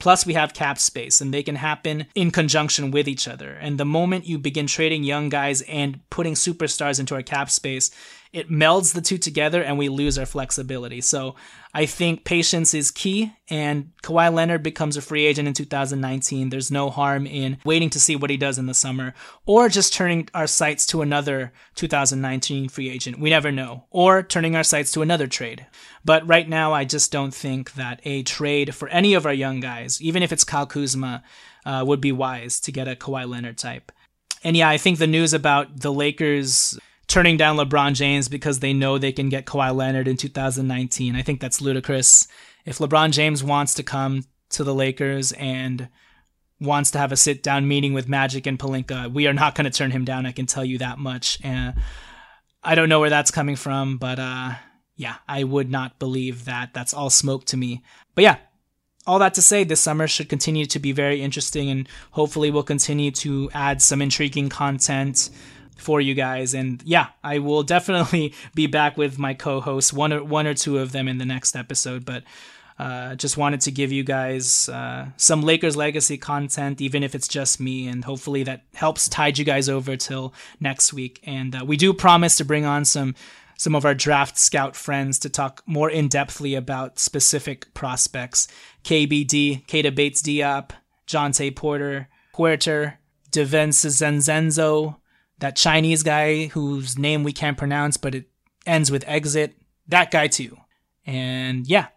Plus, 0.00 0.26
we 0.26 0.34
have 0.34 0.54
cap 0.54 0.78
space, 0.78 1.20
and 1.20 1.32
they 1.32 1.42
can 1.42 1.56
happen 1.56 2.06
in 2.14 2.30
conjunction 2.30 2.90
with 2.90 3.08
each 3.08 3.26
other. 3.26 3.52
And 3.52 3.78
the 3.78 3.84
moment 3.84 4.26
you 4.26 4.38
begin 4.38 4.66
trading 4.66 5.04
young 5.04 5.28
guys 5.28 5.62
and 5.62 6.00
putting 6.10 6.34
superstars 6.34 7.00
into 7.00 7.14
our 7.14 7.22
cap 7.22 7.48
space, 7.50 7.90
it 8.34 8.50
melds 8.50 8.94
the 8.94 9.00
two 9.00 9.16
together 9.16 9.62
and 9.62 9.78
we 9.78 9.88
lose 9.88 10.18
our 10.18 10.26
flexibility. 10.26 11.00
So 11.00 11.36
I 11.72 11.86
think 11.86 12.24
patience 12.24 12.74
is 12.74 12.90
key 12.90 13.32
and 13.48 13.92
Kawhi 14.02 14.32
Leonard 14.32 14.64
becomes 14.64 14.96
a 14.96 15.02
free 15.02 15.24
agent 15.24 15.46
in 15.46 15.54
2019. 15.54 16.50
There's 16.50 16.70
no 16.70 16.90
harm 16.90 17.28
in 17.28 17.58
waiting 17.64 17.90
to 17.90 18.00
see 18.00 18.16
what 18.16 18.30
he 18.30 18.36
does 18.36 18.58
in 18.58 18.66
the 18.66 18.74
summer 18.74 19.14
or 19.46 19.68
just 19.68 19.94
turning 19.94 20.28
our 20.34 20.48
sights 20.48 20.84
to 20.86 21.00
another 21.00 21.52
2019 21.76 22.68
free 22.68 22.90
agent. 22.90 23.20
We 23.20 23.30
never 23.30 23.52
know. 23.52 23.84
Or 23.90 24.24
turning 24.24 24.56
our 24.56 24.64
sights 24.64 24.90
to 24.92 25.02
another 25.02 25.28
trade. 25.28 25.66
But 26.04 26.26
right 26.26 26.48
now, 26.48 26.72
I 26.72 26.84
just 26.84 27.12
don't 27.12 27.32
think 27.32 27.74
that 27.74 28.00
a 28.04 28.24
trade 28.24 28.74
for 28.74 28.88
any 28.88 29.14
of 29.14 29.26
our 29.26 29.32
young 29.32 29.60
guys, 29.60 30.02
even 30.02 30.24
if 30.24 30.32
it's 30.32 30.44
Kyle 30.44 30.66
Kuzma, 30.66 31.22
uh, 31.64 31.84
would 31.86 32.00
be 32.00 32.12
wise 32.12 32.58
to 32.60 32.72
get 32.72 32.88
a 32.88 32.96
Kawhi 32.96 33.28
Leonard 33.28 33.58
type. 33.58 33.92
And 34.42 34.56
yeah, 34.56 34.68
I 34.68 34.76
think 34.76 34.98
the 34.98 35.06
news 35.06 35.32
about 35.32 35.80
the 35.80 35.92
Lakers 35.92 36.78
turning 37.14 37.36
down 37.36 37.56
LeBron 37.56 37.94
James 37.94 38.28
because 38.28 38.58
they 38.58 38.72
know 38.72 38.98
they 38.98 39.12
can 39.12 39.28
get 39.28 39.46
Kawhi 39.46 39.72
Leonard 39.72 40.08
in 40.08 40.16
2019. 40.16 41.14
I 41.14 41.22
think 41.22 41.40
that's 41.40 41.60
ludicrous. 41.60 42.26
If 42.64 42.78
LeBron 42.78 43.12
James 43.12 43.44
wants 43.44 43.74
to 43.74 43.84
come 43.84 44.24
to 44.48 44.64
the 44.64 44.74
Lakers 44.74 45.30
and 45.30 45.88
wants 46.60 46.90
to 46.90 46.98
have 46.98 47.12
a 47.12 47.16
sit 47.16 47.44
down 47.44 47.68
meeting 47.68 47.92
with 47.92 48.08
Magic 48.08 48.48
and 48.48 48.58
Pelinka, 48.58 49.12
we 49.12 49.28
are 49.28 49.32
not 49.32 49.54
going 49.54 49.64
to 49.64 49.70
turn 49.70 49.92
him 49.92 50.04
down. 50.04 50.26
I 50.26 50.32
can 50.32 50.46
tell 50.46 50.64
you 50.64 50.78
that 50.78 50.98
much. 50.98 51.38
And 51.44 51.76
I 52.64 52.74
don't 52.74 52.88
know 52.88 52.98
where 52.98 53.10
that's 53.10 53.30
coming 53.30 53.54
from, 53.54 53.96
but 53.96 54.18
uh, 54.18 54.54
yeah, 54.96 55.18
I 55.28 55.44
would 55.44 55.70
not 55.70 56.00
believe 56.00 56.46
that. 56.46 56.74
That's 56.74 56.92
all 56.92 57.10
smoke 57.10 57.44
to 57.44 57.56
me. 57.56 57.84
But 58.16 58.22
yeah, 58.22 58.38
all 59.06 59.20
that 59.20 59.34
to 59.34 59.42
say, 59.42 59.62
this 59.62 59.80
summer 59.80 60.08
should 60.08 60.28
continue 60.28 60.66
to 60.66 60.80
be 60.80 60.90
very 60.90 61.22
interesting, 61.22 61.70
and 61.70 61.88
hopefully, 62.10 62.50
we'll 62.50 62.64
continue 62.64 63.12
to 63.12 63.50
add 63.54 63.82
some 63.82 64.02
intriguing 64.02 64.48
content 64.48 65.30
for 65.76 66.00
you 66.00 66.14
guys. 66.14 66.54
And 66.54 66.82
yeah, 66.84 67.08
I 67.22 67.38
will 67.38 67.62
definitely 67.62 68.34
be 68.54 68.66
back 68.66 68.96
with 68.96 69.18
my 69.18 69.34
co-hosts, 69.34 69.92
one 69.92 70.12
or 70.12 70.22
one 70.22 70.46
or 70.46 70.54
two 70.54 70.78
of 70.78 70.92
them 70.92 71.08
in 71.08 71.18
the 71.18 71.24
next 71.24 71.56
episode. 71.56 72.04
But 72.04 72.24
uh, 72.78 73.14
just 73.14 73.36
wanted 73.36 73.60
to 73.62 73.70
give 73.70 73.92
you 73.92 74.02
guys 74.02 74.68
uh, 74.68 75.06
some 75.16 75.42
Lakers 75.42 75.76
legacy 75.76 76.18
content, 76.18 76.80
even 76.80 77.02
if 77.02 77.14
it's 77.14 77.28
just 77.28 77.60
me, 77.60 77.86
and 77.86 78.04
hopefully 78.04 78.42
that 78.42 78.62
helps 78.74 79.08
tide 79.08 79.38
you 79.38 79.44
guys 79.44 79.68
over 79.68 79.96
till 79.96 80.34
next 80.58 80.92
week. 80.92 81.20
And 81.24 81.54
uh, 81.54 81.64
we 81.64 81.76
do 81.76 81.92
promise 81.92 82.36
to 82.36 82.44
bring 82.44 82.64
on 82.64 82.84
some 82.84 83.14
some 83.56 83.76
of 83.76 83.84
our 83.84 83.94
draft 83.94 84.36
scout 84.36 84.74
friends 84.74 85.20
to 85.20 85.28
talk 85.28 85.62
more 85.64 85.88
in 85.88 86.08
depthly 86.08 86.58
about 86.58 86.98
specific 86.98 87.72
prospects: 87.74 88.48
KBD, 88.82 89.64
Keita 89.66 89.94
Bates 89.94 90.20
Diop, 90.20 90.70
Jontay 91.06 91.54
Porter, 91.54 92.08
Huerter, 92.34 92.94
DiVincenzo, 93.30 94.96
that 95.44 95.56
Chinese 95.56 96.02
guy 96.02 96.46
whose 96.46 96.96
name 96.96 97.22
we 97.22 97.30
can't 97.30 97.58
pronounce, 97.58 97.98
but 97.98 98.14
it 98.14 98.30
ends 98.64 98.90
with 98.90 99.04
exit, 99.06 99.54
that 99.86 100.10
guy 100.10 100.26
too. 100.26 100.56
And 101.04 101.66
yeah, 101.66 101.88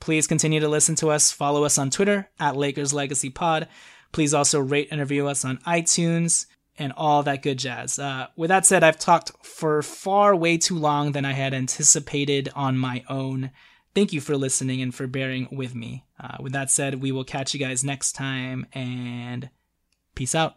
please 0.00 0.26
continue 0.26 0.60
to 0.60 0.68
listen 0.68 0.96
to 0.96 1.08
us. 1.08 1.32
Follow 1.32 1.64
us 1.64 1.78
on 1.78 1.88
Twitter 1.88 2.28
at 2.38 2.58
Lakers 2.58 2.92
Legacy 2.92 3.30
Pod. 3.30 3.68
Please 4.12 4.34
also 4.34 4.60
rate 4.60 4.88
and 4.90 5.00
review 5.00 5.28
us 5.28 5.46
on 5.46 5.56
iTunes 5.66 6.44
and 6.78 6.92
all 6.94 7.22
that 7.22 7.42
good 7.42 7.58
jazz. 7.58 7.98
Uh, 7.98 8.26
with 8.36 8.48
that 8.48 8.66
said, 8.66 8.84
I've 8.84 8.98
talked 8.98 9.32
for 9.42 9.80
far 9.80 10.36
way 10.36 10.58
too 10.58 10.76
long 10.76 11.12
than 11.12 11.24
I 11.24 11.32
had 11.32 11.54
anticipated 11.54 12.50
on 12.54 12.76
my 12.76 13.02
own. 13.08 13.50
Thank 13.94 14.12
you 14.12 14.20
for 14.20 14.36
listening 14.36 14.82
and 14.82 14.94
for 14.94 15.06
bearing 15.06 15.48
with 15.50 15.74
me. 15.74 16.04
Uh, 16.22 16.36
with 16.38 16.52
that 16.52 16.70
said, 16.70 17.00
we 17.00 17.12
will 17.12 17.24
catch 17.24 17.54
you 17.54 17.60
guys 17.60 17.82
next 17.82 18.12
time 18.12 18.66
and 18.74 19.48
peace 20.14 20.34
out. 20.34 20.56